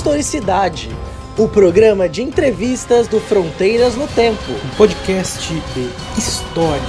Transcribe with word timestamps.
Historicidade, 0.00 0.88
o 1.36 1.46
programa 1.46 2.08
de 2.08 2.22
entrevistas 2.22 3.06
do 3.06 3.20
Fronteiras 3.20 3.96
no 3.96 4.08
Tempo. 4.08 4.50
Um 4.50 4.76
podcast 4.78 5.52
de 5.52 6.18
história. 6.18 6.82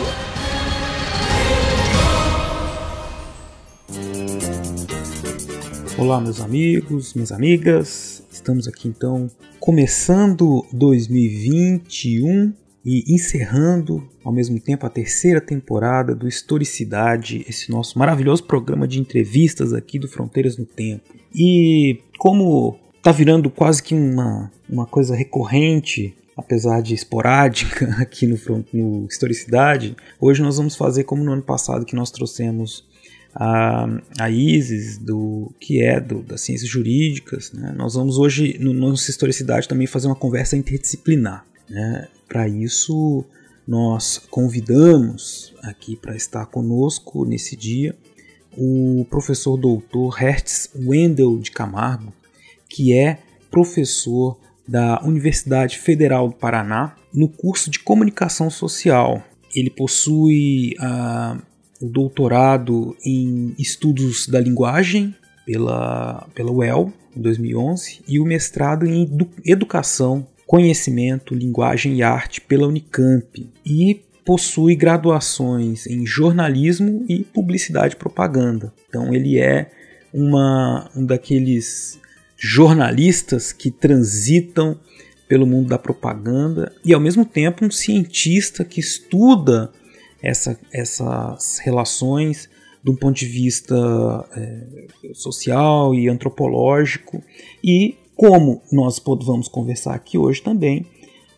Olá, 5.98 6.22
meus 6.22 6.40
amigos, 6.40 7.14
minhas 7.14 7.34
amigas. 7.34 8.24
Estamos 8.32 8.66
aqui 8.66 8.88
então 8.88 9.30
começando 9.60 10.66
2021 10.72 12.54
e 12.86 13.14
encerrando 13.14 14.08
ao 14.24 14.32
mesmo 14.32 14.58
tempo 14.58 14.86
a 14.86 14.90
terceira 14.90 15.42
temporada 15.42 16.16
do 16.16 16.30
Historicidade, 16.30 17.46
esse 17.46 17.70
nosso 17.70 18.00
maravilhoso 18.00 18.46
programa 18.46 18.88
de 18.88 19.02
entrevistas 19.02 19.74
aqui 19.74 20.00
do 20.00 20.08
Fronteiras 20.08 20.58
no 20.58 20.66
Tempo. 20.66 21.14
E 21.36 22.00
como 22.18 22.80
tá 23.02 23.12
virando 23.12 23.50
quase 23.50 23.82
que 23.82 23.94
uma, 23.96 24.52
uma 24.70 24.86
coisa 24.86 25.16
recorrente, 25.16 26.16
apesar 26.38 26.82
de 26.82 26.94
esporádica 26.94 27.96
aqui 28.00 28.28
no, 28.28 28.38
no 28.72 29.08
Historicidade, 29.08 29.96
hoje 30.20 30.42
nós 30.42 30.58
vamos 30.58 30.76
fazer 30.76 31.04
como 31.04 31.24
no 31.24 31.34
ano 31.34 31.42
passado 31.42 31.86
que 31.86 31.96
nós 31.96 32.12
trouxemos 32.12 32.86
a, 33.34 33.88
a 34.20 34.30
Isis, 34.30 34.98
do, 34.98 35.52
que 35.60 35.82
é 35.82 36.00
do, 36.00 36.22
das 36.22 36.42
ciências 36.42 36.70
jurídicas. 36.70 37.52
Né? 37.52 37.74
Nós 37.76 37.96
vamos 37.96 38.18
hoje, 38.18 38.58
no 38.60 38.74
nosso 38.74 39.10
Historicidade, 39.10 39.68
também 39.68 39.88
fazer 39.88 40.08
uma 40.08 40.16
conversa 40.16 40.56
interdisciplinar. 40.56 41.46
Né? 41.70 42.08
Para 42.28 42.48
isso, 42.48 43.26
nós 43.68 44.18
convidamos 44.18 45.54
aqui 45.64 45.96
para 45.96 46.16
estar 46.16 46.46
conosco 46.46 47.26
nesse 47.26 47.56
dia 47.56 47.96
o 48.58 49.06
professor 49.10 49.56
doutor 49.56 50.10
Hertz 50.10 50.70
Wendel 50.76 51.40
de 51.40 51.52
Camargo, 51.52 52.14
que 52.72 52.94
é 52.94 53.18
professor 53.52 54.40
da 54.66 55.02
Universidade 55.04 55.78
Federal 55.78 56.30
do 56.30 56.36
Paraná 56.36 56.96
no 57.14 57.28
curso 57.28 57.70
de 57.70 57.80
Comunicação 57.80 58.50
Social. 58.50 59.22
Ele 59.54 59.70
possui 59.70 60.76
uh, 60.80 61.42
o 61.82 61.90
doutorado 61.90 62.96
em 63.06 63.54
Estudos 63.60 64.26
da 64.28 64.40
Linguagem 64.40 65.14
pela, 65.46 66.26
pela 66.34 66.52
UEL, 66.52 66.94
em 67.16 67.22
2011, 67.22 68.02
e 68.08 68.20
o 68.20 68.24
mestrado 68.26 68.86
em 68.86 69.10
Educação 69.46 70.26
Conhecimento, 70.48 71.36
Linguagem 71.36 71.98
e 71.98 72.04
Arte 72.04 72.40
pela 72.40 72.68
Unicamp 72.68 73.50
e 73.66 74.02
possui 74.26 74.76
graduações 74.76 75.88
em 75.88 76.06
jornalismo 76.06 77.06
e 77.10 77.24
publicidade 77.24 77.96
e 77.96 77.98
propaganda. 77.98 78.74
Então 78.88 79.14
ele 79.14 79.40
é 79.40 79.72
uma, 80.14 80.90
um 80.96 81.06
daqueles 81.06 82.01
jornalistas 82.44 83.54
que 83.54 83.70
transitam 83.70 84.80
pelo 85.28 85.46
mundo 85.46 85.70
da 85.70 85.78
propaganda 85.78 86.74
e 86.84 86.92
ao 86.92 87.00
mesmo 87.00 87.24
tempo 87.24 87.64
um 87.64 87.70
cientista 87.70 88.66
que 88.66 88.80
estuda 88.80 89.72
essa, 90.22 90.60
essas 90.74 91.60
relações 91.60 92.50
de 92.84 92.90
um 92.90 92.96
ponto 92.96 93.16
de 93.16 93.28
vista 93.28 93.76
é, 94.36 94.88
social 95.14 95.94
e 95.94 96.10
antropológico 96.10 97.24
e 97.64 97.96
como 98.16 98.64
nós 98.72 99.00
vamos 99.04 99.48
conversar 99.48 99.94
aqui 99.94 100.18
hoje 100.18 100.42
também, 100.42 100.88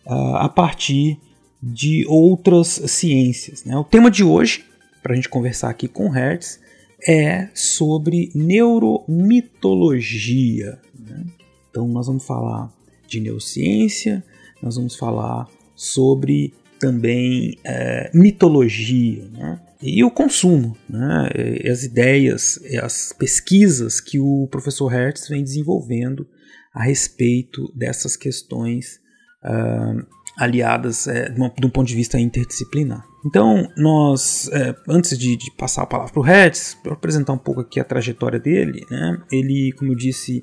uh, 0.06 0.36
a 0.36 0.48
partir 0.48 1.18
de 1.62 2.06
outras 2.06 2.68
ciências. 2.68 3.62
Né? 3.64 3.76
O 3.76 3.84
tema 3.84 4.10
de 4.10 4.24
hoje, 4.24 4.64
para 5.02 5.12
a 5.12 5.16
gente 5.16 5.28
conversar 5.28 5.68
aqui 5.70 5.88
com 5.88 6.08
Hertz, 6.08 6.58
é 7.06 7.50
sobre 7.54 8.30
neuromitologia. 8.34 10.78
Né? 11.06 11.24
Então, 11.70 11.86
nós 11.88 12.06
vamos 12.06 12.24
falar 12.24 12.72
de 13.06 13.20
neurociência, 13.20 14.24
nós 14.62 14.76
vamos 14.76 14.96
falar 14.96 15.48
sobre 15.74 16.54
também 16.78 17.58
é, 17.64 18.10
mitologia 18.12 19.28
né? 19.32 19.60
e 19.82 20.04
o 20.04 20.10
consumo, 20.10 20.76
né? 20.88 21.28
as 21.70 21.82
ideias, 21.82 22.58
as 22.82 23.12
pesquisas 23.12 24.00
que 24.00 24.18
o 24.18 24.46
professor 24.50 24.88
Hertz 24.88 25.28
vem 25.28 25.42
desenvolvendo 25.42 26.26
a 26.72 26.82
respeito 26.82 27.72
dessas 27.74 28.16
questões 28.16 28.98
uh, 29.44 30.04
aliadas 30.36 31.06
é, 31.06 31.28
de, 31.28 31.40
um 31.40 31.70
ponto 31.70 31.86
de 31.86 31.94
vista 31.94 32.18
interdisciplinar. 32.18 33.04
Então, 33.24 33.70
nós, 33.76 34.50
é, 34.52 34.74
antes 34.88 35.16
de, 35.16 35.36
de, 35.36 35.50
passar 35.56 35.82
a 35.82 35.86
palavra 35.86 36.12
para 36.12 36.20
o 36.20 36.24
Hertz, 36.24 36.76
para 36.82 36.92
apresentar 36.92 37.32
um 37.32 37.38
pouco 37.38 37.60
aqui 37.60 37.78
a 37.78 37.84
trajetória 37.84 38.38
dele, 38.38 38.84
né, 38.90 39.22
ele, 39.30 39.72
como 39.78 39.92
eu 39.92 39.96
disse, 39.96 40.42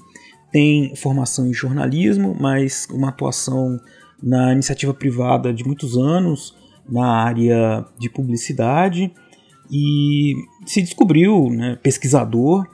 tem 0.52 0.96
formação 0.96 1.48
em 1.48 1.54
jornalismo, 1.54 2.36
mas 2.40 2.88
uma 2.92 3.10
atuação 3.10 3.80
na 4.22 4.54
iniciativa 4.54 4.94
privada 4.94 5.54
de 5.54 5.64
muitos 5.64 5.98
anos 5.98 6.56
na 6.88 7.08
área 7.08 7.86
de 7.98 8.10
publicidade 8.10 9.12
e 9.72 10.36
se 10.66 10.82
descobriu 10.82 11.50
né, 11.50 11.78
pesquisador 11.82 12.68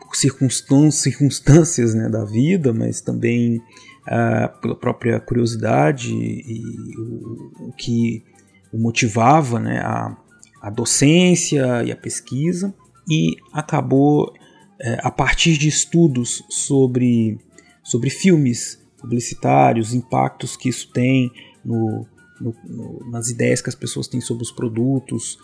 por 0.00 0.16
circunstâncias, 0.16 1.94
né, 1.94 2.08
da 2.08 2.24
vida, 2.24 2.72
mas 2.72 3.00
também 3.00 3.58
uh, 3.58 4.60
pela 4.60 4.74
própria 4.74 5.20
curiosidade 5.20 6.12
e 6.12 6.62
o, 6.98 7.68
o 7.68 7.72
que 7.76 8.24
o 8.72 8.78
motivava 8.78 9.60
né, 9.60 9.78
a, 9.80 10.16
a 10.62 10.70
docência 10.70 11.82
e 11.84 11.92
a 11.92 11.96
pesquisa, 11.96 12.74
e 13.08 13.36
acabou, 13.52 14.32
eh, 14.80 14.98
a 15.02 15.10
partir 15.10 15.58
de 15.58 15.68
estudos 15.68 16.42
sobre, 16.48 17.38
sobre 17.82 18.08
filmes 18.08 18.80
publicitários, 18.98 19.92
impactos 19.92 20.56
que 20.56 20.68
isso 20.68 20.90
tem 20.92 21.30
no, 21.64 22.06
no, 22.40 22.54
no, 22.64 23.10
nas 23.10 23.28
ideias 23.28 23.60
que 23.60 23.68
as 23.68 23.74
pessoas 23.74 24.08
têm 24.08 24.20
sobre 24.20 24.42
os 24.42 24.50
produtos, 24.50 25.38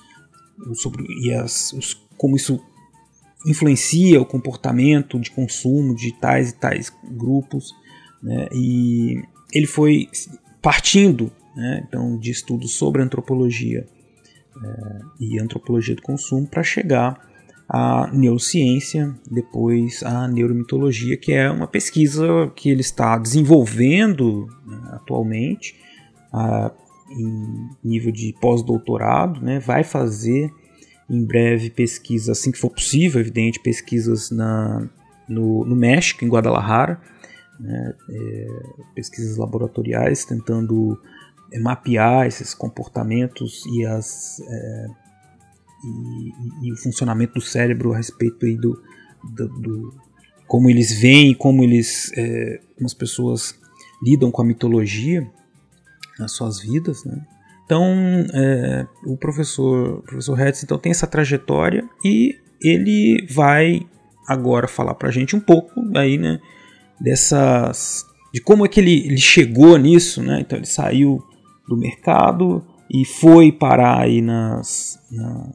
sobre, 0.75 1.05
e 1.23 1.33
as, 1.33 1.73
os, 1.73 1.95
como 2.17 2.37
isso 2.37 2.61
influencia 3.47 4.21
o 4.21 4.27
comportamento 4.27 5.21
de 5.21 5.31
consumo 5.31 5.95
de 5.95 6.13
tais 6.13 6.51
e 6.51 6.55
tais 6.55 6.93
grupos, 7.05 7.73
né? 8.23 8.49
e 8.53 9.23
ele 9.53 9.67
foi 9.67 10.09
partindo 10.61 11.31
né, 11.55 11.85
então, 11.87 12.19
de 12.19 12.31
estudos 12.31 12.73
sobre 12.73 13.03
antropologia 13.03 13.87
é, 14.63 15.01
e 15.21 15.39
antropologia 15.39 15.95
do 15.95 16.03
consumo 16.03 16.47
para 16.47 16.63
chegar 16.63 17.21
à 17.69 18.09
neurociência, 18.12 19.15
depois 19.31 20.03
à 20.03 20.28
neuromitologia, 20.28 21.16
que 21.16 21.32
é 21.32 21.50
uma 21.50 21.66
pesquisa 21.66 22.50
que 22.54 22.71
ele 22.71 22.81
está 22.81 23.19
desenvolvendo 23.19 24.47
né, 24.65 24.81
atualmente 24.93 25.75
a, 26.32 26.71
em 27.10 27.69
nível 27.82 28.12
de 28.12 28.34
pós-doutorado, 28.41 29.41
né, 29.41 29.59
vai 29.59 29.82
fazer 29.82 30.50
em 31.09 31.25
breve 31.25 31.71
pesquisa, 31.71 32.32
assim 32.32 32.50
que 32.50 32.59
for 32.59 32.71
possível, 32.71 33.21
evidente, 33.21 33.60
pesquisas 33.60 34.31
na, 34.31 34.88
no, 35.28 35.65
no 35.65 35.76
México, 35.76 36.25
em 36.25 36.28
Guadalajara, 36.28 37.00
né, 37.59 37.94
é, 38.10 38.47
pesquisas 38.94 39.37
laboratoriais 39.37 40.25
tentando 40.25 41.00
é, 41.53 41.59
mapear 41.59 42.26
esses 42.26 42.55
comportamentos 42.55 43.65
e, 43.66 43.84
as, 43.84 44.41
é, 44.41 44.87
e, 45.87 46.69
e, 46.69 46.73
o 46.73 46.77
funcionamento 46.77 47.35
do 47.35 47.41
cérebro 47.41 47.93
a 47.93 47.97
respeito 47.97 48.45
aí 48.47 48.57
do, 48.57 48.81
do, 49.23 49.49
do 49.61 49.95
como 50.47 50.71
eles 50.71 50.93
veem, 50.99 51.35
como 51.35 51.63
eles, 51.63 52.13
é, 52.17 52.61
como 52.77 52.87
as 52.87 52.95
pessoas 52.95 53.59
lidam 54.03 54.31
com 54.31 54.43
a 54.43 54.45
mitologia 54.45 55.29
nas 56.19 56.33
suas 56.33 56.61
vidas, 56.61 57.05
né? 57.05 57.21
Então, 57.65 57.85
é, 58.33 58.87
o 59.05 59.17
professor, 59.17 59.99
o 59.99 60.03
professor 60.03 60.38
Hetz, 60.38 60.62
então 60.62 60.79
tem 60.79 60.91
essa 60.91 61.06
trajetória 61.06 61.89
e 62.05 62.39
ele 62.62 63.27
vai 63.29 63.81
agora 64.27 64.69
falar 64.69 64.94
para 64.94 65.09
a 65.09 65.12
gente 65.12 65.35
um 65.35 65.41
pouco 65.41 65.73
aí, 65.97 66.17
né, 66.17 66.41
dessas 67.00 68.05
de 68.32 68.41
como 68.41 68.65
é 68.65 68.69
que 68.69 68.81
ele, 68.81 69.06
ele 69.06 69.19
chegou 69.19 69.77
nisso, 69.79 70.23
né? 70.23 70.41
Então 70.41 70.59
ele 70.59 70.67
saiu 70.67 71.23
do 71.67 71.77
mercado 71.77 72.62
e 72.91 73.05
foi 73.05 73.50
parar 73.50 74.00
aí 74.00 74.21
nas, 74.21 74.99
na, 75.11 75.49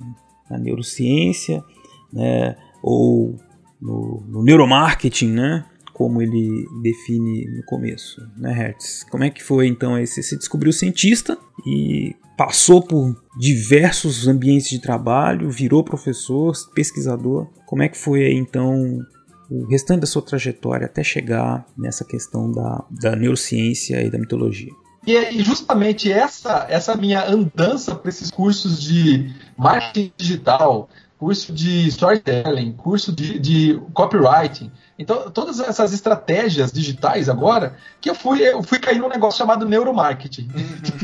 na 0.52 0.58
neurociência, 0.58 1.64
né? 2.12 2.56
Ou 2.84 3.36
no, 3.82 4.24
no 4.28 4.44
neuromarketing, 4.44 5.32
né? 5.32 5.66
como 5.94 6.20
ele 6.20 6.68
define 6.82 7.46
no 7.56 7.64
começo, 7.64 8.28
né, 8.36 8.52
Hertz? 8.52 9.06
Como 9.12 9.24
é 9.24 9.30
que 9.30 9.44
foi 9.44 9.68
então 9.68 10.00
esse? 10.00 10.24
Você 10.24 10.36
descobriu 10.36 10.74
cientista 10.74 11.38
e 11.64 12.16
passou 12.36 12.82
por 12.82 13.16
diversos 13.38 14.28
ambientes 14.28 14.68
de 14.68 14.82
trabalho, 14.82 15.52
virou 15.52 15.84
professor, 15.84 16.54
pesquisador. 16.74 17.48
Como 17.68 17.84
é 17.84 17.88
que 17.88 17.96
foi 17.96 18.24
aí 18.24 18.34
então 18.34 19.00
o 19.48 19.68
restante 19.68 20.00
da 20.00 20.08
sua 20.08 20.24
trajetória 20.24 20.86
até 20.86 21.04
chegar 21.04 21.68
nessa 21.78 22.04
questão 22.04 22.52
da, 22.52 22.84
da 22.90 23.16
neurociência 23.16 24.02
e 24.02 24.10
da 24.10 24.18
mitologia? 24.18 24.74
E 25.06 25.42
justamente 25.42 26.12
essa, 26.12 26.66
essa 26.70 26.96
minha 26.96 27.26
andança 27.26 27.96
para 27.96 28.10
esses 28.10 28.30
cursos 28.30 28.82
de 28.82 29.34
marketing 29.58 30.14
digital, 30.16 30.90
curso 31.18 31.52
de 31.54 31.88
storytelling, 31.88 32.74
curso 32.74 33.12
de, 33.12 33.40
de 33.40 33.82
copywriting. 33.94 34.72
Então, 34.98 35.32
todas 35.32 35.60
essas 35.60 35.94
estratégias 35.94 36.72
digitais 36.72 37.30
agora, 37.30 37.78
que 38.00 38.10
eu 38.10 38.16
fui, 38.16 38.42
eu 38.42 38.62
fui 38.62 38.78
cair 38.78 39.00
num 39.00 39.10
negócio 39.10 39.40
chamado 39.40 39.68
neuromarketing. 39.68 40.50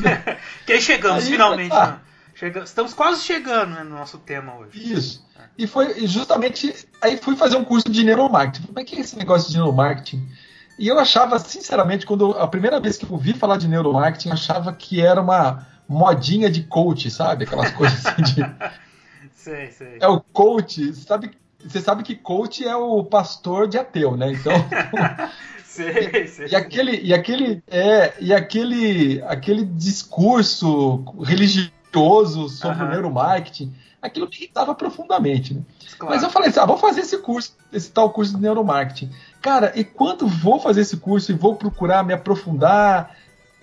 que 0.66 0.74
aí 0.74 0.82
chegamos 0.82 1.24
aí, 1.24 1.32
finalmente. 1.32 1.74
Ah, 1.74 2.00
né? 2.40 2.64
Estamos 2.64 2.94
quase 2.94 3.22
chegando 3.22 3.72
né, 3.72 3.84
no 3.84 3.96
nosso 3.96 4.20
tema 4.20 4.56
hoje. 4.58 4.94
Isso. 4.94 5.26
E 5.58 5.66
foi 5.66 6.06
justamente. 6.08 6.74
Aí 7.02 7.18
fui 7.18 7.36
fazer 7.36 7.58
um 7.58 7.64
curso 7.64 7.90
de 7.90 8.04
neuromarketing. 8.04 8.68
Como 8.68 8.80
é 8.80 8.84
que 8.84 8.96
é 8.96 9.00
esse 9.00 9.18
negócio 9.18 9.50
de 9.50 9.58
neuromarketing? 9.58 10.28
E 10.78 10.88
eu 10.88 11.00
achava, 11.00 11.40
sinceramente, 11.40 12.06
quando 12.06 12.32
a 12.32 12.48
primeira 12.48 12.80
vez 12.80 12.98
que 12.98 13.06
eu 13.06 13.12
ouvi 13.12 13.34
falar 13.34 13.58
de 13.58 13.68
neuromarketing, 13.68 14.30
eu 14.30 14.34
achava 14.34 14.72
que 14.72 15.02
era 15.02 15.22
uma 15.22 15.66
modinha 15.88 16.50
de 16.50 16.64
coach, 16.64 17.10
sabe? 17.10 17.46
Aquelas 17.46 17.72
coisas 17.72 18.06
assim 18.06 18.22
de. 18.22 18.42
sei, 19.34 19.72
sei. 19.72 19.98
É 20.00 20.08
o 20.08 20.20
coach, 20.20 20.94
sabe? 20.94 21.32
Você 21.64 21.82
sabe 21.82 22.04
que 22.04 22.16
coach 22.16 22.66
é 22.66 22.76
o 22.76 23.04
pastor 23.04 23.68
de 23.68 23.78
ateu, 23.78 24.16
né? 24.16 24.32
Então. 24.34 24.54
sei, 25.66 26.28
sei. 26.28 26.48
E 26.48 26.56
aquele, 26.56 27.02
e 27.02 27.14
aquele, 27.14 27.64
é, 27.68 28.14
e 28.20 28.34
aquele, 28.34 29.22
aquele 29.24 29.66
discurso 29.66 31.04
religioso 31.24 32.50
sobre 32.50 32.84
o 32.84 32.90
neuromarketing, 32.90 33.74
aquilo 34.02 34.28
me 34.28 34.36
irritava 34.36 34.76
profundamente, 34.76 35.54
né? 35.54 35.62
Claro. 35.98 36.14
Mas 36.14 36.24
eu 36.24 36.30
falei 36.30 36.50
assim, 36.50 36.60
ah, 36.60 36.66
vou 36.66 36.78
fazer 36.78 37.02
esse 37.02 37.18
curso, 37.18 37.56
esse 37.74 37.92
tal 37.92 38.10
curso 38.12 38.36
de 38.36 38.42
neuromarketing. 38.42 39.12
Cara, 39.42 39.72
e 39.76 39.84
quando 39.84 40.28
vou 40.28 40.60
fazer 40.60 40.82
esse 40.82 40.98
curso 40.98 41.32
e 41.32 41.36
vou 41.36 41.56
procurar 41.56 42.04
me 42.04 42.14
aprofundar, 42.14 43.16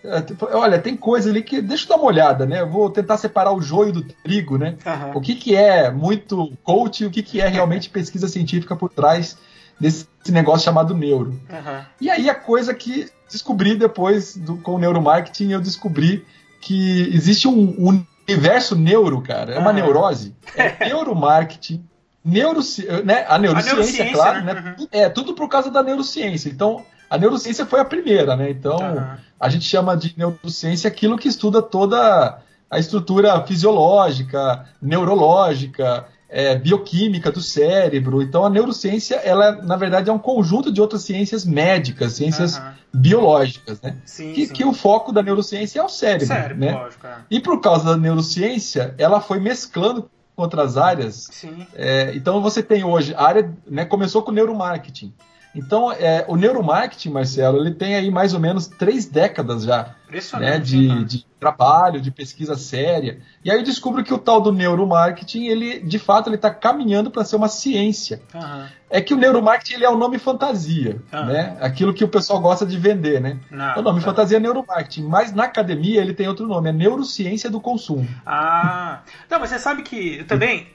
é, 0.05 0.21
tipo, 0.21 0.47
olha, 0.53 0.79
tem 0.79 0.97
coisa 0.97 1.31
ali 1.31 1.43
que. 1.43 1.63
Deixa 1.63 1.85
eu 1.85 1.89
dar 1.89 1.97
uma 1.97 2.07
olhada, 2.07 2.45
né? 2.45 2.61
Eu 2.61 2.69
vou 2.69 2.91
tentar 2.91 3.17
separar 3.17 3.53
o 3.53 3.63
joio 3.63 3.93
do 3.93 4.03
trigo, 4.03 4.59
né? 4.59 4.77
Uhum. 4.85 5.17
O 5.17 5.21
que, 5.21 5.35
que 5.35 5.57
é 5.57 5.91
muito 5.91 6.53
coach 6.63 7.03
e 7.03 7.07
o 7.07 7.11
que, 7.11 7.23
que 7.23 7.41
é 7.41 7.49
realmente 7.49 7.89
pesquisa 7.89 8.29
científica 8.29 8.77
por 8.77 8.91
trás 8.91 9.39
desse 9.81 10.07
negócio 10.29 10.65
chamado 10.65 10.95
neuro. 10.95 11.31
Uhum. 11.31 11.85
E 12.01 12.11
aí 12.11 12.29
a 12.29 12.35
coisa 12.35 12.75
que 12.75 13.11
descobri 13.31 13.75
depois 13.75 14.37
do, 14.37 14.57
com 14.59 14.75
o 14.75 14.79
neuromarketing, 14.79 15.53
eu 15.53 15.61
descobri 15.61 16.25
que 16.61 17.09
existe 17.15 17.49
um, 17.49 17.75
um 17.79 18.05
universo 18.29 18.77
neuro, 18.77 19.21
cara. 19.23 19.55
É 19.55 19.59
uma 19.59 19.71
uhum. 19.71 19.77
neurose. 19.77 20.37
É 20.55 20.85
neuromarketing. 20.87 21.85
Neuroci 22.25 22.87
né? 23.05 23.27
A 23.29 23.39
neurociência, 23.39 23.73
a 23.73 23.77
neurociência 23.77 24.13
claro, 24.13 24.45
né? 24.45 24.55
né? 24.55 24.77
Uhum. 24.79 24.89
É 24.91 25.09
tudo 25.09 25.35
por 25.35 25.49
causa 25.49 25.71
da 25.71 25.83
neurociência. 25.83 26.49
Então, 26.49 26.85
a 27.11 27.19
neurociência 27.19 27.67
foi 27.67 27.81
a 27.81 27.85
primeira, 27.85 28.35
né? 28.35 28.51
Então, 28.51 28.79
uhum. 28.79 29.17
a 29.39 29.49
gente 29.49 29.65
chama 29.65 29.97
de 29.97 30.15
neurociência 30.17 30.89
aquilo 30.89 31.19
que 31.19 31.29
estuda 31.29 31.61
toda 31.61 32.39
a 32.71 32.79
estrutura 32.79 33.41
fisiológica, 33.47 34.65
neurológica, 34.81 36.07
é, 36.29 36.57
bioquímica 36.57 37.31
do 37.31 37.41
cérebro. 37.41 38.23
Então, 38.23 38.45
a 38.45 38.51
neurociência, 38.51 39.17
ela, 39.17 39.53
na 39.63 39.77
verdade, 39.77 40.11
é 40.11 40.13
um 40.13 40.19
conjunto 40.19 40.73
de 40.73 40.81
outras 40.81 41.03
ciências 41.03 41.45
médicas, 41.45 42.15
ciências 42.15 42.59
uhum. 42.59 42.73
biológicas, 42.93 43.81
né? 43.81 43.97
Sim, 44.05 44.33
que, 44.33 44.47
sim. 44.47 44.53
que, 44.53 44.65
o 44.65 44.73
foco 44.73 45.13
da 45.13 45.23
neurociência 45.23 45.79
é 45.79 45.83
o 45.85 45.89
cérebro, 45.89 46.27
cérebro 46.27 46.57
né? 46.57 46.73
Lógico, 46.73 47.07
é. 47.07 47.19
E 47.31 47.39
por 47.39 47.61
causa 47.61 47.85
da 47.85 47.97
neurociência, 47.97 48.95
ela 48.99 49.21
foi 49.21 49.39
mesclando 49.39 50.11
outras 50.37 50.77
áreas. 50.77 51.29
É, 51.75 52.13
então, 52.15 52.43
você 52.43 52.63
tem 52.63 52.85
hoje 52.85 53.15
a 53.15 53.23
área, 53.23 53.53
né, 53.67 53.85
começou 53.85 54.23
com 54.23 54.33
neuromarketing. 54.33 55.13
Então, 55.55 55.93
é, 55.93 56.25
o 56.27 56.35
neuromarketing, 56.37 57.11
Marcelo, 57.11 57.59
ele 57.59 57.73
tem 57.73 57.95
aí 57.95 58.11
mais 58.11 58.35
ou 58.35 58.41
menos 58.41 58.67
três 58.67 59.07
décadas 59.07 59.63
já 59.63 59.95
né, 60.39 60.59
de, 60.59 61.05
de, 61.05 61.27
trabalho, 61.41 62.01
de 62.01 62.11
pesquisa 62.11 62.57
séria. 62.57 63.21
E 63.45 63.51
aí 63.51 63.59
eu 63.59 63.63
descubro 63.63 64.03
que 64.03 64.15
o 64.15 64.19
tal 64.19 64.41
do 64.41 64.53
neuromarketing, 64.53 65.47
ele, 65.47 65.81
de 65.81 65.99
fato, 65.99 66.29
ele 66.29 66.37
está 66.37 66.51
caminhando 66.51 67.11
para 67.11 67.25
ser 67.25 67.37
uma 67.37 67.49
ciência. 67.49 68.23
Uhum. 68.35 68.67
É 68.89 69.01
que 69.01 69.13
o 69.13 69.17
neuromarketing 69.17 69.75
ele 69.75 69.85
é 69.85 69.91
o 69.91 69.95
um 69.95 69.99
nome 69.99 70.19
fantasia, 70.19 71.03
uhum. 71.13 71.27
né? 71.27 71.57
Aquilo 71.61 71.93
que 71.93 72.05
o 72.05 72.09
pessoal 72.09 72.41
gosta 72.41 72.65
de 72.65 72.79
vender, 72.79 73.21
né? 73.21 73.39
Não, 73.51 73.79
o 73.79 73.83
nome 73.83 74.01
tá. 74.01 74.07
fantasia 74.07 74.37
é 74.37 74.41
neuromarketing, 74.41 75.03
mas 75.03 75.33
na 75.33 75.45
academia 75.45 76.01
ele 76.01 76.15
tem 76.15 76.29
outro 76.29 76.47
nome, 76.47 76.71
é 76.71 76.73
neurociência 76.73 77.51
do 77.51 77.61
consumo. 77.61 78.09
Ah, 78.25 79.01
não, 79.29 79.41
mas 79.41 79.51
você 79.51 79.59
sabe 79.59 79.83
que 79.83 80.25
também, 80.25 80.69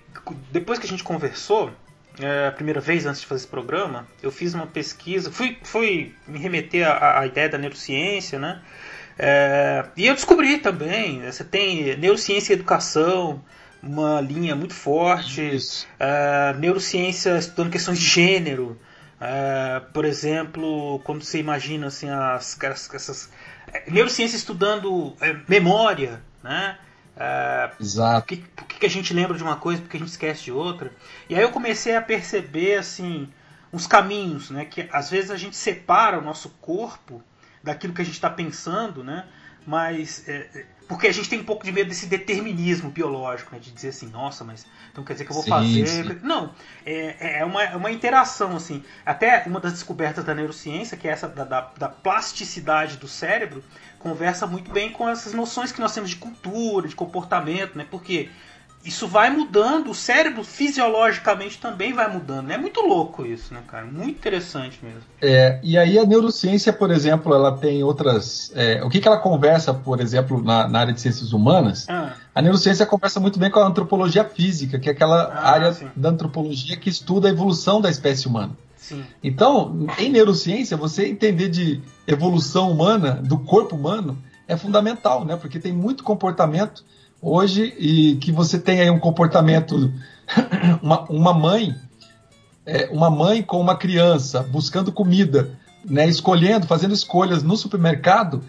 depois 0.51 0.77
que 0.77 0.85
a 0.85 0.89
gente 0.89 1.03
conversou, 1.03 1.71
é, 2.19 2.47
a 2.47 2.51
primeira 2.51 2.81
vez 2.81 3.05
antes 3.05 3.21
de 3.21 3.27
fazer 3.27 3.43
esse 3.43 3.47
programa, 3.47 4.05
eu 4.21 4.31
fiz 4.31 4.53
uma 4.53 4.67
pesquisa, 4.67 5.31
fui, 5.31 5.57
fui 5.63 6.13
me 6.27 6.37
remeter 6.37 6.85
à, 6.85 7.21
à 7.21 7.25
ideia 7.25 7.47
da 7.47 7.57
neurociência, 7.57 8.37
né? 8.37 8.61
É, 9.21 9.85
e 9.97 10.07
eu 10.07 10.15
descobri 10.15 10.59
também, 10.59 11.21
você 11.29 11.43
tem 11.43 11.97
neurociência 11.97 12.53
e 12.53 12.55
educação, 12.55 13.43
uma 13.83 14.21
linha 14.21 14.55
muito 14.55 14.73
forte, 14.73 15.57
é, 15.99 16.55
neurociência 16.57 17.37
estudando 17.37 17.69
questões 17.69 17.99
de 17.99 18.05
gênero, 18.05 18.79
é, 19.19 19.81
por 19.93 20.05
exemplo, 20.05 21.01
quando 21.03 21.25
você 21.25 21.37
imagina 21.37 21.87
assim, 21.87 22.09
as, 22.09 22.57
essas, 22.93 23.29
é, 23.73 23.91
neurociência 23.91 24.37
estudando 24.37 25.13
é, 25.19 25.35
memória, 25.49 26.23
né? 26.41 26.77
Uh, 27.17 27.83
Exato. 27.83 28.21
Por 28.21 28.27
que, 28.27 28.49
por 28.55 28.65
que 28.65 28.85
a 28.85 28.89
gente 28.89 29.13
lembra 29.13 29.35
de 29.35 29.43
uma 29.43 29.57
coisa, 29.57 29.81
porque 29.81 29.97
a 29.97 29.99
gente 29.99 30.07
esquece 30.07 30.45
de 30.45 30.53
outra? 30.53 30.93
E 31.27 31.35
aí 31.35 31.41
eu 31.41 31.51
comecei 31.51 31.93
a 31.93 32.01
perceber 32.01 32.75
assim 32.75 33.27
uns 33.73 33.85
caminhos, 33.85 34.49
né? 34.49 34.63
Que 34.63 34.87
às 34.89 35.09
vezes 35.09 35.29
a 35.29 35.35
gente 35.35 35.57
separa 35.57 36.17
o 36.17 36.21
nosso 36.21 36.47
corpo 36.61 37.21
daquilo 37.63 37.93
que 37.93 38.01
a 38.01 38.05
gente 38.05 38.15
está 38.15 38.29
pensando, 38.29 39.03
né? 39.03 39.25
Mas 39.65 40.27
é, 40.27 40.49
é, 40.55 40.65
porque 40.87 41.07
a 41.07 41.11
gente 41.11 41.29
tem 41.29 41.39
um 41.39 41.43
pouco 41.43 41.63
de 41.63 41.71
medo 41.71 41.89
desse 41.89 42.07
determinismo 42.07 42.89
biológico, 42.89 43.53
né? 43.53 43.59
De 43.59 43.71
dizer 43.71 43.89
assim, 43.89 44.07
nossa, 44.07 44.43
mas 44.43 44.65
então 44.91 45.03
quer 45.03 45.13
dizer 45.13 45.25
que 45.25 45.31
eu 45.31 45.35
vou 45.35 45.43
sim, 45.43 45.49
fazer? 45.49 45.87
Sim. 45.87 46.19
Não, 46.23 46.53
é, 46.85 47.39
é 47.39 47.45
uma, 47.45 47.63
é 47.63 47.75
uma 47.75 47.91
interação 47.91 48.55
assim. 48.55 48.83
Até 49.05 49.43
uma 49.45 49.59
das 49.59 49.73
descobertas 49.73 50.23
da 50.23 50.33
neurociência, 50.33 50.97
que 50.97 51.07
é 51.07 51.11
essa 51.11 51.27
da, 51.27 51.43
da, 51.43 51.71
da 51.77 51.89
plasticidade 51.89 52.97
do 52.97 53.07
cérebro, 53.07 53.63
conversa 53.99 54.47
muito 54.47 54.71
bem 54.71 54.91
com 54.91 55.07
essas 55.07 55.33
noções 55.33 55.71
que 55.71 55.79
nós 55.79 55.93
temos 55.93 56.09
de 56.09 56.15
cultura, 56.15 56.87
de 56.87 56.95
comportamento, 56.95 57.77
né? 57.77 57.85
Porque 57.89 58.29
isso 58.83 59.07
vai 59.07 59.29
mudando, 59.29 59.91
o 59.91 59.95
cérebro 59.95 60.43
fisiologicamente 60.43 61.57
também 61.57 61.91
vai 61.91 62.11
mudando. 62.11 62.49
É 62.49 62.57
muito 62.57 62.79
louco 62.79 63.25
isso, 63.25 63.53
né, 63.53 63.61
cara? 63.67 63.85
Muito 63.85 64.11
interessante 64.11 64.79
mesmo. 64.81 65.01
É, 65.21 65.59
e 65.61 65.77
aí 65.77 65.99
a 65.99 66.05
neurociência, 66.05 66.71
por 66.71 66.89
exemplo, 66.89 67.33
ela 67.33 67.57
tem 67.57 67.83
outras. 67.83 68.51
É, 68.55 68.81
o 68.83 68.89
que, 68.89 69.01
que 69.01 69.07
ela 69.07 69.17
conversa, 69.17 69.73
por 69.73 69.99
exemplo, 69.99 70.41
na, 70.41 70.67
na 70.67 70.79
área 70.79 70.93
de 70.93 71.01
ciências 71.01 71.33
humanas? 71.33 71.87
Ah. 71.89 72.13
A 72.33 72.41
neurociência 72.41 72.85
conversa 72.85 73.19
muito 73.19 73.37
bem 73.37 73.51
com 73.51 73.59
a 73.59 73.67
antropologia 73.67 74.23
física, 74.23 74.79
que 74.79 74.87
é 74.87 74.93
aquela 74.93 75.23
ah, 75.23 75.51
área 75.51 75.73
sim. 75.73 75.89
da 75.93 76.09
antropologia 76.09 76.77
que 76.77 76.89
estuda 76.89 77.27
a 77.27 77.31
evolução 77.31 77.81
da 77.81 77.89
espécie 77.89 78.27
humana. 78.27 78.53
Sim. 78.77 79.03
Então, 79.21 79.87
em 79.97 80.09
neurociência, 80.09 80.77
você 80.77 81.05
entender 81.05 81.49
de 81.49 81.81
evolução 82.07 82.71
humana, 82.71 83.21
do 83.21 83.37
corpo 83.37 83.75
humano, 83.75 84.17
é 84.47 84.55
fundamental, 84.55 85.25
né? 85.25 85.35
Porque 85.35 85.59
tem 85.59 85.73
muito 85.73 86.01
comportamento 86.01 86.83
hoje 87.21 87.73
e 87.77 88.15
que 88.17 88.31
você 88.31 88.59
tem 88.59 88.81
aí 88.81 88.89
um 88.89 88.99
comportamento, 88.99 89.93
uma, 90.81 91.03
uma 91.09 91.33
mãe, 91.33 91.75
é, 92.65 92.89
uma 92.91 93.09
mãe 93.09 93.41
com 93.41 93.59
uma 93.59 93.75
criança 93.75 94.41
buscando 94.43 94.91
comida, 94.91 95.51
né? 95.85 96.07
Escolhendo, 96.07 96.67
fazendo 96.67 96.93
escolhas 96.93 97.43
no 97.43 97.55
supermercado, 97.55 98.43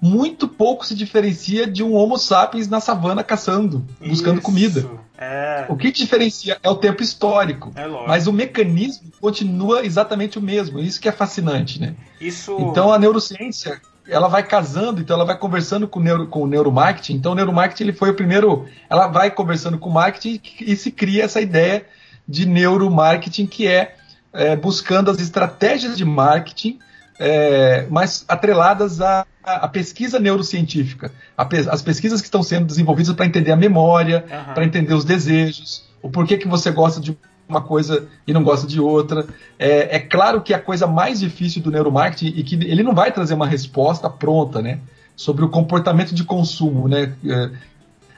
muito 0.00 0.46
pouco 0.46 0.84
se 0.84 0.94
diferencia 0.94 1.66
de 1.66 1.82
um 1.82 1.94
Homo 1.94 2.18
sapiens 2.18 2.68
na 2.68 2.78
savana 2.78 3.24
caçando, 3.24 3.84
buscando 4.06 4.36
Isso. 4.36 4.42
comida. 4.42 4.90
É. 5.16 5.64
O 5.68 5.76
que 5.76 5.90
diferencia 5.90 6.58
é 6.62 6.68
o 6.68 6.74
tempo 6.74 7.02
histórico, 7.02 7.72
é 7.74 7.88
mas 8.06 8.26
o 8.26 8.32
mecanismo 8.32 9.10
continua 9.20 9.84
exatamente 9.84 10.38
o 10.38 10.42
mesmo. 10.42 10.78
Isso 10.78 11.00
que 11.00 11.08
é 11.08 11.12
fascinante, 11.12 11.80
né? 11.80 11.94
Isso... 12.20 12.54
Então 12.60 12.92
a 12.92 12.98
neurociência 12.98 13.80
ela 14.08 14.28
vai 14.28 14.42
casando, 14.42 15.00
então 15.00 15.16
ela 15.16 15.24
vai 15.24 15.38
conversando 15.38 15.88
com 15.88 15.98
o, 15.98 16.02
neuro, 16.02 16.26
com 16.26 16.42
o 16.42 16.46
neuromarketing. 16.46 17.14
Então 17.14 17.32
o 17.32 17.34
neuromarketing 17.34 17.84
ele 17.84 17.92
foi 17.92 18.10
o 18.10 18.14
primeiro, 18.14 18.66
ela 18.88 19.06
vai 19.06 19.30
conversando 19.30 19.78
com 19.78 19.88
o 19.88 19.92
marketing 19.92 20.40
e 20.60 20.76
se 20.76 20.90
cria 20.90 21.24
essa 21.24 21.40
ideia 21.40 21.86
de 22.26 22.46
neuromarketing 22.46 23.46
que 23.46 23.66
é, 23.66 23.96
é 24.32 24.56
buscando 24.56 25.10
as 25.10 25.20
estratégias 25.20 25.96
de 25.96 26.04
marketing 26.04 26.78
é, 27.18 27.86
mas 27.90 28.24
atreladas 28.28 29.00
à, 29.00 29.26
à, 29.42 29.68
pesquisa 29.68 30.18
neurocientífica, 30.18 31.12
as 31.36 31.82
pesquisas 31.82 32.20
que 32.20 32.26
estão 32.26 32.42
sendo 32.42 32.66
desenvolvidas 32.66 33.14
para 33.14 33.26
entender 33.26 33.52
a 33.52 33.56
memória, 33.56 34.24
uhum. 34.28 34.54
para 34.54 34.64
entender 34.64 34.94
os 34.94 35.04
desejos, 35.04 35.84
o 36.02 36.10
porquê 36.10 36.36
que 36.36 36.48
você 36.48 36.70
gosta 36.70 37.00
de 37.00 37.16
uma 37.48 37.60
coisa 37.60 38.08
e 38.26 38.32
não 38.32 38.42
gosta 38.42 38.66
de 38.66 38.80
outra. 38.80 39.26
É, 39.58 39.96
é, 39.96 39.98
claro 39.98 40.40
que 40.40 40.54
a 40.54 40.58
coisa 40.58 40.86
mais 40.86 41.20
difícil 41.20 41.62
do 41.62 41.70
neuromarketing 41.70 42.38
e 42.38 42.42
que 42.42 42.54
ele 42.54 42.82
não 42.82 42.94
vai 42.94 43.12
trazer 43.12 43.34
uma 43.34 43.46
resposta 43.46 44.08
pronta, 44.08 44.62
né, 44.62 44.80
sobre 45.16 45.44
o 45.44 45.48
comportamento 45.48 46.14
de 46.14 46.24
consumo, 46.24 46.88
né, 46.88 47.12
é, 47.26 47.50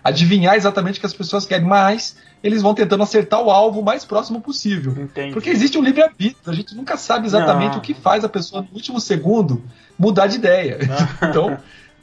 adivinhar 0.03 0.55
exatamente 0.55 0.99
o 0.99 1.01
que 1.01 1.07
as 1.07 1.13
pessoas 1.13 1.45
querem, 1.45 1.67
mas 1.67 2.17
eles 2.43 2.63
vão 2.63 2.75
tentando 2.75 3.03
acertar 3.03 3.43
o 3.43 3.51
alvo 3.51 3.81
o 3.81 3.85
mais 3.85 4.05
próximo 4.05 4.41
possível. 4.41 4.93
Entendi. 4.93 5.33
Porque 5.33 5.51
existe 5.51 5.77
um 5.77 5.83
livre-arbítrio, 5.83 6.37
a 6.47 6.53
gente 6.53 6.77
nunca 6.77 6.97
sabe 6.97 7.27
exatamente 7.27 7.73
não. 7.73 7.79
o 7.79 7.83
que 7.83 7.93
faz 7.93 8.23
a 8.23 8.29
pessoa 8.29 8.63
no 8.63 8.69
último 8.73 9.01
segundo 9.01 9.65
mudar 9.99 10.29
de 10.29 10.37
ideia. 10.37 10.79
então, 11.29 11.59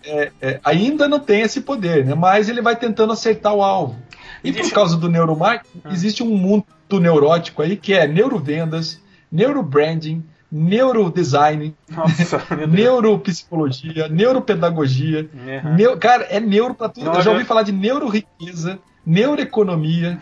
é, 0.05 0.31
é, 0.41 0.59
ainda 0.63 1.07
não 1.07 1.19
tem 1.19 1.41
esse 1.41 1.61
poder, 1.61 2.05
né? 2.05 2.13
mas 2.13 2.49
ele 2.49 2.61
vai 2.61 2.75
tentando 2.75 3.13
acertar 3.13 3.53
o 3.53 3.63
alvo. 3.63 3.95
E 4.43 4.51
por 4.51 4.71
causa 4.71 4.97
do 4.97 5.09
neuromarketing, 5.09 5.81
ah. 5.85 5.93
existe 5.93 6.21
um 6.21 6.35
mundo 6.35 6.65
neurótico 6.91 7.61
aí 7.61 7.77
que 7.77 7.93
é 7.93 8.07
neurovendas, 8.07 9.01
neurobranding, 9.31 10.23
neurodesign, 10.51 11.75
neuropsicologia, 12.69 14.07
neuropedagogia. 14.07 15.29
Uhum. 15.33 15.75
Neu, 15.75 15.97
cara, 15.97 16.25
é 16.25 16.39
neuro 16.39 16.75
pra 16.75 16.89
tudo. 16.89 17.05
Não, 17.05 17.15
eu 17.15 17.21
já 17.21 17.31
ouvi 17.31 17.43
falar 17.43 17.63
de 17.63 17.71
neuroriqueza, 17.71 18.77
neuroeconomia? 19.05 20.19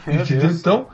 Então, 0.59 0.87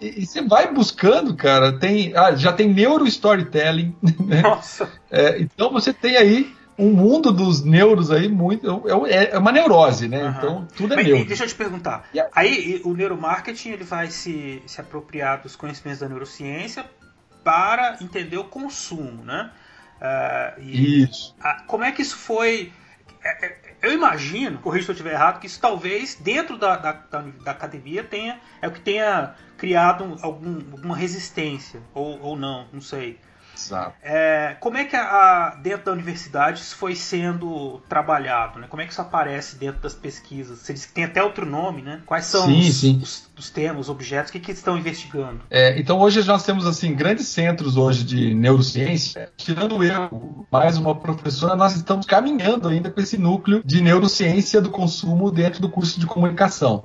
e, 0.00 0.22
e, 0.22 0.26
você 0.26 0.40
vai 0.42 0.72
buscando, 0.72 1.34
cara, 1.34 1.78
tem, 1.78 2.12
ah, 2.16 2.34
já 2.36 2.52
tem 2.52 2.72
neurostorytelling, 2.72 3.94
né? 4.24 4.42
Nossa. 4.42 4.88
É, 5.10 5.40
então 5.40 5.72
você 5.72 5.92
tem 5.92 6.16
aí 6.16 6.54
um 6.80 6.92
mundo 6.92 7.32
dos 7.32 7.62
neuros 7.62 8.10
aí 8.10 8.28
muito 8.28 8.84
é, 9.06 9.12
é, 9.12 9.30
é 9.32 9.38
uma 9.38 9.52
neurose, 9.52 10.08
né? 10.08 10.24
Uhum. 10.24 10.30
Então 10.30 10.68
tudo 10.76 10.94
é 10.94 10.96
Mas, 10.96 11.06
neuro. 11.06 11.24
Deixa 11.26 11.44
eu 11.44 11.48
te 11.48 11.54
perguntar. 11.54 12.08
Aí 12.34 12.80
o 12.84 12.94
neuromarketing 12.94 13.70
ele 13.70 13.84
vai 13.84 14.10
se, 14.10 14.62
se 14.66 14.80
apropriar 14.80 15.42
dos 15.42 15.54
conhecimentos 15.54 16.00
da 16.00 16.08
neurociência 16.08 16.84
para 17.44 17.96
entender 18.00 18.38
o 18.38 18.44
consumo, 18.44 19.24
né? 19.24 19.50
Uh, 20.00 20.62
isso. 20.62 21.34
A, 21.40 21.62
como 21.62 21.84
é 21.84 21.92
que 21.92 22.00
isso 22.00 22.16
foi? 22.16 22.72
É, 23.22 23.56
eu 23.82 23.92
imagino, 23.92 24.58
corrija 24.58 24.86
se 24.86 24.90
eu 24.90 24.94
estiver 24.94 25.12
errado, 25.12 25.40
que 25.40 25.46
isso 25.46 25.60
talvez 25.60 26.14
dentro 26.14 26.56
da, 26.56 26.76
da, 26.76 26.92
da, 26.92 27.20
da 27.20 27.50
academia 27.50 28.02
tenha 28.02 28.40
é 28.62 28.68
o 28.68 28.70
que 28.70 28.80
tenha 28.80 29.34
criado 29.58 30.16
algum, 30.22 30.54
alguma 30.72 30.96
resistência 30.96 31.82
ou, 31.92 32.18
ou 32.20 32.36
não, 32.36 32.66
não 32.72 32.80
sei. 32.80 33.18
Exato. 33.66 33.94
É, 34.02 34.56
como 34.60 34.76
é 34.76 34.84
que 34.84 34.96
a, 34.96 35.58
dentro 35.62 35.86
da 35.86 35.92
universidade 35.92 36.60
isso 36.60 36.76
foi 36.76 36.94
sendo 36.94 37.80
trabalhado? 37.88 38.58
Né? 38.58 38.66
Como 38.68 38.82
é 38.82 38.86
que 38.86 38.92
isso 38.92 39.00
aparece 39.00 39.56
dentro 39.56 39.80
das 39.80 39.94
pesquisas? 39.94 40.58
Você 40.58 40.72
disse 40.72 40.88
que 40.88 40.94
tem 40.94 41.04
até 41.04 41.22
outro 41.22 41.44
nome, 41.44 41.82
né? 41.82 42.02
Quais 42.06 42.26
são 42.26 42.46
sim, 42.46 42.60
os, 42.60 42.74
sim. 42.76 43.00
Os, 43.02 43.30
os, 43.38 43.50
temas, 43.50 43.80
os 43.82 43.88
objetos, 43.88 44.30
o 44.30 44.32
que, 44.32 44.40
que 44.40 44.52
estão 44.52 44.76
investigando? 44.76 45.40
É, 45.50 45.78
então 45.78 45.98
hoje 45.98 46.26
nós 46.26 46.44
temos 46.44 46.66
assim 46.66 46.94
grandes 46.94 47.28
centros 47.28 47.76
hoje 47.76 48.04
de 48.04 48.34
neurociência. 48.34 49.30
Tirando 49.36 49.82
eu, 49.82 50.46
mais 50.50 50.76
uma 50.76 50.94
professora, 50.94 51.56
nós 51.56 51.76
estamos 51.76 52.06
caminhando 52.06 52.68
ainda 52.68 52.90
com 52.90 53.00
esse 53.00 53.18
núcleo 53.18 53.62
de 53.64 53.80
neurociência 53.80 54.60
do 54.60 54.70
consumo 54.70 55.30
dentro 55.30 55.60
do 55.60 55.68
curso 55.68 55.98
de 55.98 56.06
comunicação. 56.06 56.82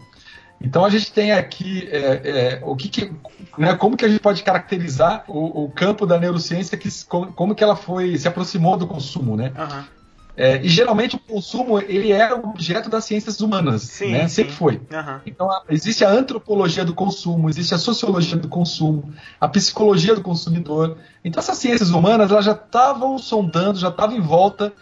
Então 0.60 0.86
a 0.86 0.90
gente 0.90 1.12
tem 1.12 1.32
aqui 1.32 1.88
é, 1.92 2.00
é, 2.00 2.62
o 2.64 2.76
que, 2.76 2.90
que 2.90 3.12
né, 3.58 3.76
como 3.76 3.98
que 3.98 4.06
a 4.06 4.08
gente 4.08 4.20
pode 4.20 4.42
caracterizar 4.44 5.24
o, 5.28 5.66
o, 5.66 5.70
campo 5.70 6.06
da 6.06 6.18
neurociência 6.18 6.78
que 6.78 6.90
como 7.06 7.54
que 7.54 7.64
ela 7.64 7.76
foi 7.76 8.18
se 8.18 8.28
aproximou 8.28 8.78
do 8.78 8.88
consumo, 8.88 9.36
né? 9.36 9.52
Uhum. 9.58 9.84
É, 10.38 10.62
e 10.62 10.68
geralmente 10.68 11.16
o 11.16 11.20
consumo 11.20 11.80
ele 11.80 12.12
é 12.12 12.36
um 12.36 12.50
objeto 12.50 12.90
das 12.90 13.06
ciências 13.06 13.40
humanas, 13.40 13.84
sim, 13.84 14.12
né? 14.12 14.28
Sempre 14.28 14.52
sim. 14.52 14.58
foi. 14.58 14.76
Uhum. 14.76 15.20
Então 15.26 15.50
existe 15.70 16.04
a 16.04 16.10
antropologia 16.10 16.84
do 16.84 16.94
consumo, 16.94 17.50
existe 17.50 17.74
a 17.74 17.78
sociologia 17.78 18.36
do 18.36 18.50
consumo, 18.50 19.14
a 19.40 19.48
psicologia 19.48 20.14
do 20.14 20.22
consumidor. 20.22 20.98
Então 21.24 21.40
essas 21.40 21.58
ciências 21.58 21.90
humanas 21.90 22.32
elas 22.32 22.44
já 22.44 22.52
estavam 22.52 23.18
sondando, 23.18 23.80
já 23.80 23.90
estavam 23.90 24.16
em 24.16 24.22
volta 24.22 24.74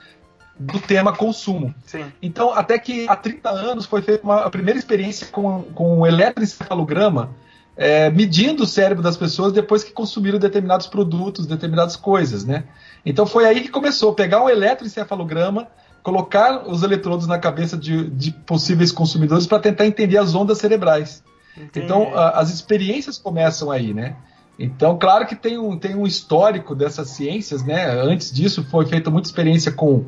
do 0.58 0.80
tema 0.80 1.16
consumo. 1.16 1.74
Sim. 1.86 2.06
Então, 2.22 2.54
até 2.54 2.78
que 2.78 3.08
há 3.08 3.16
30 3.16 3.50
anos 3.50 3.86
foi 3.86 4.02
feita 4.02 4.24
uma, 4.24 4.42
a 4.42 4.50
primeira 4.50 4.78
experiência 4.78 5.28
com, 5.28 5.64
com 5.74 6.00
um 6.00 6.06
eletroencefalograma 6.06 7.32
é, 7.76 8.10
medindo 8.10 8.64
o 8.64 8.68
cérebro 8.68 9.02
das 9.02 9.18
pessoas 9.18 9.52
depois 9.52 9.84
que 9.84 9.92
consumiram 9.92 10.38
determinados 10.38 10.88
produtos, 10.88 11.48
determinadas 11.48 11.96
coisas, 11.96 12.46
né? 12.46 12.66
Então 13.06 13.26
foi 13.26 13.46
aí 13.46 13.62
que 13.62 13.70
começou, 13.70 14.14
pegar 14.14 14.44
um 14.44 14.50
eletroencefalograma, 14.50 15.68
colocar 16.04 16.68
os 16.68 16.84
eletrodos 16.84 17.26
na 17.26 17.40
cabeça 17.40 17.76
de, 17.76 18.10
de 18.12 18.32
possíveis 18.32 18.92
consumidores 18.92 19.48
para 19.48 19.60
tentar 19.60 19.88
entender 19.88 20.18
as 20.18 20.36
ondas 20.36 20.60
cerebrais. 20.60 21.24
Entendi. 21.58 21.86
Então 21.86 22.16
a, 22.16 22.40
as 22.40 22.52
experiências 22.54 23.18
começam 23.18 23.72
aí, 23.72 23.94
né? 23.94 24.16
Então, 24.58 25.00
claro 25.00 25.26
que 25.26 25.36
tem 25.36 25.58
um, 25.58 25.78
tem 25.78 25.96
um 25.96 26.06
histórico 26.06 26.76
dessas 26.76 27.10
ciências, 27.10 27.64
né? 27.64 27.90
Antes 27.90 28.32
disso 28.32 28.64
foi 28.64 28.86
feita 28.86 29.10
muita 29.10 29.28
experiência 29.28 29.72
com 29.72 30.06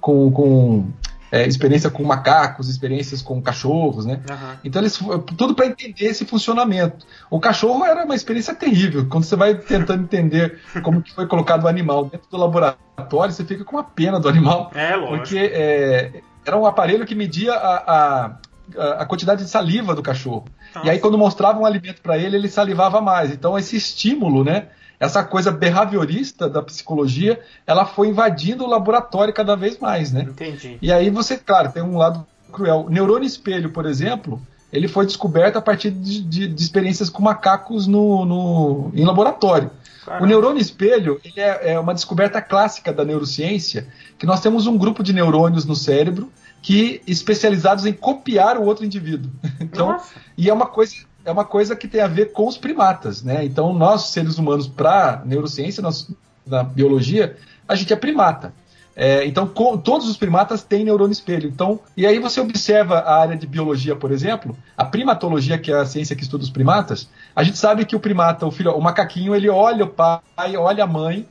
com, 0.00 0.30
com 0.30 0.88
é, 1.30 1.46
experiência 1.46 1.90
com 1.90 2.02
macacos, 2.02 2.68
experiências 2.68 3.22
com 3.22 3.40
cachorros, 3.40 4.04
né? 4.04 4.20
Uhum. 4.28 4.56
Então 4.64 4.82
eles 4.82 4.98
tudo 5.36 5.54
para 5.54 5.66
entender 5.66 6.06
esse 6.06 6.24
funcionamento. 6.24 7.06
O 7.30 7.38
cachorro 7.38 7.84
era 7.84 8.04
uma 8.04 8.14
experiência 8.14 8.54
terrível. 8.54 9.06
Quando 9.08 9.24
você 9.24 9.36
vai 9.36 9.54
tentando 9.54 10.02
entender 10.02 10.58
como 10.82 11.02
que 11.02 11.12
foi 11.12 11.26
colocado 11.26 11.64
o 11.64 11.68
animal 11.68 12.04
dentro 12.04 12.28
do 12.28 12.36
laboratório, 12.36 13.32
você 13.32 13.44
fica 13.44 13.64
com 13.64 13.76
uma 13.76 13.84
pena 13.84 14.18
do 14.18 14.28
animal, 14.28 14.70
é, 14.74 14.96
lógico. 14.96 15.16
porque 15.18 15.38
é, 15.38 16.20
era 16.44 16.56
um 16.56 16.66
aparelho 16.66 17.06
que 17.06 17.14
media 17.14 17.54
a, 17.54 18.24
a 18.24 18.36
a 18.76 19.04
quantidade 19.04 19.42
de 19.42 19.50
saliva 19.50 19.96
do 19.96 20.02
cachorro. 20.02 20.44
Nossa. 20.74 20.86
E 20.86 20.90
aí, 20.90 21.00
quando 21.00 21.18
mostrava 21.18 21.58
um 21.58 21.66
alimento 21.66 22.00
para 22.00 22.16
ele, 22.16 22.36
ele 22.36 22.48
salivava 22.48 23.00
mais. 23.00 23.32
Então, 23.32 23.58
esse 23.58 23.76
estímulo, 23.76 24.44
né? 24.44 24.68
Essa 25.00 25.24
coisa 25.24 25.50
behaviorista 25.50 26.46
da 26.46 26.62
psicologia, 26.62 27.40
ela 27.66 27.86
foi 27.86 28.08
invadindo 28.08 28.64
o 28.64 28.68
laboratório 28.68 29.32
cada 29.32 29.56
vez 29.56 29.78
mais, 29.78 30.12
né? 30.12 30.26
Entendi. 30.28 30.76
E 30.82 30.92
aí 30.92 31.08
você, 31.08 31.38
claro, 31.38 31.72
tem 31.72 31.82
um 31.82 31.96
lado 31.96 32.26
cruel. 32.52 32.84
O 32.86 32.90
neurônio 32.90 33.26
espelho, 33.26 33.70
por 33.70 33.86
exemplo, 33.86 34.40
ele 34.70 34.86
foi 34.86 35.06
descoberto 35.06 35.56
a 35.56 35.62
partir 35.62 35.90
de, 35.90 36.20
de, 36.22 36.46
de 36.48 36.62
experiências 36.62 37.08
com 37.08 37.22
macacos 37.22 37.86
no, 37.86 38.26
no 38.26 38.90
em 38.94 39.04
laboratório. 39.04 39.70
Caramba. 40.04 40.24
O 40.24 40.28
neurônio 40.28 40.60
espelho 40.60 41.18
é, 41.34 41.72
é, 41.72 41.80
uma 41.80 41.94
descoberta 41.94 42.42
clássica 42.42 42.92
da 42.92 43.04
neurociência, 43.04 43.86
que 44.18 44.26
nós 44.26 44.40
temos 44.40 44.66
um 44.66 44.76
grupo 44.76 45.02
de 45.02 45.14
neurônios 45.14 45.64
no 45.64 45.74
cérebro 45.74 46.30
que 46.62 47.00
especializados 47.06 47.86
em 47.86 47.92
copiar 47.92 48.58
o 48.58 48.64
outro 48.64 48.84
indivíduo. 48.84 49.30
Então, 49.60 49.92
Nossa. 49.92 50.14
e 50.36 50.48
é 50.48 50.52
uma 50.52 50.66
coisa 50.66 50.94
é 51.24 51.30
uma 51.30 51.44
coisa 51.44 51.76
que 51.76 51.88
tem 51.88 52.00
a 52.00 52.06
ver 52.06 52.32
com 52.32 52.46
os 52.46 52.56
primatas, 52.56 53.22
né? 53.22 53.44
Então, 53.44 53.72
nós, 53.72 54.06
seres 54.10 54.38
humanos, 54.38 54.66
para 54.66 55.22
neurociência, 55.24 55.82
nós, 55.82 56.10
na 56.46 56.62
biologia, 56.62 57.36
a 57.68 57.74
gente 57.74 57.92
é 57.92 57.96
primata. 57.96 58.52
É, 58.96 59.24
então, 59.24 59.46
com, 59.46 59.78
todos 59.78 60.08
os 60.08 60.16
primatas 60.16 60.62
têm 60.62 60.84
neurônio 60.84 61.12
espelho. 61.12 61.48
Então, 61.48 61.80
e 61.96 62.06
aí 62.06 62.18
você 62.18 62.40
observa 62.40 62.98
a 62.98 63.18
área 63.20 63.36
de 63.36 63.46
biologia, 63.46 63.94
por 63.94 64.10
exemplo, 64.10 64.56
a 64.76 64.84
primatologia, 64.84 65.58
que 65.58 65.72
é 65.72 65.76
a 65.76 65.86
ciência 65.86 66.16
que 66.16 66.22
estuda 66.22 66.42
os 66.42 66.50
primatas, 66.50 67.08
a 67.34 67.42
gente 67.42 67.56
sabe 67.56 67.84
que 67.84 67.96
o 67.96 68.00
primata, 68.00 68.46
o 68.46 68.50
filho, 68.50 68.72
o 68.72 68.80
macaquinho, 68.80 69.34
ele 69.34 69.48
olha 69.48 69.84
o 69.84 69.88
pai, 69.88 70.20
olha 70.56 70.84
a 70.84 70.86
mãe, 70.86 71.26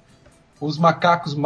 os 0.60 0.77
macacos 0.77 1.38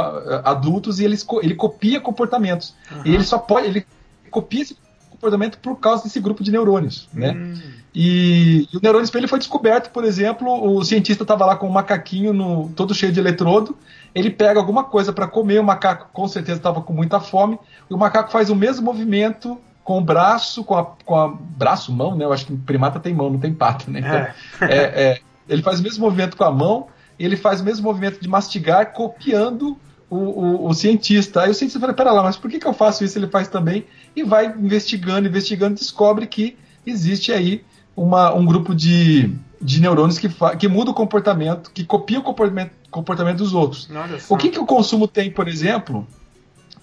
adultos 0.43 0.99
e 0.99 1.05
ele, 1.05 1.17
ele 1.41 1.55
copia 1.55 1.99
comportamentos. 1.99 2.73
Uhum. 2.91 3.01
E 3.05 3.13
ele 3.13 3.23
só 3.23 3.37
pode, 3.37 3.67
ele 3.67 3.85
copia 4.29 4.61
esse 4.61 4.77
comportamento 5.23 5.57
por 5.59 5.79
causa 5.79 6.03
desse 6.03 6.19
grupo 6.19 6.43
de 6.43 6.51
neurônios, 6.51 7.07
né? 7.13 7.31
Hum. 7.31 7.53
E, 7.95 8.67
e, 8.73 8.77
o 8.77 8.79
neurônio 8.81 9.05
espelho 9.05 9.27
foi 9.27 9.39
descoberto, 9.39 9.91
por 9.91 10.03
exemplo, 10.03 10.75
o 10.75 10.83
cientista 10.83 11.23
estava 11.23 11.45
lá 11.45 11.55
com 11.55 11.67
um 11.67 11.71
macaquinho 11.71 12.33
no, 12.33 12.69
todo 12.69 12.93
cheio 12.93 13.11
de 13.11 13.19
eletrodo, 13.19 13.77
ele 14.13 14.29
pega 14.29 14.59
alguma 14.59 14.83
coisa 14.83 15.13
para 15.13 15.27
comer, 15.27 15.59
o 15.59 15.63
macaco 15.63 16.09
com 16.11 16.27
certeza 16.27 16.57
estava 16.57 16.81
com 16.81 16.91
muita 16.91 17.19
fome, 17.19 17.57
e 17.89 17.93
o 17.93 17.97
macaco 17.97 18.31
faz 18.31 18.49
o 18.49 18.55
mesmo 18.55 18.83
movimento 18.83 19.57
com 19.83 19.99
o 19.99 20.01
braço, 20.01 20.63
com 20.63 20.75
a, 20.75 20.85
com 21.05 21.15
a 21.15 21.27
braço, 21.27 21.91
mão, 21.91 22.15
né? 22.15 22.25
Eu 22.25 22.33
acho 22.33 22.45
que 22.45 22.55
primata 22.55 22.99
tem 22.99 23.13
mão, 23.13 23.29
não 23.29 23.39
tem 23.39 23.53
pata, 23.53 23.89
né? 23.89 23.99
Então, 23.99 24.15
é. 24.15 24.33
É, 24.61 25.03
é, 25.03 25.19
ele 25.47 25.61
faz 25.61 25.79
o 25.79 25.83
mesmo 25.83 26.03
movimento 26.03 26.35
com 26.35 26.43
a 26.43 26.51
mão, 26.51 26.87
ele 27.19 27.37
faz 27.37 27.61
o 27.61 27.63
mesmo 27.63 27.83
movimento 27.83 28.19
de 28.19 28.27
mastigar, 28.27 28.91
copiando 28.93 29.77
o, 30.13 30.65
o, 30.65 30.67
o, 30.67 30.73
cientista. 30.73 31.41
Aí 31.41 31.49
o 31.49 31.53
cientista 31.53 31.79
fala: 31.79 31.93
pera 31.93 32.11
lá, 32.11 32.23
mas 32.23 32.37
por 32.37 32.49
que, 32.49 32.59
que 32.59 32.67
eu 32.67 32.73
faço 32.73 33.03
isso? 33.03 33.17
Ele 33.17 33.27
faz 33.27 33.47
também, 33.47 33.85
e 34.15 34.23
vai 34.23 34.45
investigando, 34.45 35.27
investigando, 35.27 35.75
descobre 35.75 36.27
que 36.27 36.55
existe 36.85 37.31
aí 37.31 37.63
uma, 37.95 38.33
um 38.33 38.45
grupo 38.45 38.75
de, 38.75 39.33
de 39.59 39.81
neurônios 39.81 40.19
que, 40.19 40.29
que 40.59 40.67
muda 40.67 40.91
o 40.91 40.93
comportamento, 40.93 41.71
que 41.71 41.83
copia 41.83 42.19
o 42.19 42.21
comportamento, 42.21 42.71
comportamento 42.91 43.37
dos 43.37 43.53
outros. 43.53 43.87
O 44.29 44.37
que, 44.37 44.49
que 44.49 44.59
o 44.59 44.65
consumo 44.65 45.07
tem, 45.07 45.31
por 45.31 45.47
exemplo, 45.47 46.07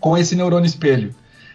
com 0.01 0.19
esse 0.19 0.35
neurônio 0.35 0.67
espelho? 0.67 1.15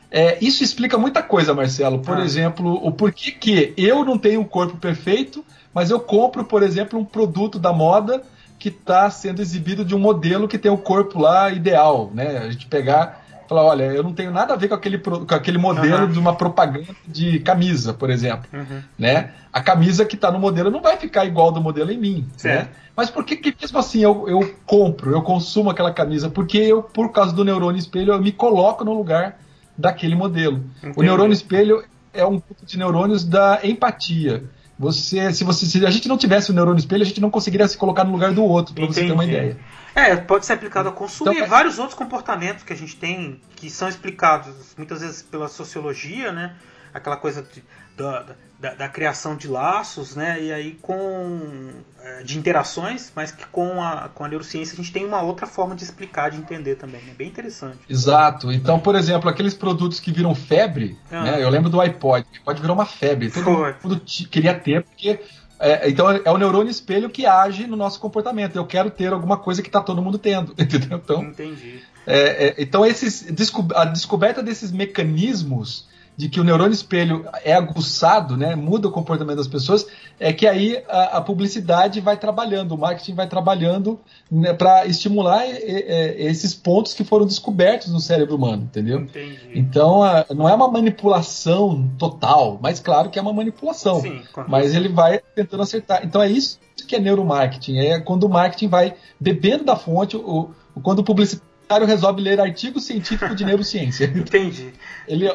É, 0.10 0.38
isso 0.40 0.64
explica 0.64 0.98
muita 0.98 1.22
coisa, 1.22 1.54
Marcelo. 1.54 2.00
Por 2.00 2.18
ah. 2.18 2.24
exemplo, 2.24 2.80
o 2.82 2.92
porquê 2.92 3.32
que 3.32 3.74
eu 3.76 4.06
não 4.06 4.18
tenho 4.18 4.40
um 4.40 4.46
corpo 4.46 4.78
perfeito, 4.78 5.44
mas 5.74 5.90
eu 5.90 6.00
compro, 6.00 6.46
por 6.46 6.64
exemplo, 6.64 6.98
um 6.98 7.04
produto 7.04 7.60
da 7.60 7.74
moda 7.74 8.22
que 8.58 8.70
está 8.70 9.10
sendo 9.10 9.42
exibido 9.42 9.84
de 9.84 9.96
um 9.96 10.00
modelo 10.00 10.48
que 10.48 10.58
tem 10.58 10.72
o 10.72 10.78
corpo 10.78 11.20
lá 11.20 11.50
ideal, 11.50 12.12
né? 12.14 12.38
A 12.40 12.50
gente 12.50 12.68
pegar 12.68 13.26
falar, 13.48 13.64
olha, 13.64 13.84
eu 13.84 14.04
não 14.04 14.14
tenho 14.14 14.32
nada 14.32 14.54
a 14.54 14.58
ver 14.58 14.68
com 14.68 14.76
aquele, 14.76 14.98
com 14.98 15.36
aquele 15.36 15.58
modelo 15.58 16.06
uhum. 16.06 16.12
de 16.12 16.20
uma 16.20 16.36
propaganda 16.36 16.96
de 17.08 17.40
camisa, 17.40 17.94
por 17.94 18.10
exemplo, 18.10 18.48
uhum. 18.52 18.82
né? 18.98 19.32
A 19.54 19.62
camisa 19.62 20.04
que 20.04 20.16
está 20.16 20.32
no 20.32 20.40
modelo 20.40 20.70
não 20.70 20.82
vai 20.82 20.98
ficar 20.98 21.26
igual 21.26 21.52
do 21.52 21.62
modelo 21.62 21.92
em 21.92 21.98
mim, 21.98 22.28
certo. 22.36 22.66
né? 22.66 22.76
Mas 22.96 23.10
por 23.10 23.26
que, 23.26 23.36
que 23.36 23.56
mesmo 23.60 23.78
assim 23.78 24.00
eu, 24.02 24.28
eu 24.28 24.56
compro, 24.66 25.12
eu 25.12 25.22
consumo 25.22 25.70
aquela 25.70 25.94
camisa? 25.94 26.30
Porque 26.30 26.58
eu, 26.58 26.82
por 26.82 27.12
causa 27.12 27.34
do 27.34 27.44
neurônio 27.44 27.78
espelho, 27.78 28.14
eu 28.14 28.22
me 28.22 28.32
coloco 28.32 28.84
no 28.84 28.94
lugar 28.94 29.38
daquele 29.78 30.16
modelo. 30.16 30.64
Entendi. 30.78 31.00
O 31.00 31.04
neurônio 31.04 31.34
espelho 31.34 31.84
é 32.14 32.26
um 32.26 32.40
grupo 32.40 32.66
de 32.66 32.78
neurônios 32.78 33.26
da 33.26 33.60
empatia. 33.64 34.44
Você, 34.78 35.34
se, 35.34 35.44
você, 35.44 35.66
se 35.66 35.86
a 35.86 35.90
gente 35.90 36.08
não 36.08 36.18
tivesse 36.18 36.52
o 36.52 36.54
neurônio 36.54 36.80
espelho, 36.80 37.02
a 37.02 37.06
gente 37.06 37.22
não 37.22 37.32
conseguiria 37.32 37.68
se 37.68 37.78
colocar 37.78 38.04
no 38.04 38.12
lugar 38.12 38.34
do 38.34 38.44
outro, 38.44 38.74
para 38.74 38.86
você 38.86 39.06
ter 39.06 39.12
uma 39.12 39.24
ideia. 39.24 39.58
É, 39.96 40.16
pode 40.18 40.46
ser 40.46 40.54
aplicado 40.54 40.90
ao 40.90 40.96
consumo 40.96 41.32
então, 41.32 41.42
e 41.42 41.46
é... 41.46 41.48
vários 41.48 41.80
outros 41.80 41.98
comportamentos 41.98 42.64
que 42.64 42.74
a 42.74 42.76
gente 42.76 42.98
tem 42.98 43.40
que 43.56 43.70
são 43.70 43.88
explicados 43.88 44.54
muitas 44.78 45.00
vezes 45.00 45.22
pela 45.22 45.48
sociologia, 45.48 46.34
né? 46.34 46.56
aquela 46.96 47.18
coisa 47.18 47.44
de, 47.44 47.62
da, 47.98 48.26
da, 48.66 48.74
da, 48.74 48.90
criação 48.90 49.36
de 49.36 49.48
laços, 49.48 50.16
né? 50.16 50.42
E 50.42 50.52
aí 50.52 50.72
com 50.82 51.70
é, 52.02 52.24
de 52.24 52.38
interações, 52.38 53.12
mas 53.16 53.32
que 53.32 53.46
com 53.48 53.82
a, 53.82 54.10
com 54.10 54.24
a 54.24 54.28
neurociência 54.28 54.74
a 54.74 54.78
gente 54.78 54.92
tem 54.92 55.06
uma 55.06 55.22
outra 55.22 55.46
forma 55.46 55.76
de 55.76 55.84
explicar, 55.84 56.32
de 56.32 56.38
entender 56.38 56.76
também. 56.76 57.02
É 57.08 57.14
bem 57.14 57.28
interessante. 57.28 57.78
Exato. 57.88 58.52
Então, 58.52 58.80
por 58.80 58.96
exemplo, 58.96 59.30
aqueles 59.30 59.54
produtos 59.54 60.00
que 60.00 60.12
viram 60.12 60.34
febre, 60.34 60.98
ah. 61.12 61.24
né? 61.24 61.44
Eu 61.44 61.50
lembro 61.50 61.70
do 61.70 61.80
iPod. 61.80 62.26
O 62.26 62.38
iPod 62.40 62.62
virou 62.62 62.76
uma 62.76 62.86
febre. 62.86 63.30
Todo 63.30 63.44
Foi. 63.44 63.76
mundo 63.84 64.02
queria 64.32 64.54
ter, 64.56 64.84
porque 64.84 65.20
é, 65.60 65.88
então 65.88 66.10
é 66.10 66.32
o 66.32 66.38
neurônio 66.38 66.72
espelho 66.72 67.10
que 67.10 67.26
age 67.28 67.68
no 67.68 67.76
nosso 67.76 68.00
comportamento. 68.00 68.56
Eu 68.56 68.66
quero 68.66 68.90
ter 68.90 69.14
alguma 69.14 69.38
coisa 69.38 69.62
que 69.62 69.70
está 69.70 69.80
todo 69.80 70.02
mundo 70.02 70.18
tendo, 70.18 70.54
entendeu? 70.58 71.00
Então, 71.04 71.24
Entendi. 71.24 71.84
É, 72.08 72.48
é, 72.48 72.56
então 72.58 72.86
esses, 72.86 73.28
a 73.76 73.86
descoberta 73.86 74.42
desses 74.42 74.72
mecanismos 74.72 75.88
de 76.18 76.30
que 76.30 76.40
o 76.40 76.44
neurônio 76.44 76.74
espelho 76.74 77.26
é 77.44 77.54
aguçado, 77.54 78.38
né, 78.38 78.56
muda 78.56 78.88
o 78.88 78.92
comportamento 78.92 79.38
das 79.38 79.48
pessoas, 79.48 79.86
é 80.20 80.32
que 80.32 80.48
aí 80.48 80.82
a, 80.88 81.18
a 81.18 81.22
publicidade 81.22 82.00
vai 82.00 82.18
trabalhando, 82.18 82.74
o 82.74 82.78
marketing 82.78 83.16
vai 83.16 83.28
trabalhando 83.28 84.00
né, 84.32 84.54
para 84.54 84.86
estimular 84.86 85.44
esses 85.46 86.54
pontos 86.54 86.94
que 86.94 87.04
foram 87.04 87.26
descobertos 87.26 87.92
no 87.92 88.00
cérebro 88.00 88.36
humano, 88.36 88.64
entendeu? 88.64 89.02
Entendi. 89.02 89.52
Então 89.54 90.04
a, 90.04 90.26
não 90.34 90.48
é 90.48 90.54
uma 90.54 90.72
manipulação 90.72 91.90
total, 91.98 92.58
mas 92.62 92.80
claro 92.80 93.10
que 93.10 93.20
é 93.20 93.22
uma 93.22 93.34
manipulação. 93.34 94.02
Sim, 94.02 94.22
mas 94.48 94.74
ele 94.74 94.90
vai 94.90 95.20
tentando 95.36 95.64
acertar. 95.64 96.02
Então 96.06 96.22
é 96.22 96.30
isso 96.30 96.60
que 96.88 96.96
é 96.96 97.00
neuromarketing, 97.00 97.80
é 97.80 98.00
quando 98.00 98.26
o 98.26 98.30
marketing 98.30 98.68
vai 98.68 98.94
bebendo 99.20 99.64
da 99.64 99.76
fonte, 99.76 100.16
o, 100.16 100.52
quando 100.84 101.00
o 101.00 101.04
publicitário 101.04 101.88
resolve 101.88 102.22
ler 102.22 102.40
artigo 102.40 102.80
científico 102.80 103.34
de 103.36 103.44
neurociência. 103.44 104.06
Entendi. 104.16 104.72
Ele, 105.08 105.28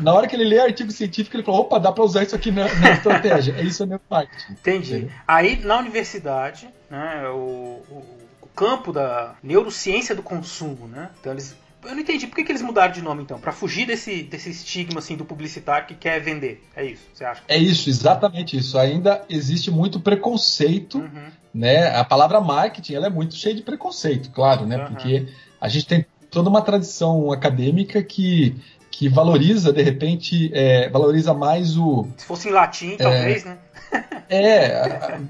na 0.00 0.12
hora 0.12 0.26
que 0.26 0.36
ele 0.36 0.44
lê 0.44 0.60
artigo 0.60 0.90
científico, 0.90 1.36
ele 1.36 1.42
falou: 1.42 1.62
opa, 1.62 1.78
dá 1.78 1.92
para 1.92 2.04
usar 2.04 2.22
isso 2.22 2.34
aqui 2.34 2.50
na, 2.50 2.72
na 2.74 2.90
estratégia. 2.92 3.54
é 3.58 3.62
isso 3.62 3.82
é 3.82 3.86
neuromarketing. 3.86 4.52
Entendi. 4.52 4.96
Entendeu? 4.96 5.10
Aí, 5.26 5.56
na 5.64 5.78
universidade, 5.78 6.68
né, 6.90 7.28
o, 7.28 7.82
o, 7.90 8.04
o, 8.42 8.48
campo 8.54 8.92
da 8.92 9.34
neurociência 9.42 10.14
do 10.14 10.22
consumo, 10.22 10.86
né? 10.86 11.10
Então, 11.20 11.32
eles. 11.32 11.56
Eu 11.84 11.94
não 11.94 12.00
entendi 12.00 12.26
por 12.26 12.34
que, 12.34 12.42
que 12.42 12.50
eles 12.50 12.60
mudaram 12.60 12.92
de 12.92 13.00
nome 13.00 13.22
então, 13.22 13.38
para 13.38 13.52
fugir 13.52 13.86
desse, 13.86 14.24
desse 14.24 14.50
estigma 14.50 14.98
assim 14.98 15.16
do 15.16 15.24
publicitário 15.24 15.86
que 15.86 15.94
quer 15.94 16.20
vender. 16.20 16.60
É 16.74 16.84
isso, 16.84 17.02
você 17.14 17.24
acha? 17.24 17.42
É 17.46 17.56
isso, 17.56 17.88
exatamente 17.88 18.56
isso. 18.56 18.76
Ainda 18.76 19.24
existe 19.28 19.70
muito 19.70 20.00
preconceito, 20.00 20.98
uhum. 20.98 21.26
né? 21.54 21.94
A 21.96 22.04
palavra 22.04 22.40
marketing 22.40 22.94
ela 22.94 23.06
é 23.06 23.10
muito 23.10 23.36
cheia 23.36 23.54
de 23.54 23.62
preconceito, 23.62 24.30
claro, 24.32 24.66
né? 24.66 24.76
Uhum. 24.76 24.86
Porque 24.86 25.28
a 25.60 25.68
gente 25.68 25.86
tem 25.86 26.04
toda 26.30 26.50
uma 26.50 26.62
tradição 26.62 27.30
acadêmica 27.32 28.02
que 28.02 28.56
que 28.98 29.08
valoriza, 29.08 29.72
de 29.72 29.80
repente, 29.80 30.50
é, 30.52 30.88
valoriza 30.88 31.32
mais 31.32 31.76
o. 31.76 32.08
Se 32.16 32.26
fosse 32.26 32.48
em 32.48 32.50
latim, 32.50 32.96
talvez, 32.96 33.46
é, 33.46 33.48
né? 33.48 33.58
é, 34.28 35.20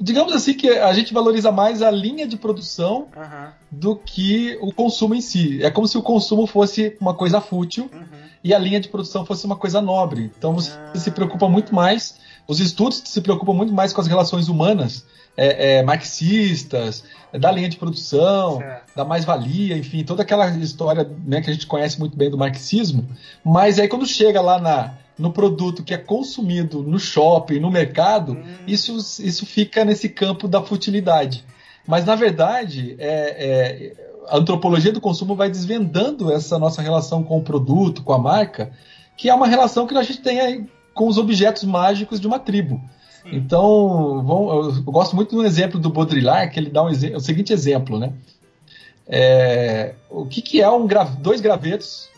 digamos 0.00 0.32
assim 0.32 0.52
que 0.52 0.68
a 0.68 0.92
gente 0.92 1.14
valoriza 1.14 1.52
mais 1.52 1.80
a 1.80 1.92
linha 1.92 2.26
de 2.26 2.36
produção 2.36 3.06
uhum. 3.16 3.46
do 3.70 3.94
que 3.94 4.58
o 4.60 4.72
consumo 4.72 5.14
em 5.14 5.20
si. 5.20 5.62
É 5.62 5.70
como 5.70 5.86
se 5.86 5.96
o 5.96 6.02
consumo 6.02 6.44
fosse 6.44 6.96
uma 7.00 7.14
coisa 7.14 7.40
fútil 7.40 7.88
uhum. 7.92 8.04
e 8.42 8.52
a 8.52 8.58
linha 8.58 8.80
de 8.80 8.88
produção 8.88 9.24
fosse 9.24 9.46
uma 9.46 9.54
coisa 9.54 9.80
nobre. 9.80 10.32
Então 10.36 10.52
você 10.52 10.72
uhum. 10.72 10.96
se 11.00 11.12
preocupa 11.12 11.48
muito 11.48 11.72
mais, 11.72 12.18
os 12.46 12.60
estudos 12.60 13.02
se 13.04 13.20
preocupam 13.20 13.54
muito 13.54 13.72
mais 13.72 13.92
com 13.92 14.00
as 14.00 14.06
relações 14.06 14.48
humanas 14.48 15.04
é, 15.36 15.78
é, 15.78 15.82
marxistas, 15.82 17.04
da 17.32 17.50
linha 17.50 17.68
de 17.68 17.76
produção, 17.76 18.58
certo. 18.58 18.94
da 18.94 19.04
mais-valia, 19.04 19.76
enfim, 19.76 20.04
toda 20.04 20.22
aquela 20.22 20.48
história 20.50 21.10
né, 21.26 21.40
que 21.40 21.50
a 21.50 21.52
gente 21.52 21.66
conhece 21.66 21.98
muito 21.98 22.16
bem 22.16 22.30
do 22.30 22.38
marxismo. 22.38 23.08
Mas 23.44 23.78
aí 23.78 23.88
quando 23.88 24.06
chega 24.06 24.40
lá 24.40 24.60
na, 24.60 24.94
no 25.18 25.32
produto 25.32 25.82
que 25.82 25.92
é 25.92 25.98
consumido 25.98 26.82
no 26.82 26.98
shopping, 26.98 27.58
no 27.58 27.70
mercado, 27.70 28.34
hum. 28.34 28.44
isso, 28.66 28.96
isso 28.96 29.44
fica 29.46 29.84
nesse 29.84 30.08
campo 30.08 30.46
da 30.46 30.62
futilidade. 30.62 31.44
Mas 31.86 32.04
na 32.04 32.14
verdade, 32.14 32.94
é, 32.98 33.08
é, 33.08 33.92
a 34.28 34.38
antropologia 34.38 34.92
do 34.92 35.00
consumo 35.00 35.34
vai 35.34 35.50
desvendando 35.50 36.32
essa 36.32 36.58
nossa 36.58 36.80
relação 36.80 37.22
com 37.22 37.38
o 37.38 37.42
produto, 37.42 38.02
com 38.02 38.12
a 38.12 38.18
marca, 38.18 38.70
que 39.16 39.28
é 39.28 39.34
uma 39.34 39.46
relação 39.46 39.86
que 39.86 39.96
a 39.96 40.02
gente 40.02 40.20
tem 40.20 40.40
aí 40.40 40.66
com 40.94 41.08
os 41.08 41.18
objetos 41.18 41.64
mágicos 41.64 42.20
de 42.20 42.26
uma 42.26 42.38
tribo. 42.38 42.80
Então, 43.26 44.24
eu 44.76 44.82
gosto 44.92 45.16
muito 45.16 45.34
do 45.34 45.44
exemplo 45.44 45.80
do 45.80 45.90
Baudrillard, 45.90 46.52
que 46.52 46.60
ele 46.60 46.70
dá 46.70 46.82
um 46.82 46.88
o 46.88 47.20
seguinte 47.20 47.52
exemplo, 47.52 47.98
né? 47.98 48.12
É, 49.06 49.94
o 50.10 50.26
que, 50.26 50.40
que 50.42 50.60
é 50.60 50.70
um 50.70 50.86
gra, 50.86 51.04
dois 51.04 51.40
gravetos 51.40 52.08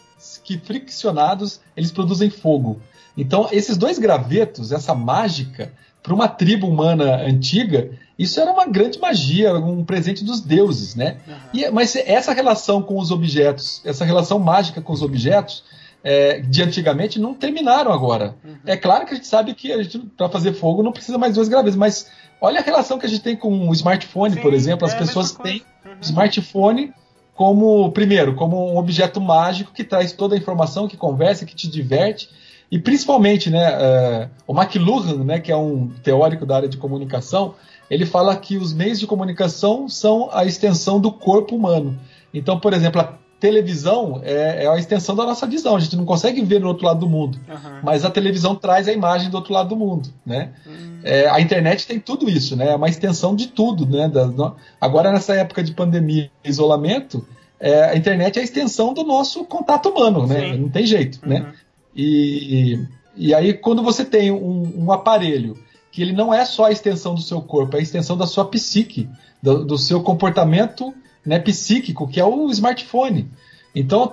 que 0.45 0.59
friccionados 0.59 1.61
eles 1.77 1.91
produzem 1.91 2.31
fogo? 2.31 2.81
Então, 3.17 3.49
esses 3.51 3.77
dois 3.77 3.99
gravetos, 3.99 4.73
essa 4.73 4.95
mágica, 4.95 5.73
para 6.03 6.15
uma 6.15 6.29
tribo 6.29 6.69
humana 6.69 7.23
antiga, 7.23 7.91
isso 8.19 8.41
era 8.41 8.53
uma 8.53 8.67
grande 8.67 8.99
magia, 8.99 9.55
um 9.55 9.85
presente 9.85 10.25
dos 10.25 10.41
deuses, 10.41 10.95
né? 10.95 11.17
Uhum. 11.27 11.35
E, 11.55 11.71
mas 11.71 11.97
essa 11.97 12.33
relação 12.33 12.83
com 12.83 12.99
os 12.99 13.11
objetos, 13.11 13.81
essa 13.85 14.05
relação 14.05 14.39
mágica 14.39 14.81
com 14.81 14.93
os 14.93 15.03
objetos, 15.03 15.65
é, 16.09 16.39
de 16.39 16.63
antigamente 16.63 17.19
não 17.19 17.35
terminaram 17.35 17.93
agora. 17.93 18.37
Uhum. 18.45 18.55
É 18.65 18.77
claro 18.77 19.05
que 19.05 19.13
a 19.13 19.17
gente 19.17 19.27
sabe 19.27 19.53
que 19.55 19.73
para 20.17 20.29
fazer 20.29 20.53
fogo 20.53 20.81
não 20.81 20.93
precisa 20.93 21.19
mais 21.19 21.35
duas 21.35 21.49
graves, 21.49 21.75
mas 21.75 22.09
olha 22.41 22.61
a 22.61 22.63
relação 22.63 22.97
que 22.97 23.07
a 23.07 23.09
gente 23.09 23.23
tem 23.23 23.35
com 23.35 23.69
o 23.69 23.73
smartphone, 23.73 24.35
Sim, 24.35 24.41
por 24.41 24.55
exemplo. 24.55 24.87
As 24.87 24.95
é 24.95 24.99
pessoas 24.99 25.33
têm 25.33 25.65
uhum. 25.85 25.97
smartphone 26.01 26.93
como, 27.35 27.91
primeiro, 27.91 28.37
como 28.37 28.73
um 28.73 28.77
objeto 28.77 29.21
mágico 29.21 29.73
que 29.73 29.83
traz 29.83 30.13
toda 30.13 30.37
a 30.37 30.39
informação, 30.39 30.87
que 30.87 30.97
conversa, 30.97 31.45
que 31.45 31.57
te 31.57 31.69
diverte. 31.69 32.31
E 32.71 32.79
principalmente, 32.79 33.51
né, 33.51 33.69
uh, 33.77 34.31
o 34.47 34.55
McLuhan, 34.57 35.25
né, 35.25 35.41
que 35.41 35.51
é 35.51 35.57
um 35.57 35.89
teórico 36.05 36.47
da 36.47 36.55
área 36.55 36.69
de 36.69 36.77
comunicação, 36.77 37.57
ele 37.91 38.07
fala 38.07 38.37
que 38.37 38.57
os 38.57 38.73
meios 38.73 39.01
de 39.01 39.09
comunicação 39.09 39.89
são 39.89 40.31
a 40.33 40.45
extensão 40.45 41.01
do 41.01 41.11
corpo 41.11 41.57
humano. 41.57 41.99
Então, 42.33 42.61
por 42.61 42.73
exemplo, 42.73 43.01
a 43.01 43.26
televisão 43.47 44.21
é, 44.25 44.65
é 44.65 44.69
a 44.69 44.77
extensão 44.77 45.15
da 45.15 45.25
nossa 45.25 45.47
visão. 45.47 45.77
A 45.77 45.81
gente 45.81 45.97
não 45.97 46.05
consegue 46.05 46.43
ver 46.43 46.61
no 46.61 46.67
outro 46.67 46.85
lado 46.85 47.01
do 47.01 47.09
mundo, 47.09 47.39
uhum. 47.49 47.81
mas 47.83 48.05
a 48.05 48.11
televisão 48.11 48.57
traz 48.57 48.89
a 48.89 48.93
imagem 48.93 49.31
do 49.31 49.37
outro 49.37 49.53
lado 49.53 49.69
do 49.69 49.77
mundo, 49.77 50.09
né? 50.25 50.51
Uhum. 50.67 51.01
É, 51.05 51.29
a 51.29 51.41
internet 51.41 51.87
tem 51.87 52.01
tudo 52.01 52.29
isso, 52.29 52.57
né? 52.57 52.73
É 52.73 52.75
uma 52.75 52.89
extensão 52.89 53.37
de 53.37 53.47
tudo, 53.47 53.87
né? 53.87 54.09
Da, 54.09 54.27
no... 54.27 54.57
Agora 54.81 55.13
nessa 55.13 55.35
época 55.35 55.63
de 55.63 55.73
pandemia, 55.73 56.29
isolamento, 56.45 57.25
é, 57.61 57.85
a 57.85 57.97
internet 57.97 58.37
é 58.37 58.41
a 58.41 58.45
extensão 58.45 58.93
do 58.93 59.05
nosso 59.05 59.45
contato 59.45 59.91
humano, 59.91 60.27
né? 60.27 60.41
Sim. 60.41 60.59
Não 60.59 60.69
tem 60.69 60.85
jeito, 60.85 61.21
né? 61.27 61.37
uhum. 61.37 61.43
né? 61.45 61.55
E, 61.95 62.85
e 63.17 63.33
aí 63.33 63.55
quando 63.55 63.83
você 63.83 64.05
tem 64.05 64.31
um, 64.33 64.85
um, 64.85 64.93
aparelho 64.93 65.57
que 65.91 66.03
ele 66.03 66.13
não 66.13 66.35
é 66.35 66.45
só 66.45 66.65
a 66.65 66.73
extensão 66.73 67.15
do 67.15 67.23
seu 67.23 67.41
corpo, 67.41 67.77
é 67.77 67.79
a 67.79 67.83
extensão 67.83 68.17
da 68.17 68.27
sua 68.27 68.45
psique, 68.45 69.09
do, 69.41 69.65
do 69.65 69.79
seu 69.79 70.03
comportamento 70.03 70.93
né, 71.27 71.39
psíquico, 71.41 72.07
que 72.07 72.21
é 72.21 72.25
o 72.25 72.49
smartphone. 72.51 73.31
Então, 73.75 74.11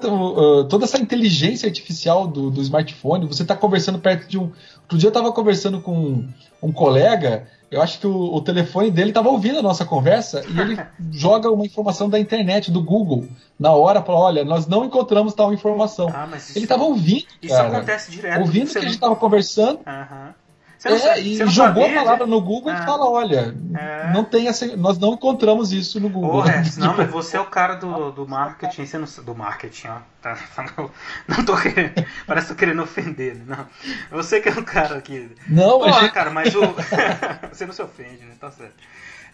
toda 0.68 0.84
essa 0.84 0.98
inteligência 0.98 1.68
artificial 1.68 2.28
do, 2.28 2.52
do 2.52 2.62
smartphone, 2.62 3.26
você 3.26 3.44
está 3.44 3.56
conversando 3.56 3.98
perto 3.98 4.28
de 4.28 4.38
um. 4.38 4.52
Outro 4.82 4.98
dia 4.98 5.08
eu 5.08 5.12
estava 5.12 5.32
conversando 5.32 5.80
com 5.80 6.28
um, 6.62 6.72
colega, 6.74 7.48
eu 7.72 7.82
acho 7.82 7.98
que 7.98 8.06
o, 8.06 8.36
o 8.36 8.42
telefone 8.42 8.92
dele 8.92 9.12
estava 9.12 9.30
ouvindo 9.30 9.60
a 9.60 9.62
nossa 9.62 9.86
conversa 9.86 10.44
e 10.46 10.60
ele 10.60 10.78
joga 11.12 11.50
uma 11.50 11.66
informação 11.66 12.10
da 12.10 12.20
internet, 12.20 12.70
do 12.70 12.84
Google, 12.84 13.26
na 13.58 13.72
hora, 13.72 14.02
para 14.02 14.14
olha, 14.14 14.44
nós 14.44 14.68
não 14.68 14.84
encontramos 14.84 15.34
tal 15.34 15.54
informação. 15.54 16.10
Ah, 16.14 16.28
ele 16.54 16.66
estava 16.66 16.84
ouvindo. 16.84 17.26
Isso 17.42 17.56
cara, 17.56 17.70
acontece 17.70 18.12
direto. 18.12 18.42
Ouvindo 18.42 18.70
que 18.70 18.78
a 18.80 18.82
gente 18.82 18.96
estava 18.96 19.16
conversando. 19.16 19.80
Uhum. 19.88 20.34
Você 20.84 21.08
é, 21.08 21.22
e 21.22 21.48
jogou 21.48 21.86
a 21.86 21.94
palavra 21.94 22.26
no 22.26 22.42
Google 22.42 22.74
ah. 22.74 22.80
e 22.82 22.86
fala, 22.86 23.10
olha, 23.10 23.56
é. 23.74 24.12
não 24.12 24.26
tem 24.26 24.50
essa, 24.50 24.76
nós 24.76 24.98
não 24.98 25.14
encontramos 25.14 25.72
isso 25.72 25.98
no 25.98 26.10
Google. 26.10 26.44
Porra, 26.44 26.62
não, 26.78 26.98
mas 26.98 27.10
você 27.10 27.38
é 27.38 27.40
o 27.40 27.46
cara 27.46 27.76
do, 27.76 28.12
do 28.12 28.28
marketing, 28.28 28.86
você 28.86 28.98
não, 28.98 29.08
do 29.24 29.34
marketing, 29.36 29.88
ó. 29.88 29.98
Tá, 30.22 30.38
não, 30.78 30.92
não 31.28 31.46
tô 31.46 31.56
querendo, 31.56 32.06
parece 32.28 32.48
que 32.48 32.54
tô 32.54 32.60
querendo 32.60 32.84
ofender, 32.84 33.36
né? 33.36 33.44
não. 33.48 33.68
Você 34.18 34.42
que 34.42 34.50
é 34.50 34.52
o 34.52 34.64
cara 34.64 34.98
aqui. 34.98 35.32
Não, 35.48 35.80
Porra, 35.80 36.02
gente... 36.02 36.12
cara, 36.12 36.32
mas 36.32 36.54
o 36.54 36.62
você 37.52 37.66
não 37.66 37.74
se 37.74 37.82
ofende, 37.82 38.26
né? 38.26 38.36
Tá 38.40 38.52
certo. 38.52 38.76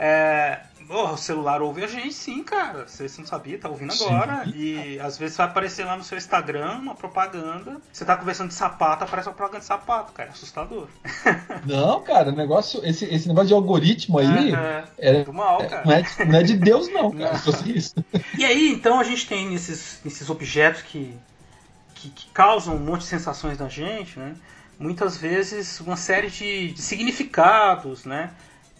É, 0.02 0.62
oh, 0.88 1.12
o 1.12 1.18
celular 1.18 1.62
ouve 1.62 1.84
a 1.84 1.88
gente 1.88 2.14
sim, 2.14 2.42
cara. 2.42 2.88
Você 2.88 3.10
não 3.20 3.26
sabia, 3.26 3.60
tá 3.60 3.68
ouvindo 3.68 3.92
agora. 3.92 4.46
Sim. 4.46 4.54
E 4.56 5.00
às 5.02 5.18
vezes 5.18 5.36
vai 5.36 5.46
aparecer 5.46 5.84
lá 5.84 5.98
no 5.98 6.04
seu 6.06 6.18
Instagram 6.18 6.78
uma 6.78 6.96
propaganda. 6.96 7.82
Você 7.92 8.06
tá 8.06 8.16
conversando 8.16 8.48
de 8.48 8.54
sapato, 8.54 9.04
aparece 9.04 9.28
uma 9.28 9.36
propaganda 9.36 9.60
de 9.60 9.66
sapato, 9.66 10.14
cara. 10.14 10.30
É 10.30 10.32
assustador. 10.32 10.88
Não, 11.68 12.02
cara, 12.02 12.32
negócio, 12.32 12.80
esse, 12.86 13.04
esse 13.06 13.28
negócio 13.28 13.50
de 13.50 13.54
algoritmo 13.54 14.20
aí. 14.20 14.56
É, 14.56 14.86
é, 14.98 15.24
do 15.24 15.34
mal, 15.34 15.58
cara. 15.68 15.84
Não 15.86 15.94
é, 15.94 16.04
não 16.26 16.40
é 16.40 16.44
de 16.44 16.56
Deus, 16.56 16.88
não, 16.88 17.12
cara. 17.18 17.34
Não. 17.34 17.76
Isso. 17.76 17.96
E 18.38 18.46
aí, 18.46 18.72
então 18.72 19.00
a 19.00 19.04
gente 19.04 19.28
tem 19.28 19.54
esses, 19.54 20.00
esses 20.06 20.30
objetos 20.30 20.82
que, 20.84 21.14
que, 21.94 22.10
que 22.10 22.28
causam 22.32 22.76
um 22.76 22.80
monte 22.80 23.02
de 23.02 23.08
sensações 23.08 23.58
na 23.58 23.68
gente, 23.68 24.18
né? 24.18 24.34
Muitas 24.80 25.18
vezes 25.18 25.82
uma 25.82 25.98
série 25.98 26.30
de, 26.30 26.72
de 26.72 26.82
significados, 26.82 28.06
né? 28.06 28.32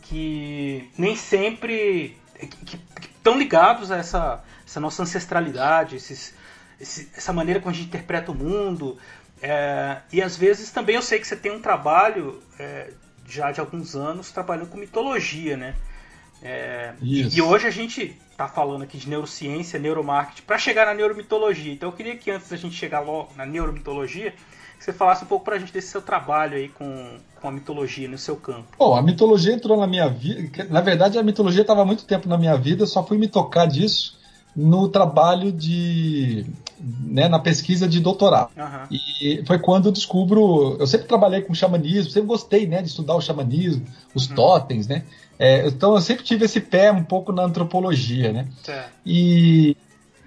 Que 0.10 0.90
nem 0.98 1.16
sempre 1.16 2.18
que, 2.66 2.80
estão 3.16 3.38
ligados 3.38 3.92
a 3.92 3.98
essa, 3.98 4.44
essa 4.66 4.80
nossa 4.80 5.04
ancestralidade, 5.04 5.96
esses, 5.96 6.34
esse, 6.82 7.12
essa 7.16 7.32
maneira 7.32 7.60
como 7.60 7.70
a 7.70 7.74
gente 7.74 7.88
interpreta 7.88 8.32
o 8.32 8.36
mundo. 8.36 8.98
É, 9.42 9.98
e 10.12 10.22
às 10.22 10.36
vezes 10.36 10.72
também 10.72 10.96
eu 10.96 11.02
sei 11.02 11.20
que 11.20 11.28
você 11.28 11.36
tem 11.36 11.52
um 11.52 11.62
trabalho 11.62 12.42
é, 12.58 12.92
já 13.28 13.52
de 13.52 13.60
alguns 13.60 13.96
anos 13.96 14.32
trabalhando 14.32 14.68
com 14.70 14.78
mitologia, 14.78 15.56
né? 15.56 15.76
É, 16.42 16.94
e 17.02 17.42
hoje 17.42 17.68
a 17.68 17.72
gente 17.72 18.18
está 18.32 18.48
falando 18.48 18.84
aqui 18.84 18.98
de 18.98 19.10
neurociência, 19.10 19.78
neuromarketing, 19.78 20.42
para 20.44 20.58
chegar 20.58 20.86
na 20.86 20.94
neuromitologia. 20.94 21.72
Então 21.72 21.90
eu 21.90 21.94
queria 21.94 22.16
que 22.16 22.32
antes 22.32 22.50
da 22.50 22.58
gente 22.58 22.76
chegar 22.76 23.02
logo 23.02 23.32
na 23.36 23.46
neuromitologia, 23.46 24.34
você 24.80 24.94
falasse 24.94 25.24
um 25.24 25.28
pouco 25.28 25.46
para 25.46 25.56
a 25.56 25.60
gente 25.60 25.74
desse 25.74 25.90
seu 25.90 26.02
trabalho 26.02 26.56
aí 26.56 26.70
com, 26.70 27.18
com 27.42 27.48
a 27.48 27.52
mitologia 27.52 28.08
no 28.08 28.18
seu 28.18 28.36
campo. 28.36 28.68
Bom, 28.78 28.96
a 28.96 29.02
mitologia 29.02 29.54
entrou 29.54 29.78
na 29.78 29.86
minha 29.86 30.08
vida. 30.08 30.66
Na 30.70 30.82
verdade, 30.82 31.18
a 31.18 31.24
mitologia 31.24 31.62
estava 31.62 31.84
muito 31.86 32.06
tempo 32.06 32.30
na 32.30 32.38
minha 32.38 32.56
vida, 32.56 32.84
eu 32.84 32.88
só 32.88 33.04
fui 33.04 33.18
me 33.18 33.28
tocar 33.28 33.66
disso 33.66 34.18
no 34.56 34.88
trabalho 34.90 35.52
de. 35.52 36.46
Né, 37.02 37.28
na 37.28 37.40
pesquisa 37.40 37.90
de 37.90 38.00
doutorado. 38.00 38.52
Uhum. 38.56 38.88
E 38.90 39.44
foi 39.46 39.60
quando 39.60 39.88
eu 39.88 39.92
descubro. 39.92 40.78
Eu 40.80 40.88
sempre 40.88 41.08
trabalhei 41.08 41.42
com 41.42 41.54
xamanismo, 41.54 42.10
sempre 42.10 42.28
gostei 42.28 42.66
né, 42.66 42.82
de 42.82 42.88
estudar 42.88 43.16
o 43.16 43.22
xamanismo, 43.22 43.86
os 44.16 44.30
uhum. 44.30 44.36
totens, 44.36 44.88
né? 44.88 45.04
É, 45.38 45.68
então 45.68 45.96
eu 45.96 46.02
sempre 46.02 46.24
tive 46.24 46.46
esse 46.46 46.62
pé 46.62 46.90
um 46.92 47.04
pouco 47.04 47.34
na 47.34 47.44
antropologia, 47.44 48.32
né? 48.32 48.48
E, 49.06 49.76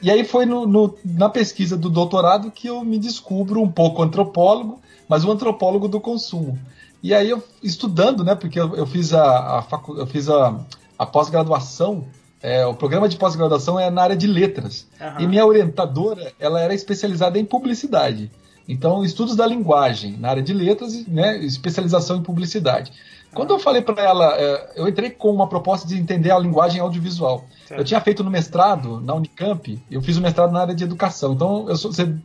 e 0.03 0.11
aí 0.11 0.25
foi 0.25 0.45
no, 0.45 0.67
no, 0.67 0.95
na 1.05 1.29
pesquisa 1.29 1.77
do 1.77 1.89
doutorado 1.89 2.51
que 2.51 2.67
eu 2.67 2.85
me 2.85 2.99
descubro 2.99 3.61
um 3.61 3.71
pouco 3.71 4.03
antropólogo, 4.03 4.81
mas 5.09 5.25
um 5.25 5.31
antropólogo 5.31 5.89
do 5.89 6.01
consumo. 6.01 6.59
E 7.03 7.15
aí 7.15 7.31
eu 7.31 7.43
estudando, 7.63 8.25
né? 8.25 8.35
Porque 8.35 8.59
eu, 8.59 8.75
eu 8.77 8.87
fiz 8.87 9.13
a, 9.13 9.59
a 9.59 9.63
facu, 9.63 9.97
eu 9.97 10.07
fiz 10.07 10.29
a, 10.29 10.59
a 10.99 11.07
pós-graduação 11.07 12.05
é, 12.43 12.67
o 12.67 12.75
programa 12.75 13.09
de 13.09 13.17
pós-graduação 13.17 13.79
é 13.79 13.89
na 13.89 14.03
área 14.03 14.17
de 14.17 14.27
letras. 14.27 14.89
Uhum. 15.01 15.21
E 15.21 15.27
minha 15.29 15.47
orientadora, 15.47 16.33
ela 16.41 16.61
era 16.61 16.75
especializada 16.75 17.39
em 17.39 17.45
publicidade. 17.45 18.31
Então, 18.69 19.05
estudos 19.05 19.37
da 19.37 19.47
linguagem 19.47 20.17
na 20.19 20.31
área 20.31 20.43
de 20.43 20.53
letras, 20.53 21.07
né, 21.07 21.39
especialização 21.39 22.17
em 22.17 22.23
publicidade. 22.23 22.93
Quando 23.35 23.51
eu 23.51 23.59
falei 23.59 23.81
para 23.81 24.03
ela, 24.03 24.37
é, 24.37 24.73
eu 24.77 24.87
entrei 24.87 25.09
com 25.09 25.31
uma 25.31 25.49
proposta 25.49 25.89
de 25.89 25.97
entender 25.97 26.31
a 26.31 26.39
linguagem 26.39 26.81
audiovisual. 26.81 27.47
Certo. 27.67 27.81
Eu 27.81 27.85
tinha 27.85 28.01
feito 28.01 28.23
no 28.23 28.31
mestrado 28.31 29.01
na 29.01 29.15
Unicamp, 29.15 29.83
eu 29.91 30.03
fiz 30.03 30.19
o 30.19 30.21
mestrado 30.21 30.53
na 30.53 30.61
área 30.61 30.75
de 30.75 30.85
educação. 30.85 31.33
Então, 31.33 31.67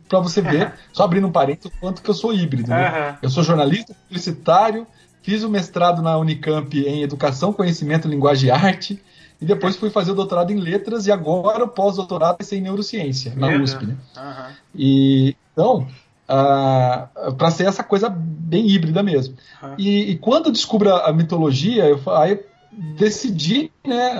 para 0.06 0.20
você 0.20 0.42
ver, 0.42 0.74
só 0.92 1.04
abrindo 1.04 1.26
um 1.26 1.32
parênteses, 1.32 1.74
o 1.74 1.80
quanto 1.80 2.02
que 2.02 2.10
eu 2.10 2.14
sou 2.14 2.32
híbrido. 2.32 2.68
Né? 2.68 3.16
Eu 3.22 3.30
sou 3.30 3.42
jornalista, 3.42 3.94
publicitário, 4.06 4.86
fiz 5.22 5.42
o 5.42 5.48
mestrado 5.48 6.02
na 6.02 6.18
Unicamp 6.18 6.78
em 6.78 7.02
educação, 7.02 7.54
conhecimento, 7.54 8.06
linguagem 8.06 8.48
e 8.48 8.50
arte 8.50 9.02
e 9.40 9.46
depois 9.46 9.76
fui 9.76 9.88
fazer 9.88 10.10
o 10.10 10.14
doutorado 10.14 10.52
em 10.52 10.56
letras 10.56 11.06
e 11.06 11.12
agora 11.12 11.64
o 11.64 11.68
pós-doutorado 11.68 12.38
vai 12.38 12.46
ser 12.46 12.56
em 12.56 12.62
neurociência, 12.62 13.32
na 13.36 13.48
USP. 13.56 13.86
Né? 13.86 13.96
Uhum. 14.16 14.52
E, 14.74 15.36
então, 15.52 15.86
uh, 16.28 17.32
para 17.34 17.50
ser 17.50 17.66
essa 17.66 17.82
coisa 17.82 18.08
bem 18.08 18.68
híbrida 18.68 19.02
mesmo. 19.02 19.34
Uhum. 19.62 19.74
E, 19.78 20.10
e, 20.10 20.18
quando 20.18 20.46
eu 20.46 20.52
descubro 20.52 20.94
a, 20.94 21.12
mitologia, 21.12 21.86
eu, 21.86 22.00
aí 22.12 22.32
eu 22.32 22.44
decidi, 22.96 23.72
né, 23.86 24.18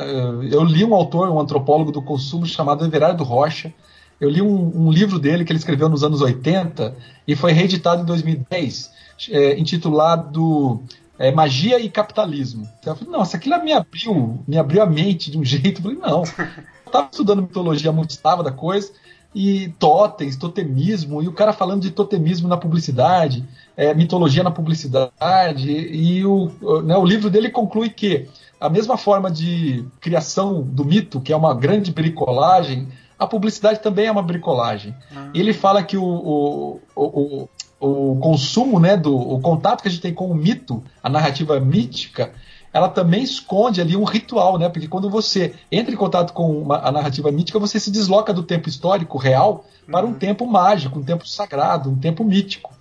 eu 0.50 0.64
li 0.64 0.84
um 0.84 0.94
autor, 0.94 1.28
um 1.28 1.38
antropólogo 1.38 1.92
do 1.92 2.02
consumo 2.02 2.46
chamado 2.46 2.84
Everardo 2.84 3.22
Rocha, 3.22 3.72
eu 4.20 4.28
li 4.28 4.42
um, 4.42 4.86
um, 4.86 4.90
livro 4.90 5.18
dele 5.18 5.44
que 5.44 5.52
ele 5.52 5.58
escreveu 5.58 5.88
nos 5.88 6.02
anos 6.02 6.20
80 6.20 6.96
e 7.26 7.36
foi 7.36 7.52
reeditado 7.52 8.02
em 8.02 8.04
2010, 8.04 8.90
é, 9.30 9.58
intitulado 9.58 10.82
é, 11.18 11.30
magia 11.30 11.78
e 11.78 11.88
capitalismo. 11.88 12.68
Então, 12.80 12.92
eu 12.92 12.96
falei, 12.96 13.12
nossa, 13.12 13.36
aquilo 13.36 13.62
me 13.62 13.72
abriu, 13.72 14.40
me 14.46 14.56
abriu 14.56 14.82
a 14.82 14.86
mente 14.86 15.30
de 15.30 15.38
um 15.38 15.44
jeito. 15.46 15.78
Eu 15.78 15.82
falei, 15.82 15.98
não. 15.98 16.22
Eu 16.24 16.86
estava 16.86 17.08
estudando 17.10 17.42
mitologia 17.42 17.92
muito 17.92 18.10
estava 18.10 18.42
da 18.42 18.50
coisa, 18.50 18.92
e 19.34 19.68
totens, 19.78 20.36
totemismo, 20.36 21.22
e 21.22 21.28
o 21.28 21.32
cara 21.32 21.52
falando 21.52 21.82
de 21.82 21.90
totemismo 21.90 22.48
na 22.48 22.56
publicidade, 22.56 23.44
é, 23.76 23.92
mitologia 23.94 24.42
na 24.42 24.50
publicidade, 24.50 25.70
e 25.70 26.24
o, 26.24 26.50
né, 26.82 26.96
o 26.96 27.04
livro 27.04 27.28
dele 27.30 27.50
conclui 27.50 27.90
que 27.90 28.28
a 28.60 28.68
mesma 28.68 28.96
forma 28.96 29.30
de 29.30 29.84
criação 30.00 30.62
do 30.62 30.84
mito, 30.84 31.20
que 31.20 31.32
é 31.32 31.36
uma 31.36 31.54
grande 31.54 31.92
bricolagem, 31.92 32.88
a 33.18 33.26
publicidade 33.26 33.80
também 33.80 34.06
é 34.06 34.10
uma 34.10 34.22
bricolagem. 34.22 34.94
Uhum. 35.14 35.30
Ele 35.34 35.52
fala 35.52 35.82
que 35.82 35.96
o, 35.96 36.04
o, 36.04 36.80
o, 36.96 37.48
o 37.80 38.16
consumo, 38.16 38.80
né, 38.80 38.96
do, 38.96 39.14
o 39.14 39.40
contato 39.40 39.82
que 39.82 39.88
a 39.88 39.90
gente 39.90 40.00
tem 40.00 40.14
com 40.14 40.30
o 40.30 40.34
mito, 40.34 40.82
a 41.02 41.08
narrativa 41.08 41.58
mítica, 41.60 42.32
ela 42.72 42.88
também 42.88 43.22
esconde 43.22 43.80
ali 43.80 43.96
um 43.96 44.04
ritual, 44.04 44.58
né? 44.58 44.68
Porque 44.68 44.88
quando 44.88 45.08
você 45.08 45.54
entra 45.70 45.92
em 45.92 45.96
contato 45.96 46.32
com 46.32 46.50
uma, 46.50 46.78
a 46.78 46.92
narrativa 46.92 47.30
mítica, 47.30 47.58
você 47.58 47.80
se 47.80 47.90
desloca 47.90 48.32
do 48.32 48.42
tempo 48.42 48.68
histórico 48.68 49.18
real 49.18 49.64
para 49.90 50.04
um 50.04 50.10
uhum. 50.10 50.14
tempo 50.14 50.46
mágico, 50.46 50.98
um 50.98 51.04
tempo 51.04 51.26
sagrado, 51.26 51.90
um 51.90 51.96
tempo 51.96 52.24
mítico. 52.24 52.76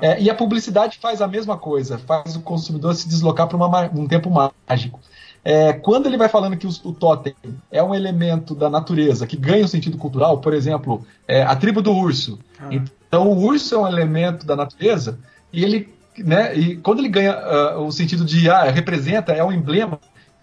É, 0.00 0.20
e 0.20 0.28
a 0.28 0.34
publicidade 0.34 0.98
faz 0.98 1.22
a 1.22 1.28
mesma 1.28 1.56
coisa, 1.56 1.98
faz 1.98 2.36
o 2.36 2.40
consumidor 2.40 2.94
se 2.94 3.08
deslocar 3.08 3.46
para 3.46 3.56
um 3.94 4.06
tempo 4.06 4.30
mágico. 4.30 5.00
É, 5.44 5.72
quando 5.72 6.06
ele 6.06 6.16
vai 6.16 6.28
falando 6.28 6.56
que 6.56 6.66
o, 6.66 6.70
o 6.84 6.92
totem 6.92 7.34
é 7.70 7.82
um 7.82 7.94
elemento 7.94 8.54
da 8.54 8.70
natureza 8.70 9.26
que 9.26 9.36
ganha 9.36 9.64
um 9.64 9.68
sentido 9.68 9.98
cultural, 9.98 10.38
por 10.38 10.54
exemplo, 10.54 11.04
é, 11.26 11.42
a 11.42 11.56
tribo 11.56 11.82
do 11.82 11.92
urso. 11.92 12.38
Ah. 12.58 12.68
Então, 12.70 13.28
o 13.28 13.44
urso 13.44 13.74
é 13.74 13.78
um 13.78 13.88
elemento 13.88 14.46
da 14.46 14.54
natureza 14.54 15.18
e 15.52 15.64
ele, 15.64 15.92
né, 16.18 16.54
e 16.54 16.76
quando 16.76 16.98
ele 16.98 17.08
ganha 17.08 17.34
uh, 17.76 17.80
o 17.82 17.92
sentido 17.92 18.24
de 18.24 18.50
ah, 18.50 18.64
representa, 18.64 19.32
é 19.32 19.42
um 19.42 19.52
emblema 19.52 19.98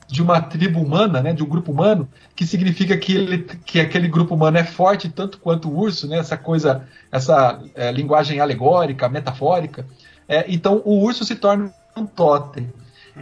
de 0.07 0.23
uma 0.23 0.41
tribo 0.41 0.81
humana, 0.81 1.21
né, 1.21 1.33
de 1.33 1.43
um 1.43 1.45
grupo 1.45 1.71
humano, 1.71 2.09
que 2.35 2.45
significa 2.45 2.97
que, 2.97 3.15
ele, 3.15 3.37
que 3.63 3.79
aquele 3.79 4.07
grupo 4.07 4.33
humano 4.33 4.57
é 4.57 4.63
forte 4.63 5.07
tanto 5.07 5.37
quanto 5.37 5.69
o 5.69 5.77
urso, 5.77 6.07
né, 6.07 6.17
essa 6.17 6.35
coisa, 6.35 6.87
essa 7.11 7.61
é, 7.75 7.91
linguagem 7.91 8.39
alegórica, 8.39 9.07
metafórica. 9.07 9.85
É, 10.27 10.45
então, 10.47 10.81
o 10.83 10.99
urso 11.03 11.23
se 11.23 11.35
torna 11.35 11.71
um 11.95 12.05
totem. 12.05 12.71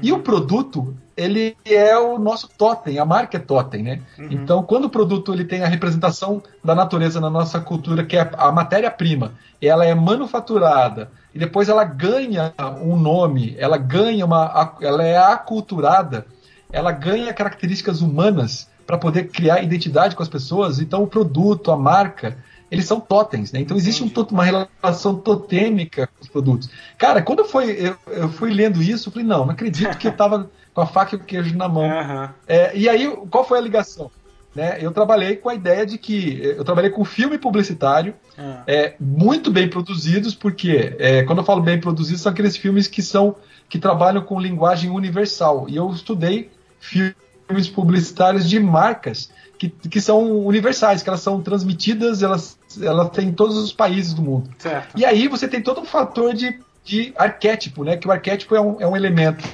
E 0.01 0.11
o 0.11 0.19
produto, 0.19 0.95
ele 1.15 1.55
é 1.65 1.97
o 1.97 2.19
nosso 2.19 2.49
totem, 2.57 2.99
a 2.99 3.05
marca 3.05 3.37
é 3.37 3.39
totem, 3.39 3.83
né? 3.83 4.01
Uhum. 4.17 4.27
Então, 4.31 4.63
quando 4.63 4.85
o 4.85 4.89
produto 4.89 5.33
ele 5.33 5.43
tem 5.43 5.63
a 5.63 5.67
representação 5.67 6.41
da 6.63 6.75
natureza 6.75 7.19
na 7.19 7.29
nossa 7.29 7.59
cultura, 7.59 8.03
que 8.03 8.15
é 8.15 8.29
a 8.37 8.51
matéria-prima, 8.51 9.33
ela 9.61 9.85
é 9.85 9.95
manufaturada 9.95 11.09
e 11.33 11.39
depois 11.39 11.69
ela 11.69 11.83
ganha 11.83 12.53
um 12.81 12.95
nome, 12.95 13.55
ela 13.57 13.77
ganha 13.77 14.25
uma, 14.25 14.75
ela 14.81 15.03
é 15.03 15.17
aculturada, 15.17 16.25
ela 16.71 16.91
ganha 16.91 17.33
características 17.33 18.01
humanas 18.01 18.69
para 18.85 18.97
poder 18.97 19.29
criar 19.29 19.61
identidade 19.61 20.15
com 20.15 20.23
as 20.23 20.29
pessoas. 20.29 20.79
Então, 20.79 21.03
o 21.03 21.07
produto, 21.07 21.71
a 21.71 21.77
marca, 21.77 22.37
eles 22.69 22.85
são 22.85 22.99
totens, 22.99 23.51
né? 23.51 23.59
Então 23.59 23.77
existe 23.77 24.03
um, 24.03 24.11
uma 24.31 24.43
relação 24.43 25.15
totêmica 25.15 26.07
com 26.07 26.21
os 26.21 26.27
produtos. 26.27 26.69
Cara, 26.97 27.21
quando 27.21 27.39
eu 27.39 27.45
fui, 27.45 27.71
eu, 27.71 27.95
eu 28.07 28.29
fui 28.29 28.51
lendo 28.53 28.81
isso, 28.81 29.09
eu 29.09 29.13
falei, 29.13 29.27
não, 29.27 29.45
não 29.45 29.51
acredito 29.51 29.97
que 29.97 30.07
eu 30.07 30.11
tava 30.11 30.49
com 30.73 30.81
a 30.81 30.85
faca 30.85 31.15
e 31.15 31.19
o 31.19 31.23
queijo 31.23 31.55
na 31.55 31.67
mão. 31.67 31.85
Uhum. 31.85 32.29
É, 32.47 32.77
e 32.77 32.89
aí, 32.89 33.07
qual 33.29 33.45
foi 33.45 33.57
a 33.57 33.61
ligação? 33.61 34.11
Né, 34.55 34.79
eu 34.81 34.91
trabalhei 34.91 35.35
com 35.35 35.49
a 35.49 35.53
ideia 35.53 35.85
de 35.85 35.99
que 35.99 36.41
eu 36.41 36.63
trabalhei 36.63 36.89
com 36.89 37.05
filme 37.05 37.37
publicitário 37.37 38.15
uhum. 38.35 38.55
é, 38.65 38.95
muito 38.99 39.51
bem 39.51 39.69
produzidos, 39.69 40.33
porque 40.33 40.95
é, 40.97 41.21
quando 41.23 41.39
eu 41.39 41.43
falo 41.43 41.61
bem 41.61 41.79
produzidos 41.79 42.21
são 42.21 42.31
aqueles 42.31 42.57
filmes 42.57 42.87
que 42.87 43.03
são 43.03 43.35
que 43.69 43.77
trabalham 43.77 44.23
com 44.23 44.39
linguagem 44.39 44.89
universal. 44.89 45.67
E 45.69 45.75
eu 45.75 45.91
estudei 45.91 46.49
filmes 46.79 47.69
publicitários 47.69 48.49
de 48.49 48.59
marcas 48.59 49.29
que, 49.57 49.69
que 49.69 49.99
são 49.99 50.45
universais, 50.45 51.01
que 51.01 51.09
elas 51.09 51.21
são 51.21 51.41
transmitidas, 51.41 52.21
elas, 52.21 52.56
elas 52.81 53.09
têm 53.09 53.29
em 53.29 53.33
todos 53.33 53.57
os 53.57 53.71
países 53.71 54.13
do 54.13 54.21
mundo. 54.21 54.49
Certo. 54.57 54.97
E 54.97 55.05
aí 55.05 55.27
você 55.27 55.47
tem 55.47 55.61
todo 55.61 55.81
um 55.81 55.85
fator 55.85 56.33
de, 56.33 56.59
de 56.83 57.13
arquétipo, 57.15 57.83
né? 57.83 57.97
Que 57.97 58.07
o 58.07 58.11
arquétipo 58.11 58.55
é 58.55 58.61
um, 58.61 58.81
é 58.81 58.87
um 58.87 58.95
elemento. 58.95 59.47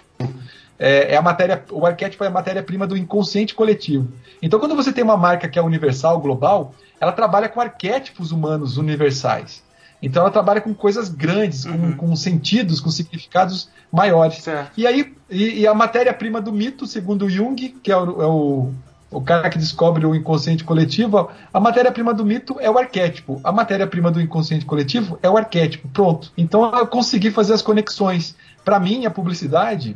É, 0.80 1.14
é 1.14 1.18
a 1.18 1.22
matéria, 1.22 1.64
o 1.72 1.86
arquétipo 1.86 2.24
é 2.24 2.28
a 2.28 2.32
matéria-prima 2.32 2.88
do 2.88 2.98
inconsciente 2.98 3.54
coletivo. 3.54 4.08
Então, 4.42 4.60
quando 4.60 4.76
você 4.76 4.92
tem 4.92 5.04
uma 5.04 5.16
marca 5.16 5.48
que 5.48 5.58
é 5.58 5.62
universal, 5.62 6.20
global, 6.20 6.74
ela 7.00 7.12
trabalha 7.12 7.50
com 7.50 7.62
arquétipos 7.62 8.32
humanos 8.32 8.78
universais. 8.78 9.64
Então 10.04 10.22
ela 10.24 10.32
trabalha 10.32 10.60
com 10.60 10.74
coisas 10.74 11.08
grandes, 11.08 11.64
uhum. 11.64 11.94
com, 11.94 12.08
com, 12.10 12.16
sentidos, 12.16 12.82
com 12.82 12.92
significados 12.92 13.70
maiores. 13.90 14.44
Certo. 14.44 14.74
E 14.76 14.86
aí, 14.86 15.16
e, 15.30 15.62
e 15.62 15.68
a 15.68 15.74
matéria-prima 15.74 16.42
do 16.42 16.52
mito, 16.52 16.86
segundo 16.86 17.30
Jung, 17.30 17.56
que 17.56 17.90
é 17.90 17.96
o, 17.96 18.22
é 18.22 18.26
o, 18.26 18.74
o 19.14 19.22
cara 19.22 19.50
que 19.50 19.58
descobre 19.58 20.06
o 20.06 20.16
inconsciente 20.16 20.64
coletivo, 20.64 21.30
a 21.54 21.60
matéria-prima 21.60 22.14
do 22.14 22.26
mito 22.26 22.58
é 22.60 22.70
o 22.70 22.78
arquétipo, 22.78 23.40
a 23.44 23.52
matéria-prima 23.52 24.12
do 24.12 24.22
inconsciente 24.22 24.66
coletivo 24.66 25.20
é 25.22 25.30
o 25.30 25.38
arquétipo. 25.38 25.88
Pronto. 25.90 26.32
Então 26.38 26.76
eu 26.76 26.88
consegui 26.88 27.32
fazer 27.32 27.54
as 27.54 27.62
conexões. 27.62 28.36
Para 28.64 28.80
mim, 28.80 29.06
a 29.06 29.10
publicidade 29.10 29.96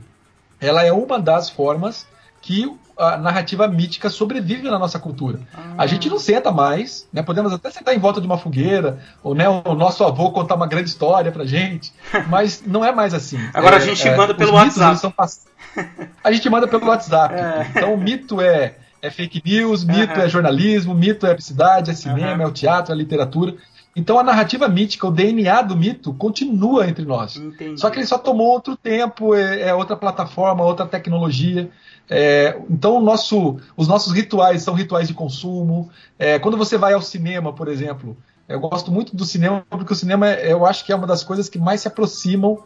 ela 0.60 0.84
é 0.84 0.92
uma 0.92 1.20
das 1.20 1.50
formas 1.50 2.08
que 2.42 2.72
a 2.98 3.18
narrativa 3.18 3.68
mítica 3.68 4.10
sobrevive 4.10 4.64
na 4.70 4.80
nossa 4.80 4.98
cultura. 4.98 5.40
Ah. 5.54 5.76
A 5.78 5.88
gente 5.88 6.10
não 6.10 6.18
senta 6.18 6.52
mais, 6.52 7.08
né? 7.14 7.22
Podemos 7.22 7.54
até 7.54 7.70
sentar 7.70 7.96
em 7.96 8.00
volta 8.00 8.20
de 8.20 8.26
uma 8.26 8.38
fogueira, 8.38 9.00
ou 9.24 9.36
né, 9.36 9.48
o 9.48 9.76
nosso 9.76 10.04
avô 10.04 10.32
contar 10.32 10.56
uma 10.56 10.66
grande 10.66 10.90
história 10.90 11.32
pra 11.32 11.46
gente, 11.46 11.94
mas 12.28 12.64
não 12.66 12.84
é 12.84 12.92
mais 12.92 13.14
assim. 13.14 13.38
Agora 13.54 13.76
é, 13.76 13.80
a 13.80 13.82
gente 13.82 14.08
é, 14.08 14.16
manda 14.16 14.34
pelo 14.34 14.54
WhatsApp. 14.54 15.14
Pass... 15.16 15.46
A 16.24 16.32
gente 16.32 16.50
manda 16.50 16.68
pelo 16.68 16.88
WhatsApp. 16.88 17.36
É. 17.38 17.68
Então 17.70 17.94
o 17.94 17.98
mito 17.98 18.42
é 18.42 18.76
é 19.02 19.10
fake 19.10 19.42
news, 19.46 19.84
mito 19.84 20.14
uhum. 20.14 20.22
é 20.22 20.30
jornalismo, 20.30 20.94
mito 20.94 21.26
é 21.26 21.30
publicidade, 21.30 21.92
é 21.92 21.94
cinema, 21.94 22.36
uhum. 22.36 22.42
é 22.42 22.48
o 22.48 22.52
teatro, 22.52 22.92
é 22.92 22.96
a 22.96 22.98
literatura. 22.98 23.56
Então 23.96 24.20
a 24.20 24.24
narrativa 24.24 24.68
mítica, 24.68 25.08
o 25.08 25.12
DNA 25.12 25.64
do 25.64 25.76
mito, 25.76 26.14
continua 26.14 26.88
entre 26.88 27.04
nós. 27.04 27.36
Entendi. 27.36 27.82
Só 27.82 27.90
que 27.90 27.98
ele 27.98 28.06
só 28.06 28.18
tomou 28.18 28.48
outro 28.48 28.78
tempo, 28.78 29.34
é, 29.34 29.62
é 29.70 29.74
outra 29.74 29.98
plataforma, 29.98 30.64
outra 30.64 30.86
tecnologia. 30.86 31.70
É, 32.08 32.56
então 32.70 33.02
nosso, 33.02 33.58
os 33.76 33.88
nossos 33.88 34.14
rituais 34.14 34.62
são 34.62 34.76
rituais 34.76 35.08
de 35.08 35.16
consumo. 35.16 35.90
É, 36.20 36.38
quando 36.38 36.58
você 36.58 36.78
vai 36.78 36.94
ao 36.94 37.02
cinema, 37.02 37.52
por 37.52 37.68
exemplo, 37.68 38.16
eu 38.48 38.60
gosto 38.60 38.92
muito 38.92 39.16
do 39.16 39.26
cinema 39.26 39.66
porque 39.68 39.94
o 39.94 39.96
cinema 39.96 40.30
eu 40.30 40.66
acho 40.66 40.86
que 40.86 40.92
é 40.92 40.96
uma 40.96 41.08
das 41.08 41.24
coisas 41.24 41.50
que 41.50 41.58
mais 41.58 41.82
se 41.82 41.88
aproximam 41.88 42.64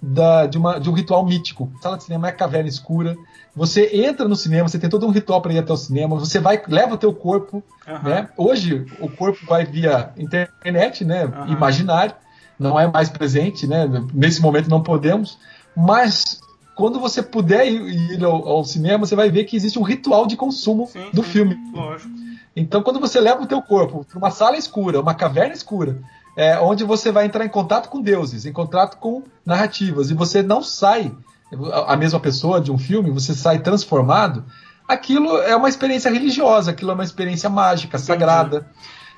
da, 0.00 0.46
de, 0.46 0.56
uma, 0.56 0.78
de 0.78 0.88
um 0.88 0.92
ritual 0.92 1.24
mítico. 1.24 1.70
Sala 1.80 1.96
de 1.96 2.04
cinema 2.04 2.28
é 2.28 2.30
a 2.30 2.34
caverna 2.34 2.68
escura. 2.68 3.16
Você 3.54 3.90
entra 3.92 4.28
no 4.28 4.36
cinema, 4.36 4.68
você 4.68 4.78
tem 4.78 4.88
todo 4.88 5.06
um 5.06 5.10
ritual 5.10 5.42
para 5.42 5.52
ir 5.52 5.58
até 5.58 5.72
o 5.72 5.76
cinema. 5.76 6.16
Você 6.16 6.38
vai, 6.38 6.62
leva 6.68 6.94
o 6.94 6.98
teu 6.98 7.12
corpo, 7.12 7.62
uhum. 7.86 8.02
né? 8.02 8.28
Hoje 8.36 8.86
o 9.00 9.08
corpo 9.10 9.44
vai 9.46 9.64
via 9.64 10.12
internet, 10.16 11.04
né? 11.04 11.24
Uhum. 11.24 11.48
Imaginário, 11.48 12.14
não 12.58 12.78
é 12.78 12.86
mais 12.86 13.08
presente, 13.08 13.66
né? 13.66 13.88
Nesse 14.14 14.40
momento 14.40 14.70
não 14.70 14.82
podemos. 14.82 15.38
Mas 15.76 16.40
quando 16.76 17.00
você 17.00 17.20
puder 17.22 17.66
ir, 17.66 18.12
ir 18.12 18.24
ao, 18.24 18.46
ao, 18.46 18.64
cinema, 18.64 19.04
você 19.04 19.16
vai 19.16 19.30
ver 19.30 19.44
que 19.44 19.56
existe 19.56 19.78
um 19.78 19.82
ritual 19.82 20.26
de 20.26 20.36
consumo 20.36 20.86
sim, 20.86 21.10
do 21.12 21.24
sim, 21.24 21.30
filme. 21.30 21.56
Lógico. 21.74 22.10
Então, 22.54 22.82
quando 22.82 23.00
você 23.00 23.20
leva 23.20 23.42
o 23.42 23.46
teu 23.46 23.62
corpo 23.62 24.04
para 24.04 24.18
uma 24.18 24.30
sala 24.30 24.56
escura, 24.56 25.00
uma 25.00 25.14
caverna 25.14 25.54
escura, 25.54 26.00
é, 26.38 26.56
onde 26.60 26.84
você 26.84 27.10
vai 27.10 27.26
entrar 27.26 27.44
em 27.44 27.48
contato 27.48 27.88
com 27.88 28.00
deuses, 28.00 28.46
em 28.46 28.52
contato 28.52 28.98
com 28.98 29.24
narrativas, 29.44 30.08
e 30.08 30.14
você 30.14 30.40
não 30.40 30.62
sai 30.62 31.12
a 31.84 31.96
mesma 31.96 32.20
pessoa 32.20 32.60
de 32.60 32.70
um 32.70 32.78
filme, 32.78 33.10
você 33.10 33.34
sai 33.34 33.58
transformado, 33.58 34.44
aquilo 34.86 35.38
é 35.38 35.56
uma 35.56 35.68
experiência 35.68 36.08
religiosa, 36.08 36.70
aquilo 36.70 36.92
é 36.92 36.94
uma 36.94 37.02
experiência 37.02 37.50
mágica, 37.50 37.96
Entendi. 37.96 38.06
sagrada. 38.06 38.70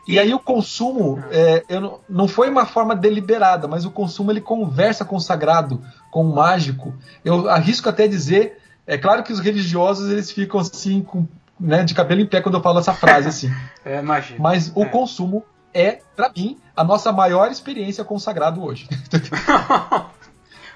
E 0.09 0.19
aí 0.19 0.33
o 0.33 0.39
consumo 0.39 1.23
é, 1.31 1.63
eu, 1.69 2.01
não 2.09 2.27
foi 2.27 2.49
uma 2.49 2.65
forma 2.65 2.97
deliberada, 2.97 3.69
mas 3.69 3.85
o 3.85 3.91
consumo 3.91 4.33
ele 4.33 4.41
conversa 4.41 5.05
com 5.05 5.17
o 5.17 5.21
sagrado, 5.21 5.83
com 6.11 6.25
o 6.25 6.35
mágico. 6.35 6.95
Eu 7.23 7.51
arrisco 7.51 7.87
até 7.91 8.09
dizer, 8.09 8.63
é 8.87 8.97
claro 8.97 9.23
que 9.23 9.33
os 9.33 9.41
religiosos 9.41 10.11
eles 10.11 10.31
ficam 10.31 10.59
assim 10.59 11.03
com, 11.03 11.29
né, 11.61 11.85
de 11.85 11.93
cabelo 11.93 12.23
em 12.23 12.27
pé 12.27 12.41
quando 12.41 12.55
eu 12.55 12.63
falo 12.63 12.79
essa 12.79 12.95
frase 12.95 13.29
assim. 13.29 13.53
é, 13.85 14.01
mas 14.39 14.73
o 14.75 14.85
é. 14.85 14.87
consumo 14.87 15.45
é, 15.73 16.01
para 16.17 16.31
mim, 16.37 16.59
a 16.75 16.85
nossa 16.85 17.13
maior 17.13 17.51
experiência 17.51 18.05
com 18.05 18.17
o 18.17 18.21
sagrado 18.21 18.63
hoje. 18.63 18.89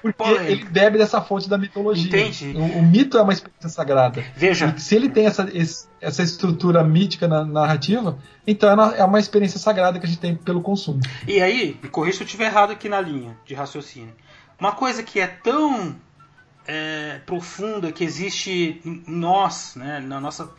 Porque 0.01 0.23
ele 0.23 0.65
bebe 0.65 0.99
dessa 0.99 1.19
fonte 1.19 1.49
da 1.49 1.57
mitologia. 1.57 2.05
Entende? 2.05 2.55
O, 2.55 2.79
o, 2.79 2.83
mito 2.83 3.17
é 3.17 3.21
uma 3.23 3.33
experiência 3.33 3.69
sagrada. 3.69 4.23
Veja. 4.35 4.73
E 4.77 4.79
se 4.79 4.95
ele 4.95 5.09
tem 5.09 5.25
essa, 5.25 5.49
essa 5.99 6.21
estrutura 6.21 6.83
mítica 6.83 7.27
na 7.27 7.43
narrativa, 7.43 8.19
então 8.45 8.69
é, 8.69 8.99
é 8.99 9.03
uma 9.03 9.19
experiência 9.19 9.59
sagrada 9.59 9.97
que 9.99 10.05
a 10.05 10.07
gente 10.07 10.19
tem 10.19 10.35
pelo 10.35 10.61
consumo. 10.61 10.99
E 11.27 11.41
aí, 11.41 11.79
me 11.81 11.89
corrija 11.89 12.17
se 12.17 12.23
eu 12.23 12.25
estiver 12.25 12.45
errado 12.45 12.71
aqui 12.71 12.87
na 12.87 13.01
linha 13.01 13.35
de 13.45 13.55
raciocínio. 13.55 14.13
Uma 14.59 14.73
coisa 14.73 15.01
que 15.01 15.19
é 15.19 15.27
tão 15.27 15.95
é, 16.67 17.19
profunda 17.25 17.91
que 17.91 18.03
existe 18.03 18.81
em 18.85 19.03
nós, 19.07 19.75
né, 19.75 19.99
na 19.99 20.19
nossa, 20.19 20.49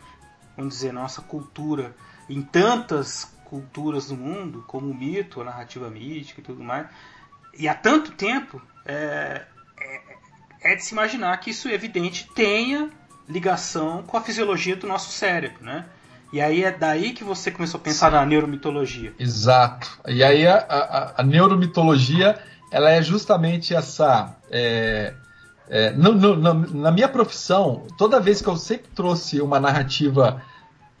vamos 0.57 0.73
dizer, 0.73 0.91
na 0.91 1.01
nossa 1.01 1.21
cultura, 1.21 1.95
em 2.29 2.41
tantas 2.41 3.36
culturas 3.49 4.07
do 4.07 4.15
mundo, 4.15 4.63
como 4.67 4.93
mito, 4.93 5.41
a 5.41 5.45
narrativa 5.45 5.89
mítica 5.89 6.41
e 6.41 6.43
tudo 6.43 6.63
mais, 6.63 6.87
e 7.57 7.67
há 7.67 7.73
tanto 7.73 8.11
tempo, 8.11 8.61
é, 8.85 9.43
é, 9.79 10.71
é, 10.71 10.75
de 10.75 10.83
se 10.83 10.93
imaginar 10.93 11.35
que 11.37 11.49
isso, 11.49 11.69
evidente, 11.69 12.29
tenha 12.35 12.89
ligação 13.27 14.03
com 14.03 14.17
a 14.17 14.21
fisiologia 14.21 14.75
do 14.75 14.85
nosso 14.85 15.11
cérebro, 15.11 15.63
né? 15.63 15.85
E 16.31 16.41
aí 16.41 16.63
é 16.63 16.71
daí 16.71 17.13
que 17.13 17.23
você 17.23 17.49
começou 17.49 17.79
a 17.79 17.83
pensar 17.83 18.07
Sim. 18.07 18.15
na 18.17 18.25
neuromitologia. 18.25 19.13
Exato. 19.17 19.99
E 20.07 20.21
aí 20.23 20.45
a, 20.45 20.57
a, 20.57 21.21
a 21.21 21.23
neuromitologia, 21.23 22.37
ela 22.71 22.91
é 22.91 23.01
justamente 23.01 23.73
essa... 23.73 24.35
É, 24.51 25.13
é, 25.69 25.91
no, 25.91 26.13
no, 26.13 26.35
no, 26.35 26.53
na 26.53 26.91
minha 26.91 27.07
profissão, 27.07 27.87
toda 27.97 28.19
vez 28.19 28.41
que 28.41 28.47
eu 28.47 28.57
sempre 28.57 28.87
trouxe 28.93 29.41
uma 29.41 29.59
narrativa, 29.59 30.41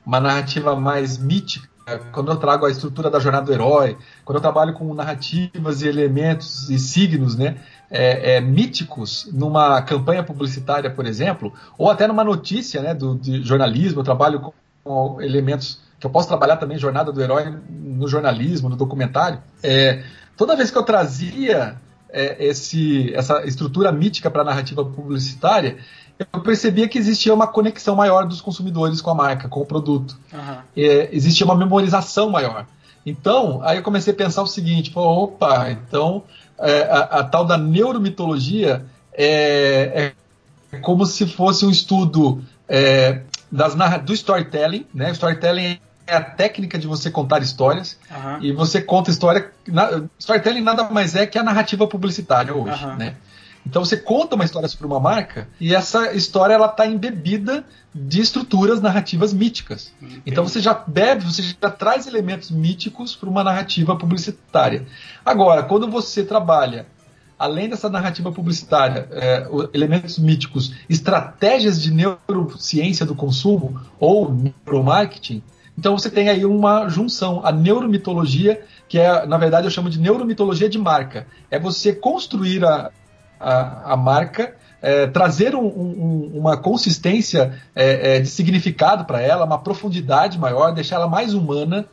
uma 0.05 0.19
narrativa 0.19 0.75
mais 0.75 1.17
mítica, 1.17 1.69
quando 2.11 2.31
eu 2.31 2.37
trago 2.37 2.65
a 2.65 2.69
estrutura 2.69 3.09
da 3.09 3.19
jornada 3.19 3.45
do 3.45 3.53
herói, 3.53 3.97
quando 4.25 4.37
eu 4.37 4.41
trabalho 4.41 4.73
com 4.73 4.93
narrativas 4.93 5.81
e 5.81 5.87
elementos 5.87 6.69
e 6.69 6.77
signos, 6.77 7.35
né, 7.35 7.57
é, 7.89 8.35
é, 8.35 8.41
míticos 8.41 9.29
numa 9.31 9.81
campanha 9.81 10.23
publicitária, 10.23 10.89
por 10.89 11.05
exemplo, 11.05 11.53
ou 11.77 11.89
até 11.89 12.05
numa 12.07 12.23
notícia, 12.23 12.81
né, 12.81 12.93
do, 12.93 13.15
de 13.15 13.41
jornalismo, 13.43 14.01
eu 14.01 14.03
trabalho 14.03 14.39
com, 14.39 14.53
com 14.83 15.21
elementos 15.21 15.79
que 15.99 16.05
eu 16.05 16.11
posso 16.11 16.27
trabalhar 16.27 16.57
também 16.57 16.77
jornada 16.77 17.11
do 17.11 17.21
herói 17.21 17.55
no 17.69 18.07
jornalismo, 18.07 18.69
no 18.69 18.75
documentário. 18.75 19.39
É, 19.63 20.03
toda 20.35 20.55
vez 20.55 20.69
que 20.69 20.77
eu 20.77 20.83
trazia 20.83 21.79
é, 22.09 22.45
esse, 22.45 23.13
essa 23.13 23.45
estrutura 23.45 23.91
mítica 23.91 24.29
para 24.29 24.41
a 24.41 24.45
narrativa 24.45 24.83
publicitária, 24.83 25.77
eu 26.19 26.41
percebia 26.41 26.87
que 26.87 26.97
existia 26.97 27.33
uma 27.33 27.47
conexão 27.47 27.95
maior 27.95 28.25
dos 28.25 28.41
consumidores 28.41 29.01
com 29.01 29.11
a 29.11 29.15
marca, 29.15 29.47
com 29.47 29.61
o 29.61 29.65
produto. 29.65 30.17
Uhum. 30.33 30.57
É, 30.75 31.09
existia 31.11 31.45
uma 31.45 31.55
memorização 31.55 32.29
maior. 32.29 32.65
Então, 33.05 33.61
aí 33.63 33.77
eu 33.77 33.83
comecei 33.83 34.13
a 34.13 34.15
pensar 34.15 34.41
o 34.41 34.47
seguinte: 34.47 34.91
opa, 34.95 35.69
então 35.71 36.23
é, 36.59 36.81
a, 36.83 36.99
a, 37.19 37.23
tal 37.23 37.45
da 37.45 37.57
neuromitologia 37.57 38.85
é, 39.13 40.13
é, 40.71 40.77
como 40.79 41.05
se 41.05 41.25
fosse 41.25 41.65
um 41.65 41.69
estudo 41.69 42.43
é, 42.67 43.21
das, 43.51 43.75
do 44.03 44.13
storytelling. 44.13 44.85
Né? 44.93 45.11
Storytelling 45.11 45.79
é 46.07 46.15
a 46.15 46.21
técnica 46.21 46.79
de 46.79 46.87
você 46.87 47.11
contar 47.11 47.41
histórias 47.41 47.97
uhum. 48.09 48.41
e 48.41 48.51
você 48.53 48.81
conta 48.81 49.11
história. 49.11 49.51
Na, 49.67 50.03
storytelling 50.17 50.61
nada 50.61 50.85
mais 50.89 51.15
é 51.15 51.27
que 51.27 51.37
a 51.37 51.43
narrativa 51.43 51.85
publicitária 51.85 52.55
hoje. 52.55 52.83
Uhum. 52.85 52.95
Né? 52.95 53.15
Então 53.65 53.83
você 53.83 53.97
conta 53.97 54.35
uma 54.35 54.45
história 54.45 54.67
sobre 54.69 54.87
uma 54.87 54.99
marca 54.99 55.49
e 55.59 55.75
essa 55.75 56.13
história 56.13 56.53
ela 56.53 56.67
está 56.67 56.87
embebida 56.87 57.65
de 57.93 58.21
estruturas 58.21 58.81
narrativas 58.81 59.33
míticas. 59.33 59.93
Entendi. 60.01 60.21
Então 60.25 60.47
você 60.47 60.61
já 60.61 60.73
bebe, 60.73 61.25
você 61.25 61.41
já 61.41 61.69
traz 61.69 62.07
elementos 62.07 62.49
míticos 62.49 63.13
para 63.13 63.29
uma 63.29 63.43
narrativa 63.43 63.95
publicitária. 63.97 64.87
Agora, 65.25 65.63
quando 65.63 65.89
você 65.89 66.23
trabalha 66.23 66.85
além 67.37 67.69
dessa 67.69 67.89
narrativa 67.89 68.31
publicitária, 68.31 69.07
é, 69.11 69.47
elementos 69.73 70.17
míticos, 70.17 70.73
estratégias 70.89 71.81
de 71.81 71.91
neurociência 71.91 73.05
do 73.05 73.13
consumo 73.13 73.79
ou 73.99 74.33
neuromarketing, 74.33 75.43
então 75.77 75.97
você 75.97 76.09
tem 76.09 76.27
aí 76.27 76.43
uma 76.43 76.89
junção, 76.89 77.41
a 77.45 77.51
neuromitologia, 77.51 78.61
que 78.89 78.97
é, 78.97 79.25
na 79.27 79.37
verdade, 79.37 79.67
eu 79.67 79.71
chamo 79.71 79.89
de 79.89 79.99
neuromitologia 79.99 80.67
de 80.67 80.79
marca. 80.79 81.27
É 81.51 81.59
você 81.59 81.93
construir 81.93 82.65
a, 82.65 82.89
a, 83.39 83.93
a 83.93 83.97
marca, 83.97 84.55
é, 84.81 85.05
trazer 85.05 85.53
um, 85.53 85.65
um, 85.65 86.31
uma 86.33 86.57
consistência 86.57 87.59
é, 87.75 88.15
é, 88.15 88.19
de 88.19 88.27
significado 88.27 89.05
para 89.05 89.21
ela, 89.21 89.45
uma 89.45 89.59
profundidade 89.59 90.39
maior, 90.39 90.73
deixar 90.73 90.95
ela 90.95 91.07
mais 91.07 91.35
humana, 91.35 91.85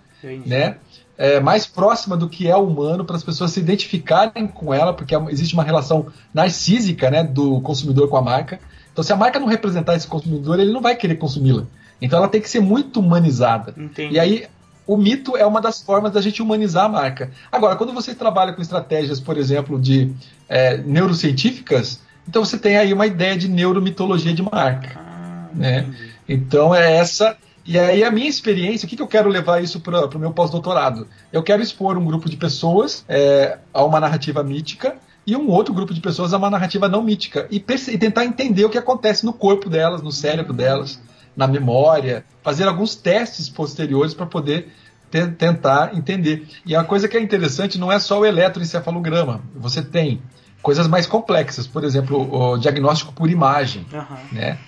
né? 0.47 0.77
É, 1.17 1.39
mais 1.39 1.65
próxima 1.65 2.17
do 2.17 2.29
que 2.29 2.49
é 2.49 2.57
humano 2.57 3.05
para 3.05 3.15
as 3.15 3.23
pessoas 3.23 3.53
se 3.53 3.61
identificarem 3.61 4.49
com 4.49 4.75
ela, 4.75 4.93
porque 4.93 5.15
é 5.15 5.25
existe 5.29 5.55
uma 5.55 5.63
relação 5.63 6.07
narcísica 6.33 7.09
né, 7.09 7.23
do 7.23 7.61
consumidor 7.61 8.09
com 8.09 8.17
a 8.17 8.23
marca. 8.23 8.59
Então, 8.93 9.05
se 9.05 9.13
a 9.13 9.17
marca 9.17 9.39
não 9.39 9.47
representar 9.47 9.95
esse 9.95 10.09
consumidor, 10.09 10.59
ele 10.59 10.73
não 10.73 10.81
vai 10.81 10.97
querer 10.97 11.15
consumi-la. 11.15 11.67
Então, 12.05 12.19
ela 12.19 12.29
tem 12.29 12.41
que 12.41 12.51
ser 12.51 12.61
muito 12.61 13.01
humanizada. 13.01 13.75
Entendi. 13.77 14.15
E 14.15 14.21
aí, 14.21 14.47
o 14.87 14.97
mito 14.97 15.37
é 15.37 15.47
uma 15.47 15.61
das 15.61 15.81
formas 15.83 16.13
da 16.13 16.21
gente 16.21 16.43
humanizar 16.43 16.85
a 16.85 16.89
marca. 16.89 17.31
Agora, 17.51 17.77
quando 17.77 17.93
você 17.93 18.15
trabalha 18.15 18.53
com 18.53 18.61
estratégias, 18.61 19.19
por 19.19 19.37
exemplo, 19.37 19.81
de 19.81 20.13
é, 20.49 20.77
neurocientíficas, 20.77 22.01
então 22.29 22.45
você 22.45 22.59
tem 22.59 22.77
aí 22.77 22.93
uma 22.93 23.07
ideia 23.07 23.37
de 23.37 23.49
neuromitologia 23.49 24.35
de 24.35 24.43
marca. 24.43 24.99
Ah, 24.99 25.49
né? 25.55 25.93
Então 26.29 26.75
é 26.75 26.97
essa. 26.97 27.37
E 27.67 27.79
aí 27.79 28.05
a 28.05 28.11
minha 28.11 28.29
experiência, 28.29 28.85
o 28.85 28.89
que, 28.89 28.97
que 28.97 29.03
eu 29.03 29.07
quero 29.07 29.29
levar 29.29 29.63
isso 29.63 29.81
para 29.81 30.07
o 30.07 30.19
meu 30.19 30.33
pós-doutorado? 30.33 31.07
Eu 31.33 31.43
quero 31.43 31.63
expor 31.63 31.97
um 31.97 32.05
grupo 32.05 32.29
de 32.29 32.37
pessoas 32.37 33.05
é, 33.09 33.59
a 33.73 33.83
uma 33.85 33.99
narrativa 33.99 34.43
mítica 34.43 34.97
e 35.27 35.35
um 35.35 35.49
outro 35.49 35.73
grupo 35.73 35.95
de 35.95 36.01
pessoas 36.01 36.35
a 36.35 36.37
uma 36.37 36.51
narrativa 36.51 36.89
não 36.91 37.03
mítica 37.03 37.49
e, 37.51 37.57
e 37.57 37.99
tentar 37.99 38.27
entender 38.27 38.67
o 38.67 38.71
que 38.71 38.77
acontece 38.77 39.25
no 39.25 39.33
corpo 39.33 39.71
delas, 39.71 40.03
no 40.03 40.13
cérebro 40.13 40.53
delas 40.53 41.01
na 41.37 41.47
memória, 41.47 42.25
fazer 42.43 42.69
alguns 42.69 42.95
testes 42.95 43.49
posteriores 43.49 44.15
para 44.15 44.27
poder 44.27 44.73
te 45.11 45.27
tentar 45.29 45.97
entender. 45.97 46.49
E 46.65 46.75
a 46.75 46.85
coisa 46.85 47.09
que 47.09 47.17
é 47.17 47.21
interessante 47.21 47.79
não 47.79 47.91
é 47.91 47.99
só 47.99 48.21
o 48.21 48.27
eletroencefalograma, 48.27 49.41
você 49.55 49.83
tem 49.83 50.21
coisas 50.63 50.89
mais 50.89 51.07
complexas, 51.07 51.67
por 51.67 51.85
exemplo, 51.85 52.33
o 52.33 52.57
diagnóstico 52.57 53.13
por 53.13 53.29
imagem, 53.31 53.87
uhum. 53.93 54.17
né? 54.33 54.59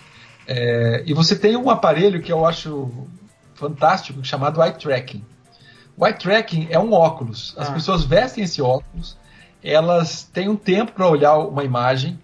É, 0.46 1.02
e 1.07 1.12
você 1.12 1.35
tem 1.35 1.57
um 1.57 1.68
aparelho 1.68 2.22
que 2.22 2.31
eu 2.31 2.46
acho 2.46 3.09
fantástico 3.55 4.22
chamado 4.22 4.62
eye 4.62 4.72
tracking. 4.72 5.24
O 5.96 6.07
eye 6.07 6.12
tracking 6.12 6.68
é 6.70 6.79
um 6.79 6.92
óculos. 6.92 7.55
As 7.57 7.70
ah. 7.70 7.72
pessoas 7.72 8.05
vestem 8.05 8.44
esse 8.44 8.61
óculos, 8.61 9.16
elas 9.64 10.22
têm 10.22 10.48
um 10.48 10.55
tempo 10.55 10.92
para 10.92 11.09
olhar 11.09 11.38
uma 11.38 11.64
imagem 11.64 12.20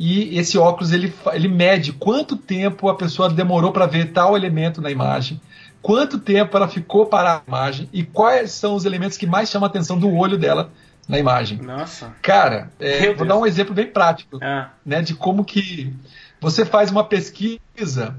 e 0.00 0.38
esse 0.38 0.56
óculos 0.56 0.92
ele, 0.92 1.12
ele 1.32 1.48
mede 1.48 1.92
quanto 1.92 2.36
tempo 2.36 2.88
a 2.88 2.94
pessoa 2.94 3.28
demorou 3.28 3.72
para 3.72 3.84
ver 3.84 4.12
tal 4.12 4.36
elemento 4.36 4.80
na 4.80 4.92
imagem, 4.92 5.40
quanto 5.82 6.20
tempo 6.20 6.56
ela 6.56 6.68
ficou 6.68 7.06
para 7.06 7.34
a 7.34 7.42
imagem 7.44 7.88
e 7.92 8.04
quais 8.04 8.52
são 8.52 8.76
os 8.76 8.84
elementos 8.84 9.18
que 9.18 9.26
mais 9.26 9.50
chamam 9.50 9.66
a 9.66 9.68
atenção 9.68 9.98
do 9.98 10.08
olho 10.14 10.38
dela 10.38 10.70
na 11.08 11.18
imagem. 11.18 11.58
Nossa. 11.58 12.14
Cara, 12.22 12.70
é, 12.78 13.12
vou 13.12 13.26
dar 13.26 13.36
um 13.36 13.44
exemplo 13.44 13.74
bem 13.74 13.88
prático, 13.88 14.38
ah. 14.40 14.70
né, 14.86 15.02
de 15.02 15.14
como 15.14 15.44
que 15.44 15.92
você 16.40 16.64
faz 16.64 16.92
uma 16.92 17.02
pesquisa, 17.02 18.14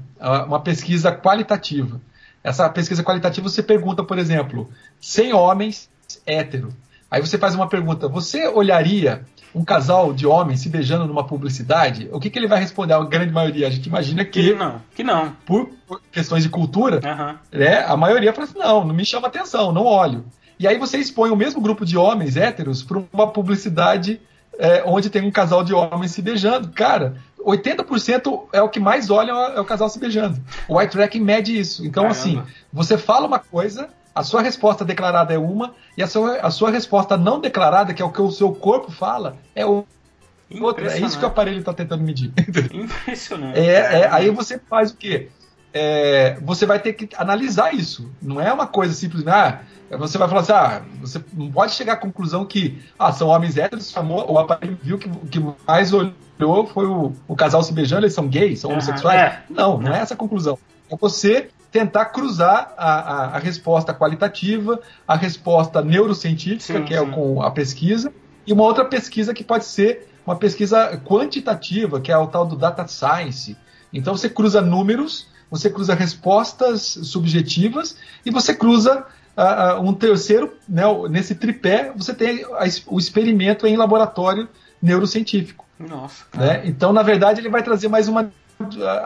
uma 0.46 0.60
pesquisa 0.60 1.10
qualitativa. 1.10 1.98
Essa 2.44 2.68
pesquisa 2.68 3.02
qualitativa 3.02 3.48
você 3.48 3.62
pergunta, 3.62 4.04
por 4.04 4.18
exemplo, 4.18 4.70
100 5.00 5.32
homens 5.32 5.88
hétero. 6.26 6.68
Aí 7.10 7.22
você 7.22 7.38
faz 7.38 7.54
uma 7.54 7.68
pergunta: 7.68 8.06
você 8.06 8.46
olharia 8.48 9.24
um 9.54 9.64
casal 9.64 10.12
de 10.12 10.26
homens 10.26 10.60
se 10.60 10.68
beijando 10.68 11.06
numa 11.06 11.26
publicidade? 11.26 12.08
O 12.12 12.20
que, 12.20 12.30
que 12.30 12.38
ele 12.38 12.48
vai 12.48 12.60
responder? 12.60 12.94
A 12.94 13.04
grande 13.04 13.32
maioria, 13.32 13.66
a 13.66 13.70
gente 13.70 13.86
imagina 13.86 14.24
que. 14.24 14.42
Que 14.42 14.54
não. 14.54 14.82
Que 14.94 15.02
não. 15.02 15.32
Por, 15.44 15.70
por 15.86 16.00
questões 16.12 16.42
de 16.42 16.48
cultura, 16.48 17.00
uhum. 17.04 17.58
né, 17.58 17.84
a 17.84 17.96
maioria 17.96 18.32
fala 18.32 18.46
assim: 18.46 18.58
não, 18.58 18.84
não 18.84 18.94
me 18.94 19.04
chama 19.04 19.28
atenção, 19.28 19.72
não 19.72 19.84
olho. 19.84 20.24
E 20.58 20.68
aí 20.68 20.78
você 20.78 20.98
expõe 20.98 21.30
o 21.30 21.36
mesmo 21.36 21.60
grupo 21.60 21.84
de 21.86 21.96
homens 21.96 22.36
héteros 22.36 22.82
para 22.82 23.02
uma 23.12 23.26
publicidade 23.26 24.20
é, 24.58 24.82
onde 24.84 25.08
tem 25.08 25.22
um 25.22 25.30
casal 25.30 25.64
de 25.64 25.72
homens 25.72 26.12
se 26.12 26.20
beijando. 26.20 26.68
Cara, 26.68 27.16
80% 27.38 28.42
é 28.52 28.60
o 28.60 28.68
que 28.68 28.78
mais 28.78 29.08
olham 29.08 29.36
é 29.38 29.60
o 29.60 29.64
casal 29.64 29.88
se 29.88 29.98
beijando. 29.98 30.38
O 30.68 30.78
eye 30.78 30.88
tracking 30.88 31.20
mede 31.20 31.58
isso. 31.58 31.84
Então, 31.84 32.04
Caramba. 32.04 32.20
assim, 32.20 32.42
você 32.70 32.98
fala 32.98 33.26
uma 33.26 33.38
coisa, 33.38 33.88
a 34.14 34.22
sua 34.22 34.42
resposta 34.42 34.84
declarada 34.84 35.32
é 35.32 35.38
uma, 35.38 35.74
e 35.96 36.02
a 36.02 36.06
sua, 36.06 36.36
a 36.38 36.50
sua 36.50 36.70
resposta 36.70 37.16
não 37.16 37.40
declarada, 37.40 37.94
que 37.94 38.02
é 38.02 38.04
o 38.04 38.10
que 38.10 38.20
o 38.20 38.30
seu 38.30 38.52
corpo 38.52 38.90
fala, 38.90 39.36
é 39.54 39.64
outra. 39.64 40.92
É 40.92 41.00
isso 41.00 41.18
que 41.18 41.24
o 41.24 41.28
aparelho 41.28 41.60
está 41.60 41.72
tentando 41.72 42.02
medir. 42.02 42.32
Impressionante. 42.72 43.58
É, 43.58 44.00
é, 44.00 44.08
aí 44.10 44.30
você 44.30 44.58
faz 44.58 44.90
o 44.90 44.96
quê? 44.96 45.28
É, 45.72 46.36
você 46.42 46.66
vai 46.66 46.80
ter 46.80 46.94
que 46.94 47.08
analisar 47.16 47.72
isso. 47.72 48.10
Não 48.20 48.40
é 48.40 48.52
uma 48.52 48.66
coisa 48.66 48.92
simples, 48.92 49.24
ah, 49.28 49.60
você 49.98 50.18
vai 50.18 50.28
falar 50.28 50.40
assim, 50.40 50.52
ah, 50.52 50.82
você 51.00 51.22
não 51.32 51.50
pode 51.50 51.72
chegar 51.72 51.92
à 51.92 51.96
conclusão 51.96 52.44
que 52.44 52.82
ah, 52.98 53.12
são 53.12 53.28
homens 53.28 53.56
héteros, 53.56 53.94
o 53.96 54.38
aparelho 54.38 54.78
viu 54.82 54.98
que 54.98 55.08
o 55.08 55.26
que 55.26 55.40
mais 55.66 55.92
olhou 55.92 56.66
foi 56.66 56.86
o, 56.86 57.12
o 57.28 57.36
casal 57.36 57.62
se 57.62 57.72
beijando, 57.72 58.02
eles 58.02 58.14
são 58.14 58.26
gays, 58.26 58.60
são 58.60 58.72
homossexuais. 58.72 59.20
É. 59.20 59.42
Não, 59.48 59.78
não 59.78 59.94
é 59.94 60.00
essa 60.00 60.14
a 60.14 60.16
conclusão. 60.16 60.58
É 60.90 60.96
você 60.96 61.48
tentar 61.70 62.06
cruzar 62.06 62.74
a, 62.76 62.92
a, 62.92 63.24
a 63.36 63.38
resposta 63.38 63.94
qualitativa, 63.94 64.80
a 65.06 65.16
resposta 65.16 65.82
neurocientífica, 65.82 66.78
sim, 66.78 66.84
que 66.84 66.94
é 66.94 67.04
com 67.06 67.42
a 67.42 67.50
pesquisa, 67.50 68.12
e 68.46 68.52
uma 68.52 68.64
outra 68.64 68.84
pesquisa 68.84 69.32
que 69.32 69.44
pode 69.44 69.64
ser 69.64 70.08
uma 70.26 70.36
pesquisa 70.36 71.00
quantitativa, 71.04 72.00
que 72.00 72.10
é 72.10 72.16
o 72.16 72.26
tal 72.26 72.44
do 72.44 72.56
data 72.56 72.86
science. 72.86 73.56
Então 73.92 74.16
você 74.16 74.28
cruza 74.28 74.60
números, 74.60 75.28
você 75.50 75.68
cruza 75.70 75.94
respostas 75.94 76.82
subjetivas 76.82 77.96
e 78.24 78.30
você 78.30 78.54
cruza 78.54 79.04
uh, 79.36 79.80
uh, 79.80 79.88
um 79.88 79.92
terceiro, 79.92 80.52
né, 80.68 80.82
nesse 81.08 81.34
tripé, 81.34 81.92
você 81.96 82.14
tem 82.14 82.44
a, 82.44 82.64
o 82.86 82.98
experimento 82.98 83.66
em 83.66 83.76
laboratório 83.76 84.48
neurocientífico. 84.80 85.66
Nossa. 85.78 86.24
Né? 86.34 86.62
Então, 86.64 86.92
na 86.92 87.02
verdade, 87.02 87.40
ele 87.40 87.48
vai 87.48 87.62
trazer 87.62 87.88
mais 87.88 88.08
uma. 88.08 88.30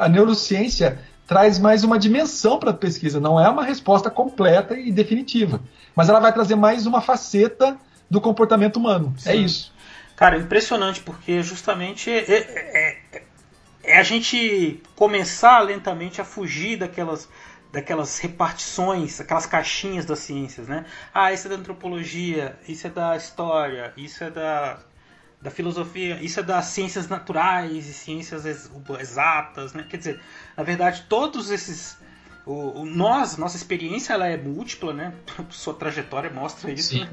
A 0.01 0.09
neurociência 0.09 0.99
traz 1.27 1.59
mais 1.59 1.85
uma 1.85 1.99
dimensão 1.99 2.59
para 2.59 2.71
a 2.71 2.75
pesquisa, 2.75 3.19
não 3.21 3.41
é 3.41 3.49
uma 3.49 3.65
resposta 3.65 4.11
completa 4.11 4.79
e 4.79 4.93
definitiva, 4.93 5.61
mas 5.95 6.09
ela 6.09 6.21
vai 6.21 6.33
trazer 6.33 6.55
mais 6.55 6.87
uma 6.87 7.01
faceta 7.01 7.77
do 8.11 8.21
comportamento 8.21 8.77
humano. 8.77 9.15
É 9.19 9.21
Sim. 9.21 9.31
É 9.31 9.37
isso. 9.37 9.75
Cara, 10.17 10.39
impressionante, 10.39 11.01
porque 11.01 11.43
justamente 11.43 12.11
é, 12.11 12.19
é, 12.19 12.99
é, 13.13 13.23
é, 13.83 13.99
a 13.99 14.03
gente 14.03 14.81
começar 14.95 15.59
lentamente 15.61 16.21
a 16.21 16.25
fugir 16.25 16.79
daquelas 16.79 17.29
daquelas 17.73 18.21
repartições, 18.21 19.21
aquelas 19.21 19.47
caixinhas 19.47 20.05
das 20.07 20.21
ciências, 20.21 20.69
né? 20.69 20.85
Ah, 21.13 21.33
isso 21.33 21.49
é 21.49 21.51
da 21.51 21.57
antropologia, 21.57 22.57
isso 22.69 22.87
é 22.87 22.91
da 22.91 23.17
história, 23.17 23.93
isso 23.97 24.23
é 24.23 24.31
da, 24.31 24.79
da 25.43 25.51
filosofia, 25.51 26.21
isso 26.23 26.39
é 26.39 26.43
das 26.45 26.67
ciências 26.67 27.09
naturais 27.09 27.89
e 27.89 27.93
ciências 27.93 28.45
exatas, 29.01 29.73
né? 29.73 29.85
Quer 29.91 29.97
dizer, 29.97 30.21
na 30.57 30.63
verdade, 30.63 31.05
todos 31.09 31.51
esses 31.51 31.97
o, 32.47 32.81
o, 32.81 32.85
nós, 32.85 33.39
nossa 33.39 33.57
experiência 33.57 34.13
ela 34.13 34.27
é 34.27 34.37
múltipla, 34.37 34.93
né? 34.93 35.15
Sua 35.49 35.73
trajetória 35.73 36.31
mostra 36.31 36.71
isso. 36.71 36.99
Né? 36.99 37.09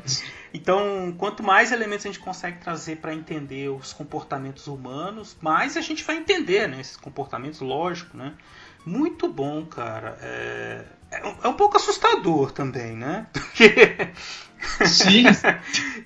Então, 0.54 1.16
quanto 1.18 1.42
mais 1.42 1.72
elementos 1.72 2.06
a 2.06 2.10
gente 2.10 2.20
consegue 2.20 2.60
trazer 2.60 2.98
para 2.98 3.14
entender 3.14 3.70
os 3.70 3.94
comportamentos 3.94 4.68
humanos, 4.68 5.38
mais 5.40 5.78
a 5.78 5.82
gente 5.82 6.04
vai 6.04 6.18
entender, 6.18 6.68
né? 6.68 6.82
Esses 6.82 6.98
comportamentos, 6.98 7.62
lógico, 7.62 8.18
né? 8.18 8.34
Muito 8.86 9.32
bom, 9.32 9.66
cara. 9.66 10.18
É, 10.22 10.86
é, 11.12 11.48
um 11.48 11.54
pouco 11.54 11.78
assustador 11.78 12.52
também, 12.52 12.94
né? 12.94 13.28
Porque. 13.32 14.12
Sim. 14.86 15.26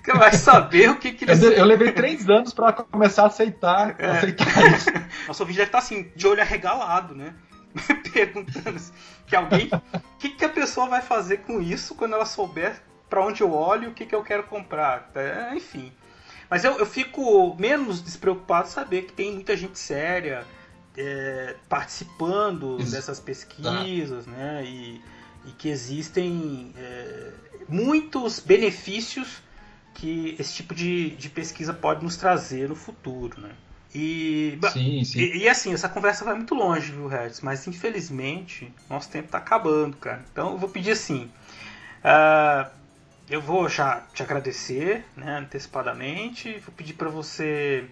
que 0.04 0.14
vai 0.18 0.34
saber 0.34 0.90
o 0.90 0.98
que, 0.98 1.14
que 1.14 1.26
eles... 1.26 1.42
eu, 1.42 1.52
eu 1.52 1.66
levei 1.66 1.92
três 1.94 2.30
anos 2.30 2.54
para 2.54 2.74
começar 2.74 3.24
a 3.24 3.28
aceitar, 3.28 3.96
é. 4.00 4.12
aceitar 4.12 4.48
isso. 4.76 4.90
Nosso 5.28 5.46
vídeo 5.46 5.58
deve 5.58 5.70
estar 5.70 5.80
tá, 5.80 5.84
assim, 5.84 6.12
de 6.16 6.28
olho 6.28 6.42
arregalado, 6.42 7.16
né? 7.16 7.34
Perguntando 8.14 8.80
que 9.28 9.36
alguém. 9.36 9.70
O 9.94 10.18
que, 10.18 10.30
que 10.30 10.46
a 10.46 10.50
pessoa 10.50 10.88
vai 10.88 11.02
fazer 11.02 11.38
com 11.40 11.62
isso 11.62 11.96
quando 11.96 12.14
ela 12.14 12.26
souber 12.26 12.82
para 13.10 13.22
onde 13.22 13.42
eu 13.42 13.54
olho 13.54 13.86
e 13.86 13.88
o 13.88 13.94
que, 13.94 14.06
que 14.06 14.16
eu 14.16 14.24
quero 14.24 14.44
comprar? 14.44 15.12
É, 15.14 15.54
enfim. 15.56 15.92
Mas 16.50 16.64
eu, 16.64 16.78
eu 16.78 16.86
fico 16.86 17.56
menos 17.60 18.02
despreocupado 18.02 18.70
saber 18.70 19.04
que 19.04 19.14
tem 19.14 19.34
muita 19.34 19.58
gente 19.58 19.78
séria 19.78 20.46
é, 20.98 21.56
participando 21.68 22.78
Isso. 22.80 22.92
dessas 22.92 23.20
pesquisas, 23.20 24.26
né? 24.26 24.64
E, 24.64 25.02
e 25.46 25.52
que 25.52 25.70
existem 25.70 26.74
é, 26.78 27.32
muitos 27.68 28.40
benefícios 28.40 29.44
que 29.94 30.36
esse 30.38 30.54
tipo 30.54 30.76
de, 30.76 31.12
de 31.12 31.30
pesquisa 31.30 31.74
pode 31.74 32.04
nos 32.04 32.18
trazer 32.18 32.68
no 32.68 32.76
futuro, 32.76 33.40
né? 33.40 33.52
E, 33.94 34.60
sim, 34.74 35.04
sim. 35.06 35.20
E, 35.20 35.38
e, 35.44 35.50
assim, 35.50 35.74
essa 35.74 35.88
conversa 35.88 36.26
vai 36.26 36.36
muito 36.36 36.54
longe, 36.54 36.92
viu, 36.92 37.08
Hertz? 37.08 37.40
Mas 37.40 37.66
infelizmente, 37.66 38.72
nosso 38.90 39.10
tempo 39.10 39.28
está 39.28 39.38
acabando, 39.38 39.96
cara. 39.96 40.24
Então 40.32 40.52
eu 40.52 40.58
vou 40.58 40.68
pedir 40.68 40.92
assim. 40.92 41.32
Uh, 42.04 42.70
eu 43.30 43.42
vou 43.42 43.70
já 43.70 44.04
te 44.14 44.22
agradecer 44.22 45.06
né, 45.16 45.38
antecipadamente. 45.40 46.60
Vou 46.60 46.74
pedir 46.76 46.94
para 46.94 47.10
você 47.10 47.86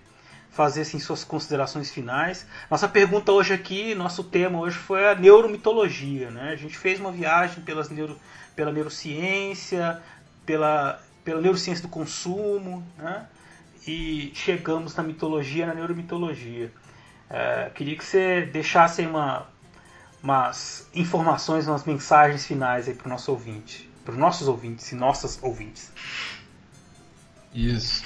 fazer 0.52 0.82
assim, 0.82 1.00
suas 1.00 1.24
considerações 1.24 1.90
finais. 1.90 2.46
Nossa 2.70 2.88
pergunta 2.88 3.32
hoje 3.32 3.54
aqui, 3.54 3.96
nosso 3.96 4.24
tema 4.26 4.60
hoje 4.60 4.78
foi 4.78 5.10
a 5.10 5.16
neuromitologia. 5.16 6.30
Né? 6.30 6.52
A 6.52 6.56
gente 6.56 6.78
fez 6.78 7.00
uma 7.00 7.12
viagem 7.12 7.64
pelas 7.64 7.90
neuro, 7.90 8.20
pela 8.56 8.72
neurociência, 8.72 10.02
pela, 10.46 11.02
pela 11.24 11.42
neurociência 11.42 11.82
do 11.82 11.90
consumo, 11.90 12.86
né? 12.98 13.28
e 13.88 14.32
chegamos 14.34 14.96
na 14.96 15.04
mitologia, 15.04 15.66
na 15.66 15.74
neuromitologia. 15.74 16.72
É, 17.30 17.72
queria 17.74 17.98
que 17.98 18.06
você 18.06 18.46
deixasse 18.46 19.06
uma, 19.06 19.48
umas 20.22 20.88
informações, 20.94 21.68
umas 21.68 21.84
mensagens 21.84 22.46
finais 22.46 22.88
para 22.90 23.08
o 23.08 23.10
nosso 23.10 23.32
ouvinte, 23.32 23.90
para 24.06 24.14
os 24.14 24.18
nossos 24.18 24.48
ouvintes 24.48 24.92
e 24.92 24.96
nossas 24.96 25.40
ouvintes. 25.42 25.92
Isso. 27.54 28.04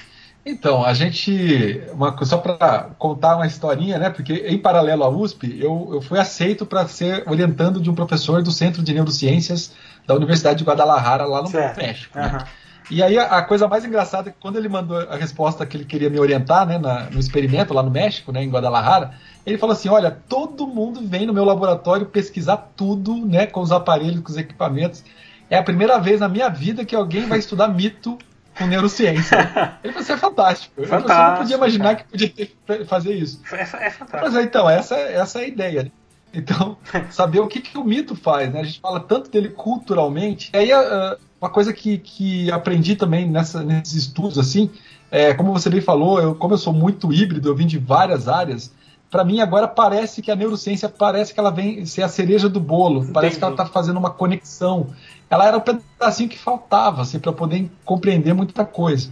Então, 0.50 0.86
a 0.86 0.94
gente. 0.94 1.82
Uma, 1.92 2.16
só 2.24 2.38
para 2.38 2.92
contar 2.98 3.36
uma 3.36 3.46
historinha, 3.46 3.98
né? 3.98 4.10
Porque 4.10 4.34
em 4.48 4.58
paralelo 4.58 5.04
à 5.04 5.10
USP, 5.10 5.60
eu, 5.60 5.90
eu 5.92 6.02
fui 6.02 6.18
aceito 6.18 6.66
para 6.66 6.88
ser 6.88 7.24
orientando 7.28 7.82
de 7.82 7.90
um 7.90 7.94
professor 7.94 8.42
do 8.42 8.50
Centro 8.50 8.82
de 8.82 8.94
Neurociências 8.94 9.74
da 10.08 10.16
Universidade 10.16 10.60
de 10.60 10.64
Guadalajara, 10.64 11.26
lá 11.26 11.42
no 11.42 11.50
certo. 11.50 11.78
México. 11.78 12.18
Né? 12.18 12.32
Uhum. 12.32 12.46
E 12.90 13.04
aí 13.04 13.18
a, 13.18 13.26
a, 13.26 13.42
coisa 13.42 13.68
mais 13.68 13.84
engraçada 13.84 14.30
é 14.30 14.32
que 14.32 14.38
quando 14.40 14.56
ele 14.56 14.70
mandou 14.70 14.98
a 14.98 15.18
resposta 15.18 15.66
que 15.66 15.76
ele 15.76 15.84
queria 15.84 16.10
me 16.10 16.18
orientar, 16.18 16.66
né, 16.66 16.78
na, 16.78 17.10
no 17.10 17.20
experimento 17.20 17.74
lá 17.74 17.84
no 17.84 17.92
México, 17.92 18.32
né, 18.32 18.42
em 18.42 18.50
Guadalajara, 18.50 19.12
ele 19.46 19.58
falou 19.58 19.74
assim: 19.74 19.90
olha, 19.90 20.18
todo 20.30 20.66
mundo 20.66 21.02
vem 21.04 21.26
no 21.26 21.34
meu 21.34 21.44
laboratório 21.44 22.06
pesquisar 22.06 22.72
tudo, 22.78 23.18
né, 23.26 23.46
com 23.48 23.60
os 23.60 23.74
aparelhos, 23.74 24.22
com 24.22 24.32
os 24.32 24.38
equipamentos. 24.38 25.04
É 25.50 25.58
a 25.58 25.64
primeira 25.64 26.00
vez 26.00 26.22
na 26.22 26.30
minha 26.30 26.48
vida 26.48 26.86
que 26.86 26.96
alguém 26.96 27.28
vai 27.28 27.40
estudar 27.40 27.68
mito 27.68 28.18
com 28.58 28.66
neurociência. 28.66 29.38
Ele 29.84 29.94
falou, 29.94 30.10
é 30.10 30.18
fantástico. 30.18 30.86
fantástico. 30.86 31.12
Eu 31.12 31.30
não 31.30 31.38
podia 31.38 31.56
imaginar 31.56 31.96
que 31.96 32.04
podia 32.06 32.30
ter, 32.30 32.86
fazer 32.86 33.14
isso. 33.14 33.42
É, 33.52 33.62
é 33.62 33.66
fantástico. 33.66 34.20
Mas 34.22 34.36
então, 34.36 34.70
essa, 34.70 34.96
essa 34.96 35.40
é 35.40 35.44
a 35.44 35.48
ideia. 35.48 35.84
Né? 35.84 35.92
Então, 36.34 36.78
saber 37.12 37.40
o 37.40 37.48
que, 37.48 37.62
que 37.62 37.78
o 37.78 37.84
mito 37.84 38.16
faz, 38.16 38.52
né? 38.52 38.62
A 38.62 38.64
gente 38.64 38.80
fala 38.80 39.00
tanto 39.00 39.30
dele 39.30 39.50
culturalmente. 39.50 40.50
E 40.54 40.58
aí, 40.58 40.74
uh, 40.74 41.18
uma 41.40 41.50
coisa 41.50 41.72
que, 41.72 41.98
que 41.98 42.52
aprendi 42.52 42.96
também 42.96 43.30
nessa, 43.30 43.64
nesses 43.64 43.94
estudos, 43.94 44.38
assim, 44.38 44.70
é, 45.10 45.34
como 45.34 45.54
você 45.54 45.70
bem 45.70 45.82
falou, 45.82 46.20
eu, 46.20 46.36
como 46.36 46.54
eu 46.54 46.58
sou 46.58 46.74
muito 46.74 47.14
híbrido, 47.14 47.48
eu 47.48 47.56
vim 47.56 47.68
de 47.68 47.78
várias 47.78 48.28
áreas, 48.28 48.74
para 49.10 49.24
mim 49.24 49.40
agora 49.40 49.68
parece 49.68 50.22
que 50.22 50.30
a 50.30 50.36
neurociência 50.36 50.90
parece 50.90 51.34
que 51.34 51.40
ela 51.40 51.52
vem 51.52 51.86
ser 51.86 52.04
a 52.04 52.10
cereja 52.10 52.50
do 52.50 52.60
bolo, 52.60 53.00
Entendi. 53.00 53.14
parece 53.14 53.38
que 53.38 53.44
ela 53.44 53.54
está 53.54 53.66
fazendo 53.66 53.98
uma 53.98 54.10
conexão 54.10 54.88
ela 55.30 55.46
era 55.46 55.58
o 55.58 55.62
pedacinho 55.62 56.30
que 56.30 56.38
faltava 56.38 57.02
assim, 57.02 57.20
para 57.20 57.34
poder 57.34 57.70
compreender 57.84 58.34
muita 58.34 58.66
coisa. 58.66 59.10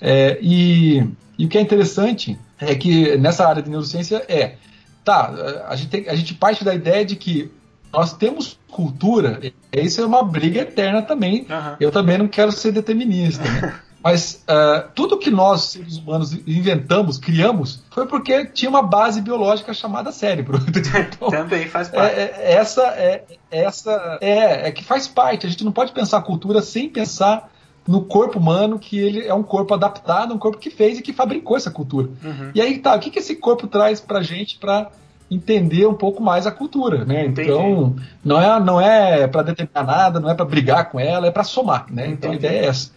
É, 0.00 0.38
e, 0.40 1.06
e, 1.38 1.44
o 1.44 1.48
que 1.48 1.58
é 1.58 1.60
interessante 1.60 2.38
é 2.58 2.74
que 2.74 3.16
nessa 3.16 3.46
área 3.46 3.62
de 3.62 3.68
neurociência 3.68 4.24
é, 4.28 4.54
tá, 5.04 5.64
a 5.68 5.76
gente, 5.76 5.88
tem, 5.88 6.08
a 6.08 6.14
gente 6.14 6.34
parte 6.34 6.64
da 6.64 6.74
ideia 6.74 7.04
de 7.04 7.16
que 7.16 7.50
nós 7.92 8.12
temos 8.12 8.58
cultura, 8.70 9.40
isso 9.72 10.00
é 10.00 10.06
uma 10.06 10.22
briga 10.22 10.60
eterna 10.60 11.02
também. 11.02 11.42
Uhum. 11.42 11.76
Eu 11.80 11.90
também 11.90 12.18
não 12.18 12.28
quero 12.28 12.52
ser 12.52 12.72
determinista. 12.72 13.44
Né? 13.44 13.74
Mas 14.02 14.44
uh, 14.48 14.88
tudo 14.94 15.18
que 15.18 15.30
nós, 15.30 15.62
seres 15.62 15.96
humanos, 15.96 16.32
inventamos, 16.46 17.18
criamos, 17.18 17.82
foi 17.90 18.06
porque 18.06 18.46
tinha 18.46 18.68
uma 18.68 18.82
base 18.82 19.20
biológica 19.20 19.74
chamada 19.74 20.12
cérebro. 20.12 20.58
Então, 20.98 21.28
Também 21.30 21.68
faz 21.68 21.88
parte. 21.88 22.14
É, 22.14 22.22
é, 22.22 22.52
essa 22.54 22.82
é, 22.82 23.24
essa 23.50 24.18
é, 24.20 24.68
é 24.68 24.72
que 24.72 24.84
faz 24.84 25.08
parte. 25.08 25.46
A 25.46 25.50
gente 25.50 25.64
não 25.64 25.72
pode 25.72 25.92
pensar 25.92 26.18
a 26.18 26.22
cultura 26.22 26.62
sem 26.62 26.88
pensar 26.88 27.50
no 27.86 28.02
corpo 28.02 28.38
humano, 28.38 28.78
que 28.78 28.98
ele 28.98 29.26
é 29.26 29.34
um 29.34 29.42
corpo 29.42 29.74
adaptado, 29.74 30.34
um 30.34 30.38
corpo 30.38 30.58
que 30.58 30.70
fez 30.70 30.98
e 30.98 31.02
que 31.02 31.12
fabricou 31.12 31.56
essa 31.56 31.70
cultura. 31.70 32.08
Uhum. 32.22 32.50
E 32.54 32.60
aí 32.60 32.78
tá, 32.78 32.94
o 32.94 33.00
que, 33.00 33.10
que 33.10 33.18
esse 33.18 33.36
corpo 33.36 33.66
traz 33.66 34.00
pra 34.00 34.22
gente 34.22 34.58
para 34.58 34.90
entender 35.30 35.86
um 35.86 35.94
pouco 35.94 36.22
mais 36.22 36.46
a 36.46 36.50
cultura, 36.50 37.04
né? 37.04 37.26
Entendi. 37.26 37.50
Então, 37.50 37.96
não 38.24 38.40
é, 38.40 38.60
não 38.60 38.80
é 38.80 39.26
para 39.26 39.42
determinar 39.42 39.84
nada, 39.84 40.20
não 40.20 40.30
é 40.30 40.34
para 40.34 40.44
brigar 40.44 40.90
com 40.90 40.98
ela, 40.98 41.26
é 41.26 41.30
para 41.30 41.44
somar, 41.44 41.86
né? 41.90 42.08
Entendi. 42.08 42.14
Então 42.14 42.30
a 42.30 42.34
ideia 42.34 42.60
é 42.60 42.66
essa. 42.66 42.90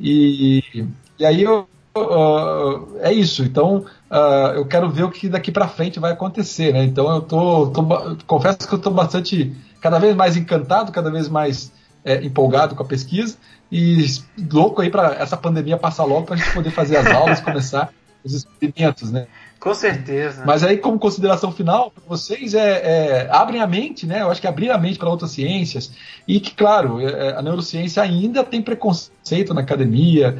E, 0.00 0.86
e 1.18 1.24
aí 1.24 1.42
eu, 1.42 1.68
uh, 1.96 2.98
é 3.00 3.12
isso. 3.12 3.42
Então 3.42 3.84
uh, 4.10 4.54
eu 4.54 4.66
quero 4.66 4.88
ver 4.90 5.04
o 5.04 5.10
que 5.10 5.28
daqui 5.28 5.50
para 5.50 5.68
frente 5.68 5.98
vai 5.98 6.12
acontecer, 6.12 6.72
né? 6.72 6.84
Então 6.84 7.10
eu 7.12 7.20
tô, 7.20 7.66
tô 7.68 8.16
confesso 8.26 8.66
que 8.66 8.74
eu 8.74 8.78
estou 8.78 8.92
bastante, 8.92 9.54
cada 9.80 9.98
vez 9.98 10.14
mais 10.14 10.36
encantado, 10.36 10.92
cada 10.92 11.10
vez 11.10 11.28
mais 11.28 11.72
é, 12.04 12.24
empolgado 12.24 12.74
com 12.74 12.82
a 12.82 12.86
pesquisa 12.86 13.36
e 13.70 14.04
louco 14.50 14.80
aí 14.80 14.90
para 14.90 15.14
essa 15.14 15.36
pandemia 15.36 15.76
passar 15.76 16.04
logo 16.04 16.26
para 16.26 16.34
a 16.34 16.38
gente 16.38 16.52
poder 16.54 16.70
fazer 16.70 16.96
as 16.96 17.06
aulas, 17.06 17.40
começar 17.42 17.92
os 18.24 18.32
experimentos, 18.32 19.10
né? 19.10 19.26
Com 19.68 19.74
certeza. 19.74 20.44
Mas 20.46 20.64
aí, 20.64 20.78
como 20.78 20.98
consideração 20.98 21.52
final, 21.52 21.90
para 21.90 22.02
vocês, 22.08 22.54
é, 22.54 22.60
é, 22.60 23.28
abrem 23.30 23.60
a 23.60 23.66
mente, 23.66 24.06
né? 24.06 24.22
Eu 24.22 24.30
acho 24.30 24.40
que 24.40 24.46
abrir 24.46 24.70
a 24.70 24.78
mente 24.78 24.98
para 24.98 25.10
outras 25.10 25.32
ciências. 25.32 25.92
E 26.26 26.40
que, 26.40 26.52
claro, 26.52 27.06
é, 27.06 27.36
a 27.36 27.42
neurociência 27.42 28.02
ainda 28.02 28.42
tem 28.42 28.62
preconceito 28.62 29.52
na 29.52 29.60
academia. 29.60 30.38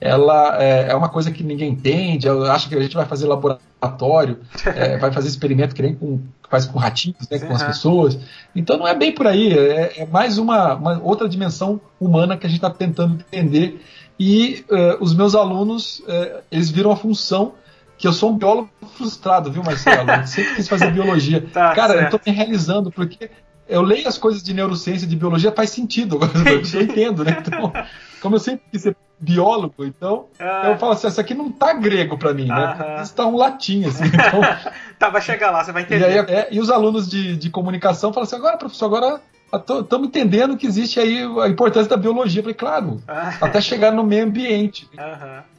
Ela 0.00 0.60
é, 0.60 0.88
é 0.90 0.94
uma 0.96 1.08
coisa 1.08 1.30
que 1.30 1.44
ninguém 1.44 1.70
entende. 1.70 2.28
Acha 2.28 2.68
que 2.68 2.74
a 2.74 2.82
gente 2.82 2.96
vai 2.96 3.06
fazer 3.06 3.28
laboratório, 3.28 4.40
é, 4.66 4.98
vai 4.98 5.12
fazer 5.12 5.28
experimento 5.28 5.72
que 5.72 5.82
nem 5.82 5.94
com, 5.94 6.18
faz 6.50 6.66
com 6.66 6.80
ratinhos, 6.80 7.28
né, 7.30 7.38
com 7.38 7.52
as 7.52 7.62
pessoas. 7.62 8.18
Então 8.56 8.76
não 8.76 8.88
é 8.88 8.94
bem 8.96 9.12
por 9.12 9.28
aí. 9.28 9.56
É, 9.56 10.02
é 10.02 10.06
mais 10.06 10.36
uma, 10.36 10.74
uma, 10.74 11.00
outra 11.00 11.28
dimensão 11.28 11.80
humana 12.00 12.36
que 12.36 12.44
a 12.44 12.50
gente 12.50 12.58
está 12.58 12.70
tentando 12.70 13.24
entender. 13.32 13.80
E 14.18 14.64
uh, 14.68 15.00
os 15.00 15.14
meus 15.14 15.36
alunos, 15.36 16.00
uh, 16.00 16.42
eles 16.50 16.70
viram 16.70 16.90
a 16.90 16.96
função 16.96 17.54
que 18.02 18.08
eu 18.08 18.12
sou 18.12 18.30
um 18.32 18.36
biólogo 18.36 18.68
frustrado, 18.96 19.52
viu, 19.52 19.62
Marcelo? 19.62 20.10
Eu 20.10 20.26
sempre 20.26 20.56
quis 20.56 20.68
fazer 20.68 20.90
biologia. 20.90 21.46
Tá, 21.52 21.72
Cara, 21.72 21.92
certo. 21.92 22.14
eu 22.14 22.18
tô 22.18 22.30
me 22.30 22.36
realizando, 22.36 22.90
porque 22.90 23.30
eu 23.68 23.80
leio 23.80 24.08
as 24.08 24.18
coisas 24.18 24.42
de 24.42 24.52
neurociência, 24.52 25.06
de 25.06 25.14
biologia, 25.14 25.52
faz 25.52 25.70
sentido. 25.70 26.18
Eu 26.74 26.82
entendo, 26.82 27.22
né? 27.24 27.36
Então, 27.46 27.72
como 28.20 28.34
eu 28.34 28.40
sempre 28.40 28.62
quis 28.72 28.82
ser 28.82 28.96
biólogo, 29.20 29.84
então 29.84 30.26
ah. 30.40 30.70
eu 30.70 30.78
falo 30.78 30.92
assim, 30.92 31.06
isso 31.06 31.20
aqui 31.20 31.34
não 31.34 31.50
tá 31.50 31.72
grego 31.74 32.18
para 32.18 32.34
mim, 32.34 32.46
né? 32.46 33.00
Isso 33.02 33.14
tá 33.14 33.24
um 33.24 33.36
latim, 33.36 33.84
assim. 33.84 34.04
Então... 34.06 34.40
tá, 34.98 35.08
vai 35.08 35.22
chegar 35.22 35.50
lá, 35.50 35.62
você 35.62 35.70
vai 35.70 35.82
entender. 35.82 36.00
E, 36.00 36.04
aí, 36.04 36.18
é, 36.18 36.48
e 36.50 36.58
os 36.58 36.70
alunos 36.70 37.08
de, 37.08 37.36
de 37.36 37.50
comunicação 37.50 38.12
falam 38.12 38.24
assim, 38.24 38.36
agora, 38.36 38.56
professor, 38.56 38.86
agora 38.86 39.20
estamos 39.52 40.08
entendendo 40.08 40.56
que 40.56 40.66
existe 40.66 40.98
aí 40.98 41.22
a 41.40 41.48
importância 41.48 41.90
da 41.90 41.96
biologia. 41.96 42.40
Eu 42.40 42.44
falei, 42.44 42.56
claro, 42.56 43.02
ah. 43.06 43.34
até 43.40 43.60
chegar 43.60 43.92
no 43.92 44.02
meio 44.02 44.24
ambiente, 44.24 44.88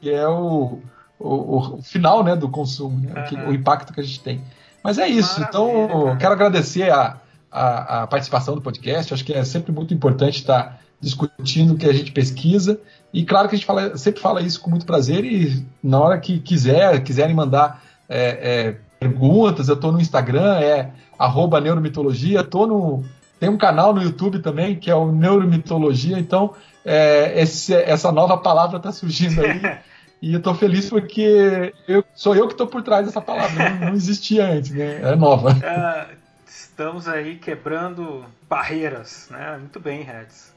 que 0.01 0.09
é 0.09 0.27
o 0.27 0.81
o, 1.23 1.77
o, 1.77 1.81
final 1.81 2.23
né, 2.23 2.35
do 2.35 2.49
consumo, 2.49 2.99
né, 2.99 3.13
uhum. 3.15 3.21
o, 3.21 3.25
que, 3.25 3.35
o, 3.35 3.53
impacto 3.53 3.93
que 3.93 4.01
a 4.01 4.03
gente 4.03 4.19
tem. 4.19 4.41
Mas 4.83 4.97
é 4.97 5.07
isso. 5.07 5.39
Maravilha, 5.39 5.47
então, 5.49 6.03
cara. 6.03 6.15
quero 6.17 6.33
agradecer 6.33 6.91
a, 6.91 7.17
a, 7.49 8.03
a, 8.03 8.07
participação 8.07 8.55
do 8.55 8.61
podcast. 8.61 9.13
Acho 9.13 9.23
que 9.23 9.33
é 9.33 9.43
sempre 9.45 9.71
muito 9.71 9.93
importante 9.93 10.39
estar 10.39 10.81
discutindo 10.99 11.73
o 11.73 11.77
que 11.77 11.85
a 11.85 11.93
gente 11.93 12.11
pesquisa. 12.11 12.79
E 13.13 13.23
claro 13.23 13.47
que 13.47 13.55
a 13.55 13.57
gente 13.57 13.65
fala, 13.65 13.95
sempre 13.97 14.21
fala 14.21 14.41
isso 14.41 14.59
com 14.59 14.69
muito 14.69 14.85
prazer. 14.85 15.23
E 15.23 15.65
na 15.81 15.99
hora 15.99 16.19
que 16.19 16.39
quiser, 16.39 17.01
quiserem 17.03 17.35
mandar 17.35 17.81
é, 18.09 18.19
é, 18.19 18.75
perguntas, 18.99 19.69
eu 19.69 19.75
estou 19.75 19.91
no 19.91 20.01
Instagram, 20.01 20.59
é 20.59 20.91
arroba 21.17 21.61
neuromitologia, 21.61 22.43
tô 22.43 22.67
no. 22.67 23.03
Tem 23.39 23.49
um 23.49 23.57
canal 23.57 23.93
no 23.93 24.01
YouTube 24.01 24.39
também, 24.39 24.75
que 24.75 24.89
é 24.89 24.95
o 24.95 25.11
Neuromitologia, 25.11 26.17
então 26.17 26.53
é, 26.85 27.41
esse, 27.41 27.73
essa 27.73 28.09
nova 28.09 28.37
palavra 28.37 28.77
está 28.77 28.91
surgindo 28.91 29.41
aí. 29.41 29.59
E 30.23 30.33
eu 30.33 30.41
tô 30.41 30.55
feliz 30.55 30.89
porque 30.89 31.73
eu, 31.85 32.01
sou 32.15 32.33
eu 32.33 32.47
que 32.47 32.55
tô 32.55 32.65
por 32.65 32.81
trás 32.81 33.05
dessa 33.05 33.19
palavra. 33.19 33.71
não, 33.71 33.87
não, 33.87 33.93
existia 33.93 34.45
antes, 34.47 34.71
né? 34.71 35.01
É 35.01 35.17
nova. 35.17 35.49
É, 35.61 36.15
estamos 36.47 37.09
aí 37.09 37.35
quebrando 37.35 38.25
barreiras, 38.47 39.27
né? 39.29 39.57
Muito 39.57 39.81
bem, 39.81 40.01
Reds. 40.01 40.53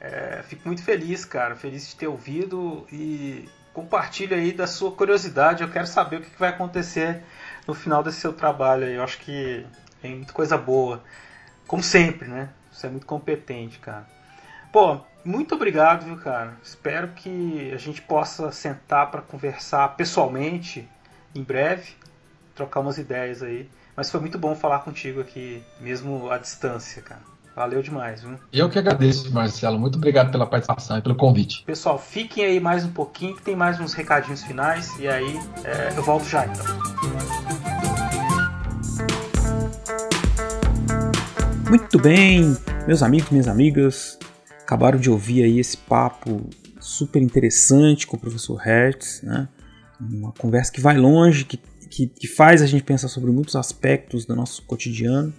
É, 0.00 0.42
fico 0.48 0.62
muito 0.66 0.82
feliz, 0.82 1.26
cara. 1.26 1.54
Feliz 1.54 1.90
de 1.90 1.96
ter 1.96 2.06
ouvido 2.06 2.86
e 2.90 3.46
compartilha 3.74 4.38
aí 4.38 4.50
da 4.50 4.66
sua 4.66 4.90
curiosidade. 4.90 5.62
Eu 5.62 5.68
quero 5.68 5.86
saber 5.86 6.16
o 6.16 6.22
que 6.22 6.30
vai 6.38 6.48
acontecer 6.48 7.22
no 7.66 7.74
final 7.74 8.02
desse 8.02 8.18
seu 8.18 8.32
trabalho 8.32 8.86
aí. 8.86 8.94
Eu 8.94 9.02
acho 9.02 9.18
que 9.18 9.66
tem 10.00 10.16
muita 10.16 10.32
coisa 10.32 10.56
boa. 10.56 11.04
Como 11.66 11.82
sempre, 11.82 12.28
né? 12.28 12.48
Você 12.72 12.86
é 12.86 12.90
muito 12.90 13.04
competente, 13.04 13.78
cara. 13.78 14.06
Pô, 14.72 15.02
muito 15.24 15.54
obrigado, 15.54 16.04
viu, 16.04 16.16
cara? 16.16 16.54
Espero 16.62 17.08
que 17.08 17.70
a 17.72 17.76
gente 17.76 18.02
possa 18.02 18.50
sentar 18.50 19.10
para 19.10 19.22
conversar 19.22 19.88
pessoalmente 19.96 20.88
em 21.34 21.42
breve, 21.42 21.92
trocar 22.54 22.80
umas 22.80 22.98
ideias 22.98 23.42
aí. 23.42 23.68
Mas 23.96 24.10
foi 24.10 24.20
muito 24.20 24.38
bom 24.38 24.54
falar 24.54 24.80
contigo 24.80 25.20
aqui, 25.20 25.62
mesmo 25.80 26.30
à 26.30 26.38
distância, 26.38 27.02
cara. 27.02 27.20
Valeu 27.54 27.82
demais, 27.82 28.22
viu? 28.22 28.38
Eu 28.50 28.70
que 28.70 28.78
agradeço, 28.78 29.30
Marcelo. 29.32 29.78
Muito 29.78 29.96
obrigado 29.96 30.32
pela 30.32 30.46
participação 30.46 30.96
e 30.96 31.02
pelo 31.02 31.14
convite. 31.14 31.62
Pessoal, 31.64 31.98
fiquem 31.98 32.44
aí 32.44 32.58
mais 32.58 32.82
um 32.84 32.90
pouquinho, 32.90 33.36
que 33.36 33.42
tem 33.42 33.54
mais 33.54 33.78
uns 33.78 33.92
recadinhos 33.92 34.42
finais. 34.42 34.98
E 34.98 35.06
aí, 35.06 35.38
é, 35.62 35.92
eu 35.94 36.02
volto 36.02 36.24
já, 36.24 36.46
então. 36.46 36.64
Muito 41.68 41.98
bem, 41.98 42.56
meus 42.86 43.02
amigos, 43.02 43.30
minhas 43.30 43.48
amigas 43.48 44.18
acabaram 44.72 44.98
de 44.98 45.10
ouvir 45.10 45.44
aí 45.44 45.58
esse 45.58 45.76
papo 45.76 46.48
super 46.80 47.20
interessante 47.20 48.06
com 48.06 48.16
o 48.16 48.20
professor 48.20 48.56
Hertz, 48.56 49.20
né? 49.22 49.46
Uma 50.00 50.32
conversa 50.32 50.72
que 50.72 50.80
vai 50.80 50.96
longe, 50.96 51.44
que, 51.44 51.60
que, 51.90 52.06
que 52.06 52.26
faz 52.26 52.62
a 52.62 52.66
gente 52.66 52.82
pensar 52.82 53.08
sobre 53.08 53.30
muitos 53.30 53.54
aspectos 53.54 54.24
do 54.24 54.34
nosso 54.34 54.62
cotidiano 54.62 55.32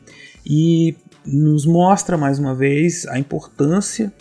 e 0.46 0.96
nos 1.26 1.66
mostra 1.66 2.16
mais 2.16 2.38
uma 2.38 2.54
vez 2.54 3.08
a 3.08 3.18
importância 3.18 4.14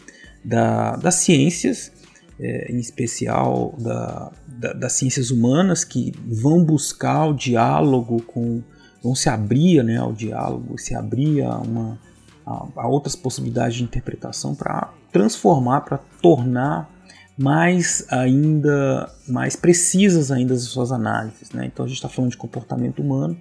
da, 0.42 0.96
das 0.96 1.16
ciências, 1.16 1.92
é, 2.40 2.72
em 2.72 2.78
especial 2.78 3.76
da, 3.78 4.32
da, 4.48 4.72
das 4.72 4.94
ciências 4.94 5.30
humanas, 5.30 5.84
que 5.84 6.12
vão 6.26 6.64
buscar 6.64 7.26
o 7.26 7.34
diálogo 7.34 8.22
com. 8.22 8.62
vão 9.02 9.14
se 9.14 9.28
abrir 9.28 9.84
né, 9.84 9.98
ao 9.98 10.12
diálogo, 10.12 10.78
se 10.78 10.94
abrir 10.94 11.42
a, 11.42 11.58
uma, 11.58 12.00
a, 12.46 12.66
a 12.76 12.88
outras 12.88 13.14
possibilidades 13.14 13.76
de 13.76 13.84
interpretação 13.84 14.54
para 14.54 14.92
transformar, 15.12 15.82
para 15.82 15.98
tornar 16.20 16.90
mais 17.36 18.04
ainda 18.10 19.10
mais 19.28 19.56
precisas 19.56 20.30
ainda 20.30 20.54
as 20.54 20.62
suas 20.62 20.92
análises. 20.92 21.50
Né? 21.50 21.66
Então 21.66 21.84
a 21.84 21.88
gente 21.88 21.96
está 21.96 22.08
falando 22.08 22.30
de 22.30 22.36
comportamento 22.36 23.00
humano. 23.00 23.36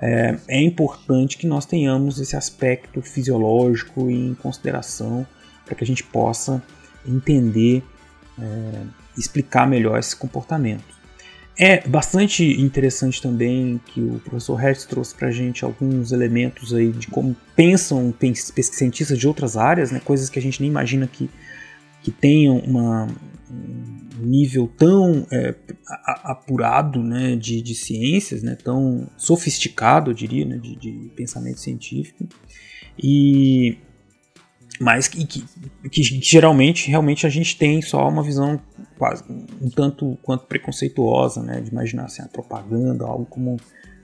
É, 0.00 0.38
é, 0.46 0.62
importante 0.62 1.36
que 1.36 1.46
nós 1.46 1.66
tenhamos 1.66 2.20
esse 2.20 2.36
aspecto 2.36 3.02
fisiológico 3.02 4.08
em 4.08 4.32
consideração 4.34 5.26
para 5.64 5.74
que 5.74 5.82
a 5.82 5.86
gente 5.86 6.04
possa 6.04 6.62
entender, 7.04 7.82
é, 8.38 8.82
explicar 9.16 9.66
melhor 9.66 9.98
esse 9.98 10.14
comportamento. 10.14 10.97
É 11.60 11.80
bastante 11.88 12.44
interessante 12.44 13.20
também 13.20 13.80
que 13.86 14.00
o 14.00 14.20
professor 14.20 14.54
Hertz 14.54 14.84
trouxe 14.84 15.12
para 15.12 15.28
gente 15.32 15.64
alguns 15.64 16.12
elementos 16.12 16.72
aí 16.72 16.92
de 16.92 17.08
como 17.08 17.34
pensam 17.56 18.14
cientistas 18.62 19.18
de 19.18 19.26
outras 19.26 19.56
áreas, 19.56 19.90
né, 19.90 19.98
coisas 19.98 20.30
que 20.30 20.38
a 20.38 20.42
gente 20.42 20.60
nem 20.60 20.70
imagina 20.70 21.08
que, 21.08 21.28
que 22.00 22.12
tenham 22.12 22.58
uma, 22.60 23.08
um 23.50 24.24
nível 24.24 24.70
tão 24.78 25.26
é, 25.32 25.52
apurado 26.22 27.02
né, 27.02 27.34
de, 27.34 27.60
de 27.60 27.74
ciências, 27.74 28.40
né, 28.40 28.54
tão 28.54 29.10
sofisticado, 29.16 30.12
eu 30.12 30.14
diria, 30.14 30.44
né, 30.44 30.58
de, 30.58 30.76
de 30.76 31.10
pensamento 31.16 31.58
científico. 31.58 32.24
E 32.96 33.78
mas 34.80 35.08
que, 35.08 35.26
que, 35.26 35.44
que, 35.90 36.02
geralmente 36.22 36.88
realmente 36.88 37.26
a 37.26 37.28
gente 37.28 37.56
tem 37.56 37.82
só 37.82 38.08
uma 38.08 38.22
visão 38.22 38.60
quase 38.98 39.24
um 39.60 39.70
tanto 39.70 40.18
quanto 40.22 40.46
preconceituosa, 40.46 41.42
né, 41.42 41.60
de 41.60 41.70
imaginar 41.70 42.04
assim, 42.04 42.22
a 42.22 42.28
propaganda, 42.28 43.04
algo 43.04 43.24
como 43.26 43.56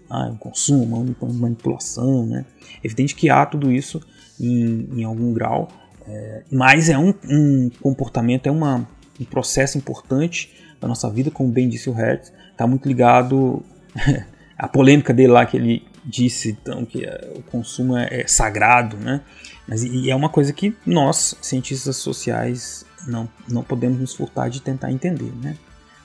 ah, 0.08 0.28
um 0.28 0.36
consumo, 0.36 1.16
uma 1.20 1.32
manipulação, 1.32 2.24
né. 2.26 2.44
É 2.82 2.86
evidente 2.86 3.14
que 3.14 3.28
há 3.28 3.44
tudo 3.44 3.72
isso 3.72 4.00
em, 4.40 4.88
em 4.96 5.04
algum 5.04 5.32
grau, 5.32 5.68
é, 6.06 6.42
mas 6.50 6.88
é 6.88 6.98
um, 6.98 7.14
um, 7.28 7.70
comportamento, 7.80 8.46
é 8.46 8.50
uma, 8.50 8.86
um 9.20 9.24
processo 9.24 9.78
importante 9.78 10.52
da 10.80 10.86
nossa 10.86 11.10
vida, 11.10 11.30
como 11.30 11.50
bem 11.50 11.68
disse 11.68 11.88
o 11.88 11.92
Hertz, 11.92 12.32
está 12.50 12.66
muito 12.66 12.86
ligado 12.86 13.62
à 14.56 14.68
polêmica 14.68 15.12
dele 15.12 15.32
lá 15.32 15.46
que 15.46 15.56
ele 15.56 15.82
disse 16.04 16.50
então 16.50 16.84
que 16.84 17.06
o 17.34 17.42
consumo 17.42 17.96
é, 17.96 18.20
é 18.20 18.26
sagrado, 18.26 18.96
né? 18.98 19.22
Mas 19.66 19.82
e 19.82 20.10
é 20.10 20.14
uma 20.14 20.28
coisa 20.28 20.52
que 20.52 20.76
nós, 20.84 21.34
cientistas 21.40 21.96
sociais, 21.96 22.84
não, 23.06 23.28
não 23.48 23.62
podemos 23.62 23.98
nos 23.98 24.14
furtar 24.14 24.48
de 24.48 24.60
tentar 24.60 24.90
entender, 24.90 25.32
né? 25.42 25.56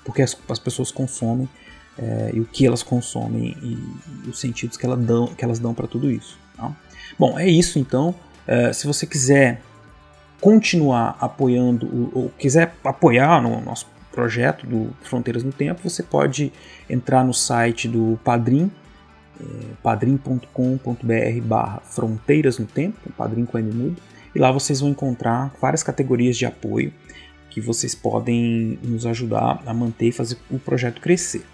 Porque 0.03 0.21
as, 0.21 0.35
as 0.49 0.59
pessoas 0.59 0.91
consomem 0.91 1.47
é, 1.97 2.31
e 2.33 2.39
o 2.39 2.45
que 2.45 2.65
elas 2.65 2.81
consomem 2.81 3.57
e, 3.61 4.27
e 4.27 4.29
os 4.29 4.39
sentidos 4.39 4.77
que, 4.77 4.85
ela 4.85 4.95
dão, 4.95 5.27
que 5.27 5.43
elas 5.43 5.59
dão 5.59 5.73
para 5.73 5.87
tudo 5.87 6.09
isso. 6.09 6.37
Tá? 6.55 6.71
Bom, 7.17 7.37
é 7.37 7.47
isso 7.47 7.77
então. 7.77 8.15
É, 8.47 8.71
se 8.73 8.87
você 8.87 9.05
quiser 9.05 9.61
continuar 10.39 11.17
apoiando 11.19 12.11
ou 12.13 12.29
quiser 12.37 12.73
apoiar 12.83 13.41
no 13.41 13.59
nosso 13.61 13.87
projeto 14.11 14.65
do 14.65 14.89
Fronteiras 15.01 15.43
no 15.43 15.51
Tempo, 15.51 15.87
você 15.87 16.01
pode 16.01 16.51
entrar 16.89 17.23
no 17.23 17.33
site 17.33 17.87
do 17.87 18.19
Padrim, 18.23 18.71
é, 19.39 19.43
padrim.com.br 19.83 21.41
barra 21.43 21.81
Fronteiras 21.83 22.57
no 22.57 22.65
Tempo, 22.65 22.97
Padrim 23.17 23.45
com 23.45 23.59
mudo, 23.59 24.01
e 24.33 24.39
lá 24.39 24.51
vocês 24.51 24.79
vão 24.79 24.89
encontrar 24.89 25.53
várias 25.61 25.83
categorias 25.83 26.37
de 26.37 26.45
apoio 26.45 26.93
que 27.49 27.59
vocês 27.59 27.95
podem 27.95 28.79
nos 28.83 29.05
ajudar 29.05 29.61
a 29.65 29.73
manter 29.73 30.07
e 30.07 30.11
fazer 30.11 30.37
o 30.49 30.59
projeto 30.59 31.01
crescer. 31.01 31.45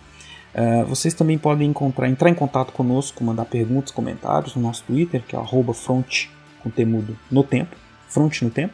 Uh, 0.54 0.86
vocês 0.86 1.14
também 1.14 1.38
podem 1.38 1.70
encontrar, 1.70 2.10
entrar 2.10 2.30
em 2.30 2.34
contato 2.34 2.72
conosco, 2.72 3.24
mandar 3.24 3.46
perguntas, 3.46 3.92
comentários 3.92 4.56
no 4.56 4.62
nosso 4.62 4.84
Twitter, 4.84 5.22
que 5.28 5.36
é 5.36 5.40
front 5.74 6.28
com 6.62 6.70
temudo 6.70 7.18
no 7.30 7.44
tempo, 7.44 7.76
front 8.08 8.42
no 8.42 8.50
tempo. 8.50 8.74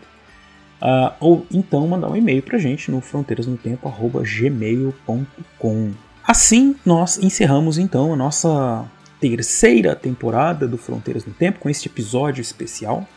Uh, 0.82 1.12
ou 1.20 1.46
então 1.52 1.88
mandar 1.88 2.10
um 2.10 2.16
e-mail 2.16 2.42
para 2.42 2.58
a 2.58 2.60
gente 2.60 2.90
no 2.90 3.02
fronteirasnotempo.gmail.com. 3.02 5.92
Assim, 6.24 6.76
nós 6.86 7.20
encerramos 7.20 7.78
então 7.78 8.14
a 8.14 8.16
nossa 8.16 8.86
terceira 9.20 9.96
temporada 9.96 10.68
do 10.68 10.78
Fronteiras 10.78 11.26
no 11.26 11.34
Tempo 11.34 11.60
com 11.60 11.70
este 11.70 11.88
episódio 11.88 12.42
especial. 12.42 13.08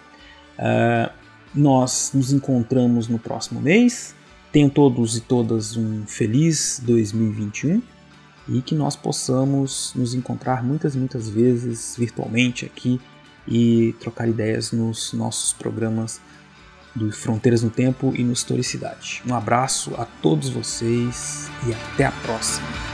Uh, 0.59 1.13
nós 1.55 2.11
nos 2.13 2.33
encontramos 2.33 3.09
no 3.09 3.19
próximo 3.19 3.61
mês. 3.61 4.15
Tenham 4.53 4.69
todos 4.69 5.17
e 5.17 5.21
todas 5.21 5.77
um 5.77 6.07
feliz 6.07 6.81
2021 6.85 7.83
e 8.49 8.61
que 8.61 8.75
nós 8.75 8.95
possamos 8.95 9.93
nos 9.95 10.15
encontrar 10.15 10.63
muitas, 10.63 10.95
muitas 10.95 11.29
vezes 11.29 11.97
virtualmente 11.97 12.65
aqui 12.65 13.01
e 13.47 13.95
trocar 14.01 14.29
ideias 14.29 14.73
nos 14.73 15.13
nossos 15.13 15.53
programas 15.53 16.21
do 16.95 17.11
Fronteiras 17.11 17.63
no 17.63 17.71
Tempo 17.71 18.13
e 18.17 18.23
no 18.23 18.33
Historicidade. 18.33 19.23
Um 19.29 19.35
abraço 19.35 19.95
a 19.97 20.05
todos 20.05 20.49
vocês 20.49 21.51
e 21.67 21.73
até 21.73 22.05
a 22.07 22.13
próxima. 22.13 22.94